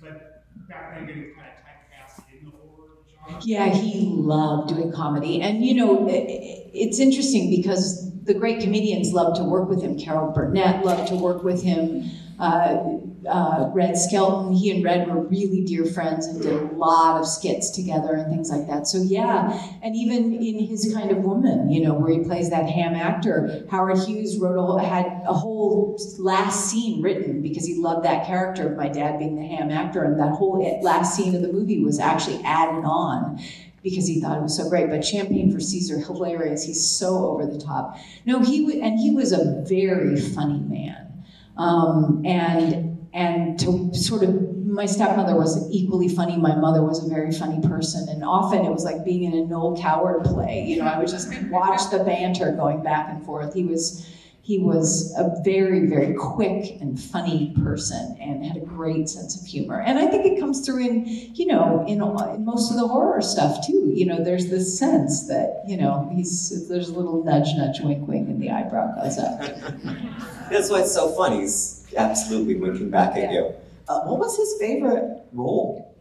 But 0.00 0.44
back 0.68 0.94
then, 0.94 1.06
getting 1.06 1.22
kind 1.34 1.46
of 1.48 1.62
typecast 1.62 2.24
in 2.32 2.46
the 2.46 2.52
horror 2.52 2.88
genre. 3.26 3.40
Yeah, 3.44 3.68
he 3.72 4.06
loved 4.06 4.68
doing 4.74 4.92
comedy. 4.92 5.40
And, 5.40 5.64
you 5.64 5.74
know, 5.74 6.08
i- 6.08 6.12
i- 6.12 6.70
it's 6.72 6.98
interesting 6.98 7.50
because 7.50 8.10
the 8.24 8.34
great 8.34 8.60
comedians 8.60 9.12
loved 9.12 9.36
to 9.36 9.44
work 9.44 9.68
with 9.68 9.82
him. 9.82 9.98
Carol 9.98 10.32
Burnett 10.32 10.84
loved 10.84 11.08
to 11.08 11.16
work 11.16 11.42
with 11.44 11.62
him. 11.62 12.10
Uh, 12.38 12.98
uh, 13.28 13.70
Red 13.72 13.96
Skelton, 13.96 14.52
he 14.52 14.70
and 14.70 14.84
Red 14.84 15.08
were 15.08 15.22
really 15.22 15.62
dear 15.62 15.84
friends 15.84 16.26
and 16.26 16.42
did 16.42 16.52
a 16.52 16.74
lot 16.74 17.20
of 17.20 17.26
skits 17.26 17.70
together 17.70 18.14
and 18.14 18.30
things 18.30 18.50
like 18.50 18.66
that. 18.66 18.86
So, 18.86 18.98
yeah, 18.98 19.76
and 19.82 19.94
even 19.94 20.34
in 20.34 20.58
his 20.58 20.92
kind 20.94 21.10
of 21.10 21.18
woman, 21.18 21.70
you 21.70 21.82
know, 21.82 21.94
where 21.94 22.12
he 22.12 22.24
plays 22.24 22.50
that 22.50 22.68
ham 22.68 22.94
actor, 22.94 23.64
Howard 23.70 23.98
Hughes 23.98 24.38
wrote 24.38 24.58
a 24.58 24.82
had 24.82 25.06
a 25.26 25.32
whole 25.32 25.98
last 26.18 26.70
scene 26.70 27.02
written 27.02 27.42
because 27.42 27.66
he 27.66 27.74
loved 27.76 28.04
that 28.04 28.26
character 28.26 28.70
of 28.70 28.76
my 28.76 28.88
dad 28.88 29.18
being 29.18 29.36
the 29.36 29.46
ham 29.46 29.70
actor, 29.70 30.02
and 30.02 30.18
that 30.18 30.32
whole 30.32 30.80
last 30.82 31.16
scene 31.16 31.34
of 31.34 31.42
the 31.42 31.52
movie 31.52 31.82
was 31.82 31.98
actually 32.00 32.42
added 32.44 32.84
on 32.84 33.40
because 33.82 34.06
he 34.06 34.20
thought 34.20 34.38
it 34.38 34.42
was 34.42 34.56
so 34.56 34.68
great. 34.68 34.88
But 34.88 35.04
Champagne 35.04 35.52
for 35.52 35.60
Caesar, 35.60 35.98
hilarious. 35.98 36.64
He's 36.64 36.84
so 36.84 37.26
over 37.26 37.46
the 37.46 37.58
top. 37.58 37.96
No, 38.24 38.40
he 38.40 38.60
w- 38.62 38.82
and 38.82 38.98
he 38.98 39.10
was 39.10 39.32
a 39.32 39.62
very 39.66 40.20
funny 40.20 40.60
man, 40.60 41.24
um, 41.56 42.22
and 42.24 42.91
and 43.12 43.58
to 43.60 43.92
sort 43.94 44.22
of 44.22 44.56
my 44.66 44.86
stepmother 44.86 45.36
was 45.36 45.70
equally 45.70 46.08
funny. 46.08 46.36
My 46.36 46.54
mother 46.54 46.82
was 46.82 47.04
a 47.04 47.08
very 47.08 47.32
funny 47.32 47.60
person, 47.66 48.08
and 48.08 48.24
often 48.24 48.64
it 48.64 48.70
was 48.70 48.84
like 48.84 49.04
being 49.04 49.24
in 49.24 49.34
a 49.34 49.44
Noel 49.46 49.76
Coward 49.76 50.24
play. 50.24 50.64
You 50.66 50.78
know, 50.78 50.86
I 50.86 50.98
would 50.98 51.08
just 51.08 51.28
watch 51.44 51.90
the 51.90 52.02
banter 52.04 52.52
going 52.52 52.82
back 52.82 53.08
and 53.10 53.24
forth. 53.24 53.54
He 53.54 53.64
was 53.64 54.06
he 54.44 54.58
was 54.58 55.14
a 55.16 55.40
very 55.44 55.86
very 55.86 56.14
quick 56.14 56.80
and 56.80 57.00
funny 57.00 57.54
person 57.62 58.16
and 58.20 58.44
had 58.44 58.56
a 58.56 58.66
great 58.66 59.08
sense 59.08 59.40
of 59.40 59.46
humor 59.46 59.80
and 59.80 60.00
i 60.00 60.06
think 60.08 60.26
it 60.26 60.40
comes 60.40 60.66
through 60.66 60.84
in 60.84 61.06
you 61.06 61.46
know 61.46 61.84
in, 61.86 62.02
in 62.02 62.44
most 62.44 62.72
of 62.72 62.76
the 62.76 62.84
horror 62.84 63.22
stuff 63.22 63.64
too 63.64 63.92
you 63.94 64.04
know 64.04 64.24
there's 64.24 64.50
this 64.50 64.76
sense 64.76 65.28
that 65.28 65.62
you 65.68 65.76
know 65.76 66.10
he's 66.12 66.68
there's 66.68 66.88
a 66.88 66.92
little 66.92 67.22
nudge 67.22 67.54
nudge 67.54 67.78
wink 67.82 68.08
wink 68.08 68.28
and 68.28 68.42
the 68.42 68.50
eyebrow 68.50 68.92
goes 69.00 69.16
up 69.16 69.40
That's 70.52 70.68
why 70.68 70.80
it's 70.80 70.92
so 70.92 71.08
funny. 71.12 71.48
Absolutely 71.96 72.56
winking 72.56 72.90
back 72.90 73.16
at 73.16 73.32
you. 73.32 73.54
Uh, 73.88 74.00
what 74.02 74.18
was 74.18 74.36
his 74.36 74.56
favorite 74.60 75.22
role? 75.32 75.94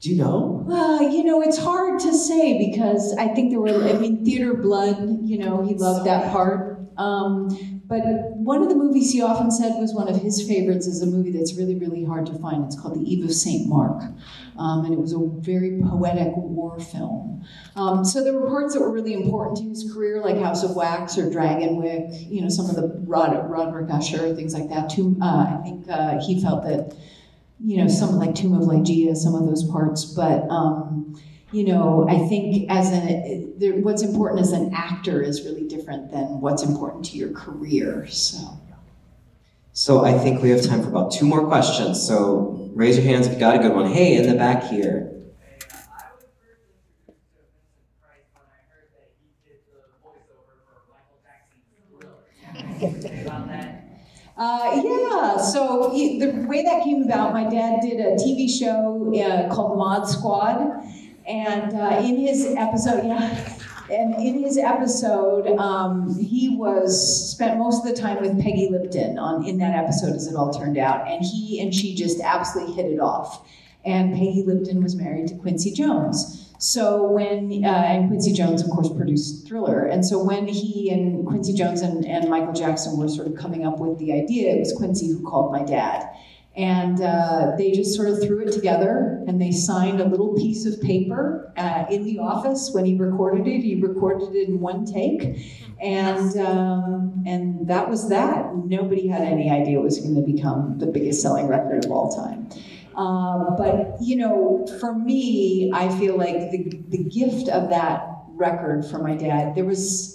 Do 0.00 0.10
you 0.10 0.16
know? 0.16 0.62
Well, 0.66 1.02
you 1.10 1.24
know, 1.24 1.40
it's 1.42 1.58
hard 1.58 1.98
to 2.00 2.12
say 2.12 2.58
because 2.58 3.16
I 3.16 3.28
think 3.28 3.50
there 3.50 3.60
were, 3.60 3.84
I 3.84 3.94
mean, 3.94 4.24
Theater 4.24 4.54
Blood, 4.54 5.20
you 5.22 5.38
know, 5.38 5.64
he 5.64 5.74
loved 5.74 6.06
that 6.06 6.30
part. 6.30 6.80
Um, 6.96 7.73
but 7.86 8.02
one 8.36 8.62
of 8.62 8.68
the 8.68 8.74
movies 8.74 9.12
he 9.12 9.20
often 9.20 9.50
said 9.50 9.78
was 9.78 9.92
one 9.92 10.08
of 10.08 10.20
his 10.20 10.46
favorites 10.46 10.86
is 10.86 11.02
a 11.02 11.06
movie 11.06 11.30
that's 11.30 11.54
really, 11.56 11.74
really 11.74 12.04
hard 12.04 12.26
to 12.26 12.34
find. 12.38 12.64
It's 12.64 12.80
called 12.80 12.94
The 12.94 13.02
Eve 13.02 13.24
of 13.24 13.32
St. 13.32 13.68
Mark. 13.68 14.02
Um, 14.56 14.84
and 14.84 14.94
it 14.94 14.98
was 14.98 15.12
a 15.12 15.18
very 15.18 15.80
poetic 15.82 16.32
war 16.36 16.78
film. 16.80 17.44
Um, 17.76 18.04
so 18.04 18.24
there 18.24 18.32
were 18.32 18.48
parts 18.48 18.74
that 18.74 18.80
were 18.80 18.92
really 18.92 19.12
important 19.12 19.58
to 19.58 19.64
his 19.64 19.92
career, 19.92 20.22
like 20.22 20.38
House 20.38 20.62
of 20.62 20.76
Wax 20.76 21.18
or 21.18 21.30
Dragonwyck, 21.30 22.30
you 22.30 22.40
know, 22.40 22.48
some 22.48 22.70
of 22.70 22.76
the 22.76 22.88
Rod, 23.06 23.50
Roderick 23.50 23.90
Usher, 23.90 24.34
things 24.34 24.54
like 24.54 24.68
that. 24.70 24.88
Tomb, 24.88 25.20
uh, 25.20 25.58
I 25.58 25.62
think 25.62 25.86
uh, 25.88 26.20
he 26.20 26.40
felt 26.40 26.64
that 26.64 26.96
you 27.64 27.78
know, 27.78 27.88
some 27.88 28.16
like 28.16 28.34
Tomb 28.34 28.54
of 28.54 28.62
Ligeia, 28.62 29.16
some 29.16 29.34
of 29.34 29.46
those 29.46 29.64
parts. 29.70 30.04
But 30.04 30.48
um, 30.50 31.18
you 31.54 31.64
know, 31.64 32.06
I 32.08 32.26
think 32.26 32.68
as 32.68 32.90
a 32.90 33.46
there, 33.58 33.74
what's 33.74 34.02
important 34.02 34.40
as 34.40 34.50
an 34.50 34.72
actor 34.74 35.22
is 35.22 35.44
really 35.44 35.68
different 35.68 36.10
than 36.10 36.40
what's 36.40 36.64
important 36.64 37.04
to 37.06 37.16
your 37.16 37.32
career. 37.32 38.06
So. 38.08 38.38
So 39.72 40.04
I 40.04 40.16
think 40.16 40.40
we 40.40 40.50
have 40.50 40.62
time 40.62 40.82
for 40.82 40.88
about 40.88 41.12
two 41.12 41.26
more 41.26 41.46
questions. 41.46 42.04
So 42.04 42.70
raise 42.74 42.96
your 42.96 43.06
hands 43.06 43.26
if 43.26 43.34
you 43.34 43.38
got 43.40 43.56
a 43.56 43.58
good 43.58 43.72
one. 43.72 43.90
Hey, 43.90 44.16
in 44.16 44.28
the 44.28 44.36
back 44.36 44.64
here. 44.64 45.10
Uh, 54.36 54.82
yeah, 54.84 55.36
so 55.36 55.92
he- 55.92 56.18
the 56.18 56.44
way 56.48 56.62
that 56.64 56.82
came 56.82 57.02
about, 57.02 57.32
my 57.32 57.48
dad 57.48 57.80
did 57.80 58.00
a 58.00 58.16
TV 58.16 58.48
show 58.48 59.12
uh, 59.14 59.54
called 59.54 59.78
Mod 59.78 60.08
Squad, 60.08 60.82
and 61.26 61.74
uh, 61.74 62.00
in 62.02 62.16
his 62.18 62.46
episode, 62.56 63.04
yeah, 63.06 63.56
and 63.90 64.14
in 64.14 64.42
his 64.42 64.56
episode, 64.56 65.46
um, 65.58 66.18
he 66.18 66.56
was 66.56 67.30
spent 67.32 67.58
most 67.58 67.84
of 67.84 67.94
the 67.94 68.00
time 68.00 68.20
with 68.20 68.40
Peggy 68.42 68.68
Lipton 68.70 69.18
on 69.18 69.46
in 69.46 69.58
that 69.58 69.74
episode, 69.74 70.14
as 70.14 70.26
it 70.26 70.34
all 70.34 70.52
turned 70.52 70.78
out, 70.78 71.06
and 71.10 71.24
he 71.24 71.60
and 71.60 71.74
she 71.74 71.94
just 71.94 72.20
absolutely 72.20 72.74
hit 72.74 72.86
it 72.90 73.00
off. 73.00 73.46
And 73.84 74.14
Peggy 74.14 74.42
Lipton 74.46 74.82
was 74.82 74.96
married 74.96 75.28
to 75.28 75.34
Quincy 75.36 75.70
Jones. 75.70 76.40
So 76.58 77.02
when 77.02 77.64
uh, 77.64 77.68
and 77.68 78.08
Quincy 78.08 78.32
Jones, 78.32 78.62
of 78.62 78.70
course, 78.70 78.88
produced 78.88 79.46
Thriller, 79.46 79.84
and 79.84 80.04
so 80.04 80.22
when 80.22 80.46
he 80.46 80.88
and 80.90 81.26
Quincy 81.26 81.52
Jones 81.52 81.82
and, 81.82 82.06
and 82.06 82.30
Michael 82.30 82.54
Jackson 82.54 82.96
were 82.96 83.08
sort 83.08 83.26
of 83.26 83.36
coming 83.36 83.66
up 83.66 83.78
with 83.78 83.98
the 83.98 84.12
idea, 84.14 84.54
it 84.54 84.60
was 84.60 84.72
Quincy 84.72 85.08
who 85.08 85.22
called 85.22 85.52
my 85.52 85.62
dad, 85.62 86.08
and 86.56 87.00
uh, 87.00 87.52
they 87.58 87.72
just 87.72 87.96
sort 87.96 88.08
of 88.08 88.22
threw 88.22 88.46
it 88.46 88.52
together, 88.52 89.24
and 89.26 89.40
they 89.40 89.50
signed 89.50 90.00
a 90.00 90.04
little 90.04 90.34
piece 90.34 90.66
of 90.66 90.80
paper 90.80 91.52
uh, 91.56 91.84
in 91.90 92.04
the 92.04 92.18
office 92.18 92.70
when 92.72 92.84
he 92.84 92.96
recorded 92.96 93.46
it. 93.46 93.60
He 93.60 93.80
recorded 93.80 94.34
it 94.36 94.48
in 94.48 94.60
one 94.60 94.86
take, 94.86 95.36
and 95.80 96.36
um, 96.38 97.24
and 97.26 97.66
that 97.66 97.90
was 97.90 98.08
that. 98.10 98.54
Nobody 98.54 99.08
had 99.08 99.22
any 99.22 99.50
idea 99.50 99.80
it 99.80 99.82
was 99.82 99.98
going 99.98 100.14
to 100.14 100.22
become 100.22 100.78
the 100.78 100.86
biggest 100.86 101.20
selling 101.20 101.48
record 101.48 101.84
of 101.84 101.90
all 101.90 102.14
time. 102.14 102.48
Um, 102.96 103.56
but 103.58 103.96
you 104.00 104.14
know, 104.14 104.64
for 104.78 104.94
me, 104.94 105.72
I 105.74 105.88
feel 105.98 106.16
like 106.16 106.52
the 106.52 106.82
the 106.88 107.02
gift 107.02 107.48
of 107.48 107.70
that 107.70 108.06
record 108.28 108.84
for 108.84 108.98
my 108.98 109.16
dad, 109.16 109.56
there 109.56 109.64
was 109.64 110.13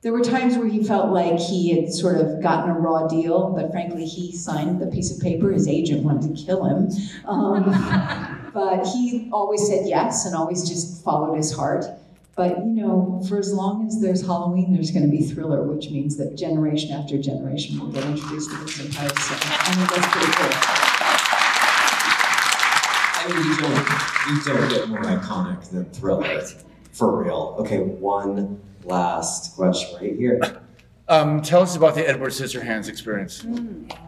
there 0.00 0.12
were 0.12 0.22
times 0.22 0.56
where 0.56 0.68
he 0.68 0.84
felt 0.84 1.12
like 1.12 1.38
he 1.40 1.74
had 1.74 1.92
sort 1.92 2.16
of 2.16 2.40
gotten 2.40 2.70
a 2.70 2.74
raw 2.78 3.08
deal, 3.08 3.52
but 3.54 3.72
frankly, 3.72 4.06
he 4.06 4.30
signed 4.36 4.80
the 4.80 4.86
piece 4.86 5.14
of 5.14 5.20
paper. 5.20 5.50
His 5.50 5.66
agent 5.66 6.04
wanted 6.04 6.36
to 6.36 6.44
kill 6.44 6.64
him, 6.64 6.88
um, 7.26 8.50
but 8.54 8.86
he 8.86 9.28
always 9.32 9.66
said 9.66 9.88
yes 9.88 10.24
and 10.24 10.36
always 10.36 10.68
just 10.68 11.02
followed 11.04 11.36
his 11.36 11.52
heart. 11.52 11.84
But 12.36 12.58
you 12.58 12.86
know, 12.86 13.20
for 13.28 13.38
as 13.38 13.52
long 13.52 13.88
as 13.88 14.00
there's 14.00 14.24
Halloween, 14.24 14.72
there's 14.72 14.92
going 14.92 15.04
to 15.04 15.10
be 15.10 15.24
Thriller, 15.24 15.64
which 15.64 15.90
means 15.90 16.16
that 16.18 16.36
generation 16.36 16.92
after 16.92 17.18
generation 17.18 17.80
will 17.80 17.88
get 17.88 18.04
introduced 18.04 18.52
to 18.52 18.56
this 18.58 18.78
entire 18.78 19.08
set. 19.08 19.42
I 19.44 19.74
think 19.74 19.90
that's 19.90 20.06
pretty 20.12 20.32
cool. 20.32 20.50
I 23.20 23.24
mean, 23.34 23.42
you 23.44 23.56
don't, 23.58 23.88
you 24.30 24.38
don't 24.44 24.68
get 24.70 24.88
more 24.88 25.02
iconic 25.02 25.68
than 25.70 25.86
Thriller, 25.86 26.40
for 26.98 27.22
real. 27.22 27.54
Okay, 27.60 27.78
one 27.78 28.60
last 28.84 29.54
question 29.54 29.96
right 30.00 30.16
here. 30.16 30.40
Um, 31.10 31.40
tell 31.40 31.62
us 31.62 31.74
about 31.74 31.94
the 31.94 32.06
Edward 32.06 32.32
Scissorhands 32.32 32.86
experience. 32.86 33.46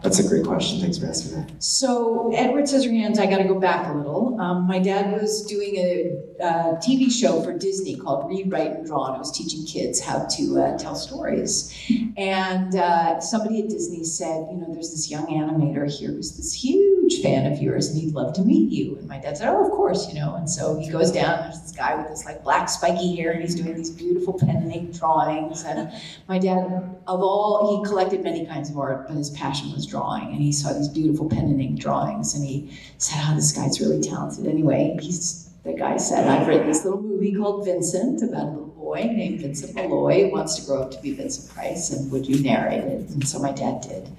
That's 0.03 0.19
a 0.19 0.27
great 0.27 0.45
question. 0.45 0.81
Thanks 0.81 0.99
for 0.99 1.07
asking 1.07 1.31
that. 1.33 1.63
So 1.63 2.31
Edward 2.35 2.65
Scissorhands, 2.65 3.17
I 3.17 3.25
got 3.25 3.37
to 3.37 3.43
go 3.45 3.59
back 3.59 3.89
a 3.89 3.93
little. 3.93 4.39
Um, 4.39 4.67
my 4.67 4.77
dad 4.77 5.11
was 5.11 5.43
doing 5.47 5.77
a, 5.77 6.11
a 6.43 6.75
TV 6.75 7.11
show 7.11 7.41
for 7.41 7.57
Disney 7.57 7.97
called 7.97 8.29
Read, 8.29 8.51
Write, 8.51 8.71
and 8.71 8.85
Draw, 8.85 9.07
and 9.07 9.15
it 9.15 9.19
was 9.19 9.35
teaching 9.35 9.65
kids 9.65 9.99
how 9.99 10.27
to 10.27 10.59
uh, 10.59 10.77
tell 10.77 10.93
stories. 10.93 11.73
And 12.17 12.75
uh, 12.75 13.19
somebody 13.19 13.63
at 13.63 13.69
Disney 13.69 14.03
said, 14.03 14.45
you 14.51 14.57
know, 14.57 14.67
there's 14.71 14.91
this 14.91 15.09
young 15.09 15.25
animator 15.25 15.91
here 15.91 16.09
who's 16.09 16.37
this 16.37 16.53
huge 16.53 16.80
fan 17.19 17.51
of 17.51 17.61
yours, 17.61 17.89
and 17.89 18.01
he'd 18.01 18.13
love 18.13 18.33
to 18.33 18.41
meet 18.41 18.71
you. 18.71 18.97
And 18.97 19.07
my 19.07 19.17
dad 19.17 19.37
said, 19.37 19.49
oh, 19.49 19.65
of 19.65 19.71
course, 19.71 20.07
you 20.07 20.19
know. 20.19 20.35
And 20.35 20.49
so 20.49 20.79
he 20.79 20.89
goes 20.89 21.11
down. 21.11 21.41
There's 21.41 21.61
this 21.61 21.71
guy 21.71 21.95
with 21.95 22.07
this 22.07 22.25
like 22.25 22.43
black 22.43 22.69
spiky 22.69 23.15
hair, 23.15 23.31
and 23.31 23.41
he's 23.41 23.55
doing 23.55 23.75
these 23.75 23.89
beautiful 23.89 24.33
pen 24.33 24.57
and 24.57 24.71
ink 24.71 24.97
drawings. 24.97 25.63
And 25.63 25.91
my 26.27 26.39
dad 26.39 26.59
of 27.07 27.21
all, 27.21 27.77
he 27.77 27.89
collected 27.89 28.23
many 28.23 28.45
kinds 28.45 28.69
of 28.69 28.77
art, 28.77 29.07
but 29.07 29.17
his 29.17 29.29
passion 29.31 29.71
was 29.73 29.85
drawing. 29.85 30.27
And 30.31 30.41
he 30.41 30.51
saw 30.51 30.73
these 30.73 30.87
beautiful 30.87 31.27
pen 31.29 31.45
and 31.45 31.61
ink 31.61 31.79
drawings, 31.79 32.35
and 32.35 32.45
he 32.45 32.77
said, 32.97 33.19
"Oh, 33.25 33.35
this 33.35 33.51
guy's 33.51 33.79
really 33.81 34.01
talented." 34.01 34.47
Anyway, 34.47 34.97
he's 35.01 35.49
the 35.63 35.73
guy 35.73 35.97
said, 35.97 36.27
"I've 36.27 36.47
written 36.47 36.67
this 36.67 36.85
little 36.85 37.01
movie 37.01 37.33
called 37.33 37.65
Vincent 37.65 38.23
about 38.23 38.47
a 38.47 38.51
little 38.51 38.67
boy 38.67 39.03
named 39.03 39.41
Vincent 39.41 39.75
Malloy 39.75 40.25
who 40.25 40.31
wants 40.31 40.55
to 40.55 40.65
grow 40.65 40.81
up 40.81 40.91
to 40.91 41.01
be 41.01 41.13
Vincent 41.13 41.53
Price, 41.53 41.91
and 41.91 42.11
would 42.11 42.27
you 42.27 42.41
narrate 42.43 42.83
it?" 42.83 43.09
And 43.09 43.27
so 43.27 43.39
my 43.39 43.51
dad 43.51 43.81
did, 43.81 44.09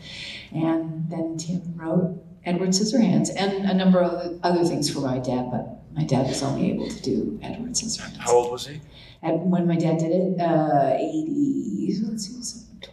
and 0.53 1.09
then 1.09 1.37
Tim 1.37 1.75
wrote 1.77 2.23
Edward 2.45 2.71
Scissorhands 2.71 3.31
and 3.37 3.71
a 3.71 3.75
number 3.75 4.01
of 4.01 4.39
other, 4.43 4.65
things 4.65 4.91
for 4.93 5.01
my 5.01 5.19
dad, 5.19 5.51
but 5.51 5.83
my 5.95 6.05
dad 6.05 6.27
was 6.27 6.43
only 6.43 6.71
able 6.73 6.89
to 6.89 7.03
do 7.03 7.39
Edward 7.43 7.73
Scissorhands. 7.73 8.17
How 8.19 8.33
old 8.33 8.53
was 8.53 8.67
he? 8.67 8.81
And 9.23 9.51
when 9.51 9.67
my 9.67 9.77
dad 9.77 9.99
did 9.99 10.11
it, 10.11 10.41
uh, 10.41 10.95
80, 10.97 11.99
let's 12.09 12.27
see, 12.27 12.37
was 12.37 12.67
it 12.83 12.89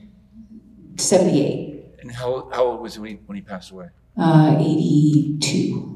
78, 1.02 1.86
And 2.02 2.12
how, 2.12 2.50
how 2.54 2.66
old 2.66 2.82
was 2.82 2.95
he 2.95 3.00
when 3.02 3.10
he, 3.12 3.16
when 3.26 3.36
he 3.36 3.41
passed 3.41 3.72
away? 3.72 3.88
uh, 4.18 4.56
82. 4.60 5.95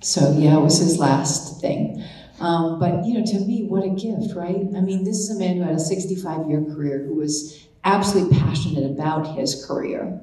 So 0.00 0.36
yeah, 0.38 0.56
it 0.58 0.60
was 0.60 0.78
his 0.78 0.98
last 0.98 1.60
thing. 1.60 2.02
Um, 2.40 2.78
but 2.78 3.04
you 3.04 3.14
know, 3.18 3.24
to 3.24 3.38
me, 3.40 3.64
what 3.64 3.84
a 3.84 3.88
gift, 3.90 4.34
right? 4.36 4.56
I 4.76 4.80
mean, 4.80 5.04
this 5.04 5.16
is 5.18 5.36
a 5.36 5.38
man 5.38 5.56
who 5.56 5.62
had 5.62 5.74
a 5.74 5.78
65 5.80 6.48
year 6.48 6.62
career 6.62 7.04
who 7.06 7.14
was 7.14 7.66
absolutely 7.84 8.38
passionate 8.38 8.90
about 8.90 9.36
his 9.36 9.64
career. 9.66 10.20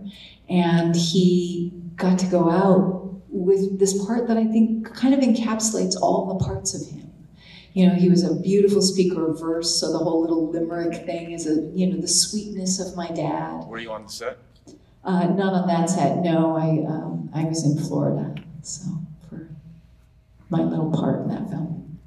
And 0.49 0.95
he 0.95 1.73
got 1.95 2.19
to 2.19 2.25
go 2.25 2.49
out 2.49 3.21
with 3.29 3.79
this 3.79 4.05
part 4.05 4.27
that 4.27 4.37
I 4.37 4.45
think 4.45 4.93
kind 4.93 5.13
of 5.13 5.21
encapsulates 5.21 5.95
all 6.01 6.37
the 6.37 6.43
parts 6.43 6.73
of 6.73 6.89
him. 6.89 7.11
You 7.73 7.87
know, 7.87 7.93
he 7.93 8.09
was 8.09 8.23
a 8.23 8.35
beautiful 8.35 8.81
speaker 8.81 9.31
of 9.31 9.39
verse, 9.39 9.79
so 9.79 9.93
the 9.93 9.99
whole 9.99 10.21
little 10.21 10.51
limerick 10.51 11.05
thing 11.05 11.31
is 11.31 11.47
a, 11.47 11.61
you 11.73 11.87
know, 11.87 12.01
the 12.01 12.07
sweetness 12.07 12.79
of 12.79 12.97
my 12.97 13.07
dad. 13.09 13.65
Were 13.67 13.79
you 13.79 13.91
on 13.91 14.03
the 14.03 14.09
set? 14.09 14.39
Uh, 15.03 15.27
not 15.27 15.53
on 15.53 15.67
that 15.67 15.89
set, 15.89 16.17
no. 16.17 16.55
I, 16.57 16.85
um, 16.91 17.29
I 17.33 17.45
was 17.45 17.63
in 17.63 17.81
Florida, 17.81 18.35
so 18.61 18.83
for 19.29 19.47
my 20.49 20.61
little 20.61 20.91
part 20.91 21.21
in 21.21 21.29
that 21.29 21.49
film. 21.49 21.97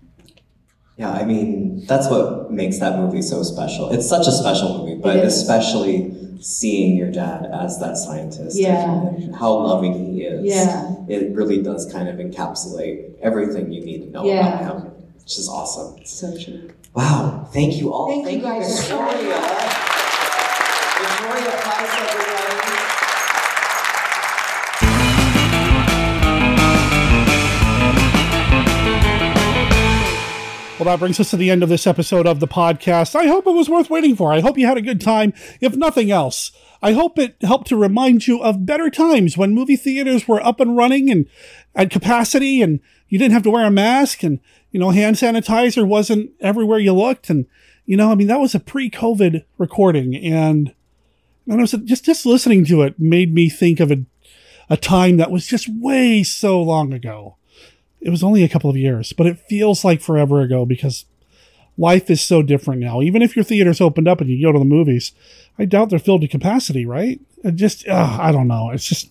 Yeah, 0.96 1.10
I 1.10 1.24
mean, 1.24 1.84
that's 1.86 2.08
what 2.08 2.52
makes 2.52 2.78
that 2.78 2.98
movie 2.98 3.22
so 3.22 3.42
special. 3.42 3.90
It's 3.90 4.08
such 4.08 4.28
a 4.28 4.32
special 4.32 4.78
movie, 4.78 5.00
but 5.00 5.16
especially 5.16 6.14
seeing 6.44 6.96
your 6.96 7.10
dad 7.10 7.46
as 7.46 7.78
that 7.80 7.96
scientist. 7.96 8.58
Yeah. 8.58 9.08
and 9.08 9.34
How 9.34 9.52
loving 9.54 9.94
he 10.14 10.22
is. 10.22 10.44
Yeah. 10.44 10.94
It 11.08 11.34
really 11.34 11.62
does 11.62 11.90
kind 11.90 12.08
of 12.08 12.16
encapsulate 12.16 13.18
everything 13.20 13.72
you 13.72 13.84
need 13.84 14.00
to 14.04 14.10
know 14.10 14.24
Yeah. 14.24 14.60
about 14.60 14.82
him, 14.84 14.92
which 15.20 15.38
is 15.38 15.48
awesome. 15.48 16.04
So 16.04 16.36
true. 16.36 16.70
Wow. 16.94 17.48
Thank 17.52 17.76
you 17.76 17.92
all. 17.92 18.08
Thank 18.08 18.30
you 18.30 18.42
guys. 18.42 18.78
Victoria. 18.80 19.40
Victoria 21.00 21.50
Price, 21.62 22.23
Well, 30.76 30.86
that 30.86 30.98
brings 30.98 31.20
us 31.20 31.30
to 31.30 31.36
the 31.36 31.52
end 31.52 31.62
of 31.62 31.68
this 31.68 31.86
episode 31.86 32.26
of 32.26 32.40
the 32.40 32.48
podcast. 32.48 33.14
I 33.14 33.28
hope 33.28 33.46
it 33.46 33.52
was 33.52 33.68
worth 33.68 33.90
waiting 33.90 34.16
for. 34.16 34.32
I 34.32 34.40
hope 34.40 34.58
you 34.58 34.66
had 34.66 34.76
a 34.76 34.82
good 34.82 35.00
time. 35.00 35.32
If 35.60 35.76
nothing 35.76 36.10
else, 36.10 36.50
I 36.82 36.94
hope 36.94 37.16
it 37.16 37.36
helped 37.42 37.68
to 37.68 37.76
remind 37.76 38.26
you 38.26 38.42
of 38.42 38.66
better 38.66 38.90
times 38.90 39.38
when 39.38 39.54
movie 39.54 39.76
theaters 39.76 40.26
were 40.26 40.44
up 40.44 40.58
and 40.58 40.76
running 40.76 41.12
and 41.12 41.26
at 41.76 41.92
capacity 41.92 42.60
and 42.60 42.80
you 43.08 43.20
didn't 43.20 43.34
have 43.34 43.44
to 43.44 43.52
wear 43.52 43.64
a 43.64 43.70
mask 43.70 44.24
and, 44.24 44.40
you 44.72 44.80
know, 44.80 44.90
hand 44.90 45.14
sanitizer 45.14 45.86
wasn't 45.86 46.32
everywhere 46.40 46.80
you 46.80 46.92
looked. 46.92 47.30
And, 47.30 47.46
you 47.86 47.96
know, 47.96 48.10
I 48.10 48.16
mean, 48.16 48.26
that 48.26 48.40
was 48.40 48.56
a 48.56 48.60
pre 48.60 48.90
COVID 48.90 49.44
recording. 49.58 50.16
And, 50.16 50.74
and 51.46 51.60
I 51.60 51.62
was 51.62 51.70
just, 51.70 52.04
just 52.04 52.26
listening 52.26 52.64
to 52.64 52.82
it 52.82 52.98
made 52.98 53.32
me 53.32 53.48
think 53.48 53.78
of 53.78 53.92
a, 53.92 54.04
a 54.68 54.76
time 54.76 55.18
that 55.18 55.30
was 55.30 55.46
just 55.46 55.68
way 55.68 56.24
so 56.24 56.60
long 56.60 56.92
ago 56.92 57.36
it 58.04 58.10
was 58.10 58.22
only 58.22 58.44
a 58.44 58.48
couple 58.48 58.68
of 58.68 58.76
years, 58.76 59.14
but 59.14 59.26
it 59.26 59.38
feels 59.48 59.82
like 59.82 60.02
forever 60.02 60.42
ago 60.42 60.66
because 60.66 61.06
life 61.78 62.10
is 62.10 62.20
so 62.20 62.42
different 62.42 62.80
now. 62.80 63.00
Even 63.00 63.22
if 63.22 63.34
your 63.34 63.44
theater's 63.44 63.80
opened 63.80 64.06
up 64.06 64.20
and 64.20 64.28
you 64.28 64.44
go 64.44 64.52
to 64.52 64.58
the 64.58 64.64
movies, 64.64 65.12
I 65.58 65.64
doubt 65.64 65.88
they're 65.88 65.98
filled 65.98 66.20
to 66.20 66.28
capacity, 66.28 66.84
right? 66.84 67.18
It 67.42 67.54
just, 67.54 67.88
uh, 67.88 68.18
I 68.20 68.30
don't 68.30 68.46
know. 68.46 68.70
It's 68.70 68.86
just, 68.86 69.10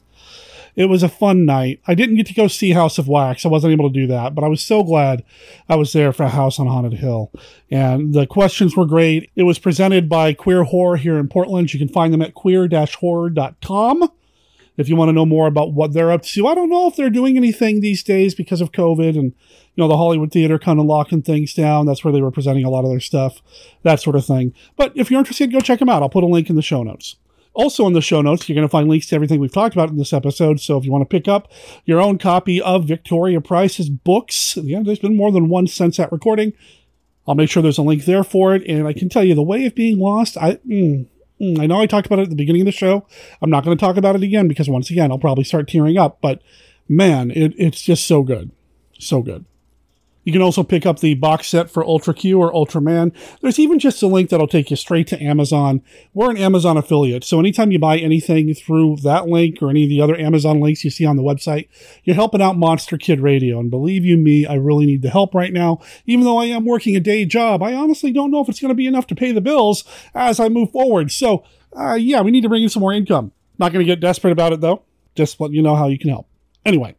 it 0.75 0.85
was 0.85 1.01
a 1.01 1.09
fun 1.09 1.43
night. 1.43 1.81
I 1.87 1.95
didn't 1.95 2.17
get 2.17 2.27
to 2.27 2.35
go 2.35 2.47
see 2.47 2.71
House 2.71 2.99
of 2.99 3.07
Wax. 3.07 3.45
I 3.45 3.49
wasn't 3.49 3.73
able 3.73 3.89
to 3.89 3.99
do 3.99 4.05
that, 4.07 4.35
but 4.35 4.43
I 4.43 4.47
was 4.47 4.61
so 4.61 4.83
glad 4.83 5.23
I 5.67 5.75
was 5.75 5.91
there 5.91 6.13
for 6.13 6.27
House 6.27 6.59
on 6.59 6.67
Haunted 6.67 6.93
Hill. 6.93 7.31
And 7.71 8.13
the 8.13 8.27
questions 8.27 8.77
were 8.77 8.85
great. 8.85 9.31
It 9.35 9.43
was 9.43 9.57
presented 9.57 10.07
by 10.07 10.33
Queer 10.33 10.65
Horror 10.65 10.97
here 10.97 11.17
in 11.17 11.29
Portland. 11.29 11.73
You 11.73 11.79
can 11.79 11.89
find 11.89 12.13
them 12.13 12.21
at 12.21 12.35
queer-horror.com. 12.35 14.11
if 14.77 14.89
you 14.89 14.95
want 14.95 15.09
to 15.09 15.13
know 15.13 15.25
more 15.25 15.47
about 15.47 15.73
what 15.73 15.93
they're 15.93 16.11
up 16.11 16.23
to. 16.23 16.47
I 16.47 16.55
don't 16.55 16.69
know 16.69 16.87
if 16.87 16.95
they're 16.95 17.09
doing 17.09 17.37
anything 17.37 17.79
these 17.79 18.03
days 18.03 18.33
because 18.33 18.61
of 18.61 18.71
COVID 18.71 19.17
and, 19.17 19.33
you 19.75 19.77
know, 19.77 19.87
the 19.87 19.97
Hollywood 19.97 20.31
Theater 20.31 20.57
kind 20.57 20.79
of 20.79 20.85
locking 20.85 21.21
things 21.21 21.53
down. 21.53 21.85
That's 21.85 22.03
where 22.03 22.11
they 22.11 22.21
were 22.21 22.31
presenting 22.31 22.65
a 22.65 22.69
lot 22.69 22.83
of 22.83 22.89
their 22.89 22.99
stuff, 22.99 23.41
that 23.83 23.99
sort 23.99 24.15
of 24.15 24.25
thing. 24.25 24.53
But 24.75 24.93
if 24.95 25.11
you're 25.11 25.19
interested, 25.19 25.51
go 25.51 25.59
check 25.59 25.79
them 25.79 25.89
out. 25.89 26.01
I'll 26.01 26.09
put 26.09 26.23
a 26.23 26.27
link 26.27 26.49
in 26.49 26.55
the 26.55 26.61
show 26.61 26.83
notes. 26.83 27.17
Also, 27.55 27.85
in 27.85 27.93
the 27.93 28.01
show 28.01 28.21
notes, 28.21 28.49
you're 28.49 28.55
going 28.55 28.67
to 28.67 28.71
find 28.71 28.89
links 28.89 29.05
to 29.07 29.15
everything 29.15 29.39
we've 29.39 29.53
talked 29.53 29.75
about 29.75 29.89
in 29.89 29.97
this 29.97 30.11
episode. 30.11 30.59
So, 30.59 30.75
if 30.77 30.85
you 30.85 30.91
want 30.91 31.07
to 31.07 31.13
pick 31.13 31.27
up 31.27 31.51
your 31.85 32.01
own 32.01 32.17
copy 32.17 32.59
of 32.59 32.85
Victoria 32.85 33.41
Price's 33.41 33.89
books, 33.89 34.57
yeah, 34.57 34.81
there's 34.81 34.97
been 34.97 35.15
more 35.15 35.31
than 35.31 35.49
one 35.49 35.67
since 35.67 35.97
that 35.97 36.11
recording. 36.11 36.53
I'll 37.27 37.35
make 37.35 37.51
sure 37.51 37.61
there's 37.61 37.77
a 37.77 37.83
link 37.83 38.05
there 38.05 38.23
for 38.23 38.55
it. 38.55 38.63
And 38.67 38.87
I 38.87 38.93
can 38.93 39.07
tell 39.07 39.23
you, 39.23 39.35
the 39.35 39.43
way 39.43 39.65
of 39.67 39.75
being 39.75 39.99
lost, 39.99 40.35
I. 40.35 40.55
Mm, 40.67 41.07
Mm, 41.43 41.59
I 41.59 41.65
know 41.65 41.81
I 41.81 41.87
talked 41.87 42.05
about 42.05 42.19
it 42.19 42.23
at 42.23 42.29
the 42.29 42.35
beginning 42.35 42.61
of 42.61 42.65
the 42.65 42.71
show. 42.71 43.05
I'm 43.41 43.49
not 43.49 43.65
going 43.65 43.77
to 43.77 43.81
talk 43.81 43.97
about 43.97 44.15
it 44.15 44.23
again 44.23 44.47
because 44.47 44.69
once 44.69 44.89
again, 44.89 45.11
I'll 45.11 45.19
probably 45.19 45.43
start 45.43 45.67
tearing 45.67 45.97
up. 45.97 46.19
But 46.21 46.41
man, 46.87 47.31
it, 47.31 47.53
it's 47.57 47.81
just 47.81 48.07
so 48.07 48.23
good. 48.23 48.51
So 48.97 49.21
good. 49.21 49.45
You 50.23 50.31
can 50.31 50.41
also 50.41 50.63
pick 50.63 50.85
up 50.85 50.99
the 50.99 51.15
box 51.15 51.47
set 51.47 51.69
for 51.69 51.83
Ultra 51.83 52.13
Q 52.13 52.39
or 52.39 52.51
Ultraman. 52.51 53.13
There's 53.41 53.59
even 53.59 53.79
just 53.79 54.01
a 54.01 54.07
link 54.07 54.29
that'll 54.29 54.47
take 54.47 54.69
you 54.69 54.77
straight 54.77 55.07
to 55.07 55.21
Amazon. 55.21 55.81
We're 56.13 56.31
an 56.31 56.37
Amazon 56.37 56.77
affiliate, 56.77 57.23
so 57.23 57.39
anytime 57.39 57.71
you 57.71 57.79
buy 57.79 57.97
anything 57.97 58.53
through 58.53 58.97
that 59.03 59.27
link 59.27 59.61
or 59.61 59.69
any 59.69 59.83
of 59.83 59.89
the 59.89 60.01
other 60.01 60.17
Amazon 60.17 60.59
links 60.59 60.83
you 60.83 60.89
see 60.89 61.05
on 61.05 61.17
the 61.17 61.23
website, 61.23 61.67
you're 62.03 62.15
helping 62.15 62.41
out 62.41 62.57
Monster 62.57 62.97
Kid 62.97 63.19
Radio. 63.19 63.59
And 63.59 63.69
believe 63.69 64.05
you 64.05 64.17
me, 64.17 64.45
I 64.45 64.55
really 64.55 64.85
need 64.85 65.01
the 65.01 65.09
help 65.09 65.35
right 65.35 65.51
now. 65.51 65.79
Even 66.05 66.25
though 66.25 66.37
I 66.37 66.45
am 66.45 66.65
working 66.65 66.95
a 66.95 67.01
day 67.01 67.25
job, 67.25 67.61
I 67.61 67.73
honestly 67.73 68.11
don't 68.11 68.31
know 68.31 68.41
if 68.41 68.49
it's 68.49 68.61
going 68.61 68.69
to 68.69 68.75
be 68.75 68.87
enough 68.87 69.07
to 69.07 69.15
pay 69.15 69.31
the 69.31 69.41
bills 69.41 69.83
as 70.15 70.39
I 70.39 70.49
move 70.49 70.71
forward. 70.71 71.11
So, 71.11 71.43
uh, 71.77 71.95
yeah, 71.95 72.21
we 72.21 72.31
need 72.31 72.41
to 72.41 72.49
bring 72.49 72.63
in 72.63 72.69
some 72.69 72.81
more 72.81 72.93
income. 72.93 73.31
Not 73.59 73.73
going 73.73 73.85
to 73.85 73.91
get 73.91 73.99
desperate 73.99 74.31
about 74.31 74.53
it 74.53 74.61
though. 74.61 74.83
Just 75.15 75.39
let 75.39 75.51
you 75.51 75.61
know 75.61 75.75
how 75.75 75.87
you 75.87 75.99
can 75.99 76.09
help. 76.09 76.27
Anyway. 76.65 76.95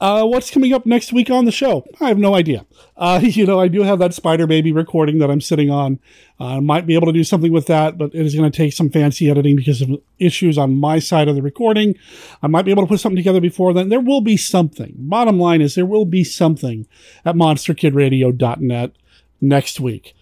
Uh, 0.00 0.24
what's 0.24 0.50
coming 0.50 0.72
up 0.72 0.84
next 0.84 1.12
week 1.12 1.30
on 1.30 1.44
the 1.44 1.52
show? 1.52 1.86
I 2.00 2.08
have 2.08 2.18
no 2.18 2.34
idea. 2.34 2.66
Uh, 2.96 3.20
you 3.22 3.46
know, 3.46 3.60
I 3.60 3.68
do 3.68 3.82
have 3.82 3.98
that 4.00 4.12
Spider 4.12 4.46
Baby 4.46 4.72
recording 4.72 5.18
that 5.18 5.30
I'm 5.30 5.40
sitting 5.40 5.70
on. 5.70 6.00
Uh, 6.40 6.56
I 6.56 6.60
might 6.60 6.86
be 6.86 6.94
able 6.94 7.06
to 7.06 7.12
do 7.12 7.24
something 7.24 7.52
with 7.52 7.66
that, 7.66 7.96
but 7.96 8.14
it 8.14 8.26
is 8.26 8.34
going 8.34 8.50
to 8.50 8.56
take 8.56 8.72
some 8.72 8.90
fancy 8.90 9.30
editing 9.30 9.54
because 9.56 9.80
of 9.80 9.90
issues 10.18 10.58
on 10.58 10.76
my 10.76 10.98
side 10.98 11.28
of 11.28 11.36
the 11.36 11.42
recording. 11.42 11.94
I 12.42 12.48
might 12.48 12.64
be 12.64 12.72
able 12.72 12.82
to 12.82 12.88
put 12.88 13.00
something 13.00 13.16
together 13.16 13.40
before 13.40 13.72
then. 13.72 13.88
There 13.88 14.00
will 14.00 14.20
be 14.20 14.36
something. 14.36 14.94
Bottom 14.98 15.38
line 15.38 15.60
is, 15.60 15.74
there 15.74 15.86
will 15.86 16.06
be 16.06 16.24
something 16.24 16.86
at 17.24 17.36
monsterkidradio.net 17.36 18.92
next 19.40 19.80
week. 19.80 20.14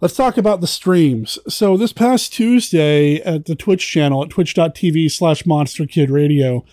Let's 0.00 0.14
talk 0.14 0.36
about 0.36 0.60
the 0.60 0.68
streams. 0.68 1.40
So 1.48 1.76
this 1.76 1.92
past 1.92 2.32
Tuesday 2.32 3.16
at 3.16 3.46
the 3.46 3.56
Twitch 3.56 3.84
channel 3.90 4.22
at 4.22 4.30
twitch.tv 4.30 5.10
slash 5.10 5.42
monsterkidradio, 5.42 6.64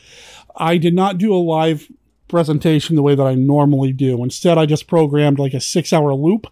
I 0.55 0.77
did 0.77 0.93
not 0.93 1.17
do 1.17 1.33
a 1.33 1.37
live 1.37 1.91
presentation 2.27 2.95
the 2.95 3.03
way 3.03 3.15
that 3.15 3.25
I 3.25 3.35
normally 3.35 3.91
do. 3.91 4.23
Instead, 4.23 4.57
I 4.57 4.65
just 4.65 4.87
programmed 4.87 5.39
like 5.39 5.53
a 5.53 5.61
six 5.61 5.93
hour 5.93 6.13
loop 6.13 6.47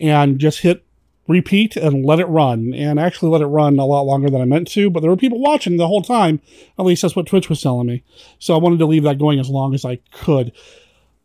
and 0.00 0.38
just 0.38 0.60
hit 0.60 0.84
repeat 1.28 1.76
and 1.76 2.04
let 2.04 2.18
it 2.18 2.26
run 2.26 2.72
and 2.74 2.98
actually 2.98 3.30
let 3.30 3.42
it 3.42 3.46
run 3.46 3.78
a 3.78 3.84
lot 3.84 4.02
longer 4.02 4.30
than 4.30 4.40
I 4.40 4.46
meant 4.46 4.66
to. 4.68 4.90
But 4.90 5.00
there 5.00 5.10
were 5.10 5.16
people 5.16 5.40
watching 5.40 5.76
the 5.76 5.86
whole 5.86 6.02
time. 6.02 6.40
At 6.78 6.86
least 6.86 7.02
that's 7.02 7.14
what 7.14 7.26
Twitch 7.26 7.48
was 7.48 7.60
telling 7.60 7.86
me. 7.86 8.02
So 8.38 8.54
I 8.54 8.58
wanted 8.58 8.78
to 8.78 8.86
leave 8.86 9.02
that 9.02 9.18
going 9.18 9.38
as 9.38 9.50
long 9.50 9.74
as 9.74 9.84
I 9.84 9.96
could. 10.10 10.52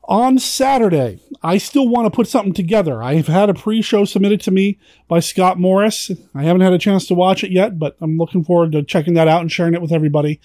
On 0.06 0.38
Saturday, 0.38 1.22
I 1.42 1.58
still 1.58 1.88
want 1.88 2.06
to 2.06 2.16
put 2.16 2.28
something 2.28 2.54
together. 2.54 3.02
I've 3.02 3.28
had 3.28 3.50
a 3.50 3.54
pre 3.54 3.82
show 3.82 4.04
submitted 4.04 4.42
to 4.42 4.52
me 4.52 4.78
by 5.08 5.22
Scott 5.22 5.58
Morris. 5.58 6.12
I 6.36 6.44
haven't 6.44 6.62
had 6.62 6.74
a 6.74 6.78
chance 6.78 7.08
to 7.08 7.14
watch 7.14 7.42
it 7.42 7.52
yet, 7.52 7.80
but 7.80 7.96
I'm 8.02 8.18
looking 8.18 8.44
forward 8.44 8.74
to 8.74 8.84
checking 8.84 9.14
that 9.14 9.30
out 9.30 9.40
and 9.40 9.50
sharing 9.50 9.74
it 9.74 9.82
with 9.82 9.94
everybody. 9.94 10.42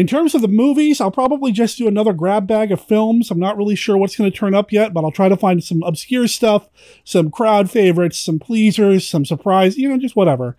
In 0.00 0.06
terms 0.06 0.34
of 0.34 0.40
the 0.40 0.48
movies, 0.48 0.98
I'll 0.98 1.10
probably 1.10 1.52
just 1.52 1.76
do 1.76 1.86
another 1.86 2.14
grab 2.14 2.46
bag 2.46 2.72
of 2.72 2.80
films. 2.80 3.30
I'm 3.30 3.38
not 3.38 3.58
really 3.58 3.74
sure 3.74 3.98
what's 3.98 4.16
going 4.16 4.32
to 4.32 4.34
turn 4.34 4.54
up 4.54 4.72
yet, 4.72 4.94
but 4.94 5.04
I'll 5.04 5.10
try 5.10 5.28
to 5.28 5.36
find 5.36 5.62
some 5.62 5.82
obscure 5.82 6.26
stuff, 6.26 6.70
some 7.04 7.30
crowd 7.30 7.70
favorites, 7.70 8.18
some 8.18 8.38
pleasers, 8.38 9.06
some 9.06 9.26
surprise, 9.26 9.76
you 9.76 9.90
know, 9.90 9.98
just 9.98 10.16
whatever. 10.16 10.56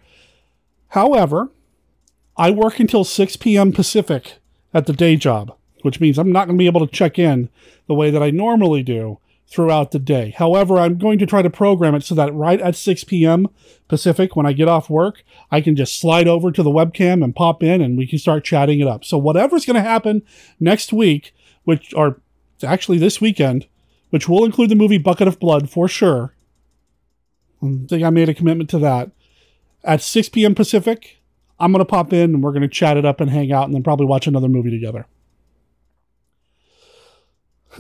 However, 0.89 1.49
I 2.37 2.51
work 2.51 2.79
until 2.79 3.03
6 3.03 3.35
p.m. 3.37 3.71
Pacific 3.71 4.35
at 4.75 4.85
the 4.85 4.93
day 4.93 5.15
job, 5.15 5.57
which 5.81 5.99
means 5.99 6.19
I'm 6.19 6.31
not 6.31 6.45
going 6.45 6.55
to 6.55 6.61
be 6.61 6.67
able 6.67 6.85
to 6.85 6.95
check 6.95 7.17
in 7.17 7.49
the 7.87 7.95
way 7.95 8.11
that 8.11 8.21
I 8.21 8.29
normally 8.29 8.83
do 8.83 9.17
throughout 9.51 9.91
the 9.91 9.99
day. 9.99 10.33
However, 10.37 10.77
I'm 10.77 10.97
going 10.97 11.19
to 11.19 11.25
try 11.25 11.41
to 11.41 11.49
program 11.49 11.93
it 11.93 12.03
so 12.03 12.15
that 12.15 12.33
right 12.33 12.61
at 12.61 12.75
6 12.75 13.03
p.m. 13.03 13.49
Pacific, 13.89 14.35
when 14.35 14.45
I 14.45 14.53
get 14.53 14.69
off 14.69 14.89
work, 14.89 15.23
I 15.51 15.59
can 15.59 15.75
just 15.75 15.99
slide 15.99 16.27
over 16.27 16.51
to 16.51 16.63
the 16.63 16.69
webcam 16.69 17.21
and 17.21 17.35
pop 17.35 17.61
in 17.61 17.81
and 17.81 17.97
we 17.97 18.07
can 18.07 18.17
start 18.17 18.45
chatting 18.45 18.79
it 18.79 18.87
up. 18.87 19.03
So, 19.03 19.17
whatever's 19.17 19.65
going 19.65 19.75
to 19.75 19.81
happen 19.81 20.23
next 20.59 20.93
week, 20.93 21.35
which 21.65 21.93
are 21.93 22.21
actually 22.63 22.97
this 22.97 23.19
weekend, 23.19 23.67
which 24.09 24.29
will 24.29 24.45
include 24.45 24.69
the 24.69 24.75
movie 24.75 24.97
Bucket 24.97 25.27
of 25.27 25.39
Blood 25.39 25.69
for 25.69 25.89
sure. 25.89 26.33
I 27.61 27.77
think 27.89 28.03
I 28.03 28.09
made 28.09 28.29
a 28.29 28.33
commitment 28.33 28.69
to 28.71 28.79
that. 28.79 29.11
At 29.83 30.01
6 30.01 30.29
p.m. 30.29 30.55
Pacific, 30.55 31.21
I'm 31.59 31.73
going 31.73 31.79
to 31.79 31.85
pop 31.85 32.13
in 32.13 32.35
and 32.35 32.43
we're 32.43 32.51
going 32.51 32.61
to 32.61 32.67
chat 32.69 32.97
it 32.97 33.05
up 33.05 33.19
and 33.19 33.29
hang 33.29 33.51
out 33.51 33.65
and 33.65 33.73
then 33.73 33.83
probably 33.83 34.05
watch 34.05 34.27
another 34.27 34.47
movie 34.47 34.71
together 34.71 35.07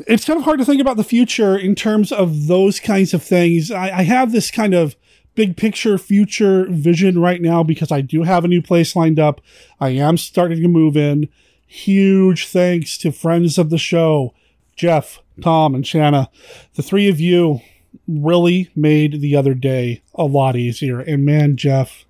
it's 0.07 0.25
kind 0.25 0.37
of 0.37 0.45
hard 0.45 0.59
to 0.59 0.65
think 0.65 0.81
about 0.81 0.97
the 0.97 1.03
future 1.03 1.57
in 1.57 1.75
terms 1.75 2.11
of 2.11 2.47
those 2.47 2.79
kinds 2.79 3.13
of 3.13 3.23
things. 3.23 3.71
I, 3.71 3.99
I, 3.99 4.03
have 4.03 4.31
this 4.31 4.49
kind 4.49 4.73
of 4.73 4.95
big 5.35 5.57
picture 5.57 5.97
future 5.97 6.65
vision 6.69 7.19
right 7.19 7.41
now 7.41 7.63
because 7.63 7.91
I 7.91 8.01
do 8.01 8.23
have 8.23 8.45
a 8.45 8.47
new 8.47 8.61
place 8.61 8.95
lined 8.95 9.19
up. 9.19 9.41
I 9.79 9.89
am 9.89 10.17
starting 10.17 10.61
to 10.61 10.67
move 10.67 10.95
in. 10.95 11.29
Huge 11.67 12.47
thanks 12.47 12.97
to 12.99 13.11
friends 13.11 13.57
of 13.57 13.69
the 13.69 13.77
show, 13.77 14.33
Jeff, 14.75 15.19
Tom, 15.41 15.73
and 15.75 15.85
Shanna. 15.85 16.29
The 16.75 16.83
three 16.83 17.07
of 17.07 17.19
you 17.19 17.61
really 18.07 18.69
made 18.75 19.21
the 19.21 19.35
other 19.35 19.53
day 19.53 20.01
a 20.15 20.25
lot 20.25 20.55
easier. 20.55 20.99
And 20.99 21.25
man, 21.25 21.55
Jeff, 21.55 22.05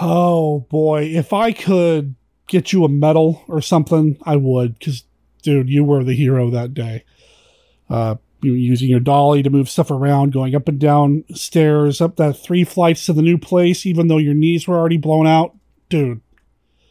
oh 0.00 0.60
boy, 0.70 1.04
if 1.04 1.32
I 1.32 1.52
could 1.52 2.14
get 2.46 2.72
you 2.72 2.84
a 2.84 2.88
medal 2.88 3.42
or 3.48 3.60
something, 3.60 4.18
I 4.24 4.36
would 4.36 4.78
because 4.78 5.04
dude, 5.44 5.68
you 5.70 5.84
were 5.84 6.02
the 6.02 6.16
hero 6.16 6.50
that 6.50 6.74
day. 6.74 7.04
Uh, 7.88 8.16
you 8.42 8.54
using 8.54 8.88
your 8.88 9.00
dolly 9.00 9.42
to 9.42 9.50
move 9.50 9.70
stuff 9.70 9.90
around, 9.90 10.32
going 10.32 10.54
up 10.54 10.68
and 10.68 10.78
down 10.78 11.24
stairs, 11.32 12.00
up 12.00 12.16
that 12.16 12.34
three 12.34 12.64
flights 12.64 13.06
to 13.06 13.12
the 13.12 13.22
new 13.22 13.38
place, 13.38 13.86
even 13.86 14.08
though 14.08 14.18
your 14.18 14.34
knees 14.34 14.66
were 14.66 14.76
already 14.76 14.96
blown 14.96 15.26
out. 15.26 15.54
Dude, 15.88 16.20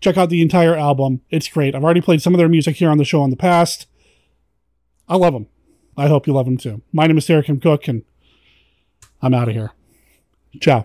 Check 0.00 0.16
out 0.16 0.30
the 0.30 0.42
entire 0.42 0.76
album. 0.76 1.22
It's 1.30 1.48
great. 1.48 1.74
I've 1.74 1.84
already 1.84 2.00
played 2.00 2.22
some 2.22 2.34
of 2.34 2.38
their 2.38 2.48
music 2.48 2.76
here 2.76 2.90
on 2.90 2.98
the 2.98 3.04
show 3.04 3.24
in 3.24 3.30
the 3.30 3.36
past. 3.36 3.86
I 5.08 5.16
love 5.16 5.32
them. 5.32 5.46
I 5.96 6.08
hope 6.08 6.26
you 6.26 6.32
love 6.32 6.46
them 6.46 6.58
too. 6.58 6.82
My 6.92 7.06
name 7.06 7.18
is 7.18 7.26
Derek 7.26 7.48
M. 7.48 7.60
Koch, 7.60 7.88
and 7.88 8.02
I'm 9.22 9.34
out 9.34 9.48
of 9.48 9.54
here. 9.54 9.72
Ciao. 10.60 10.84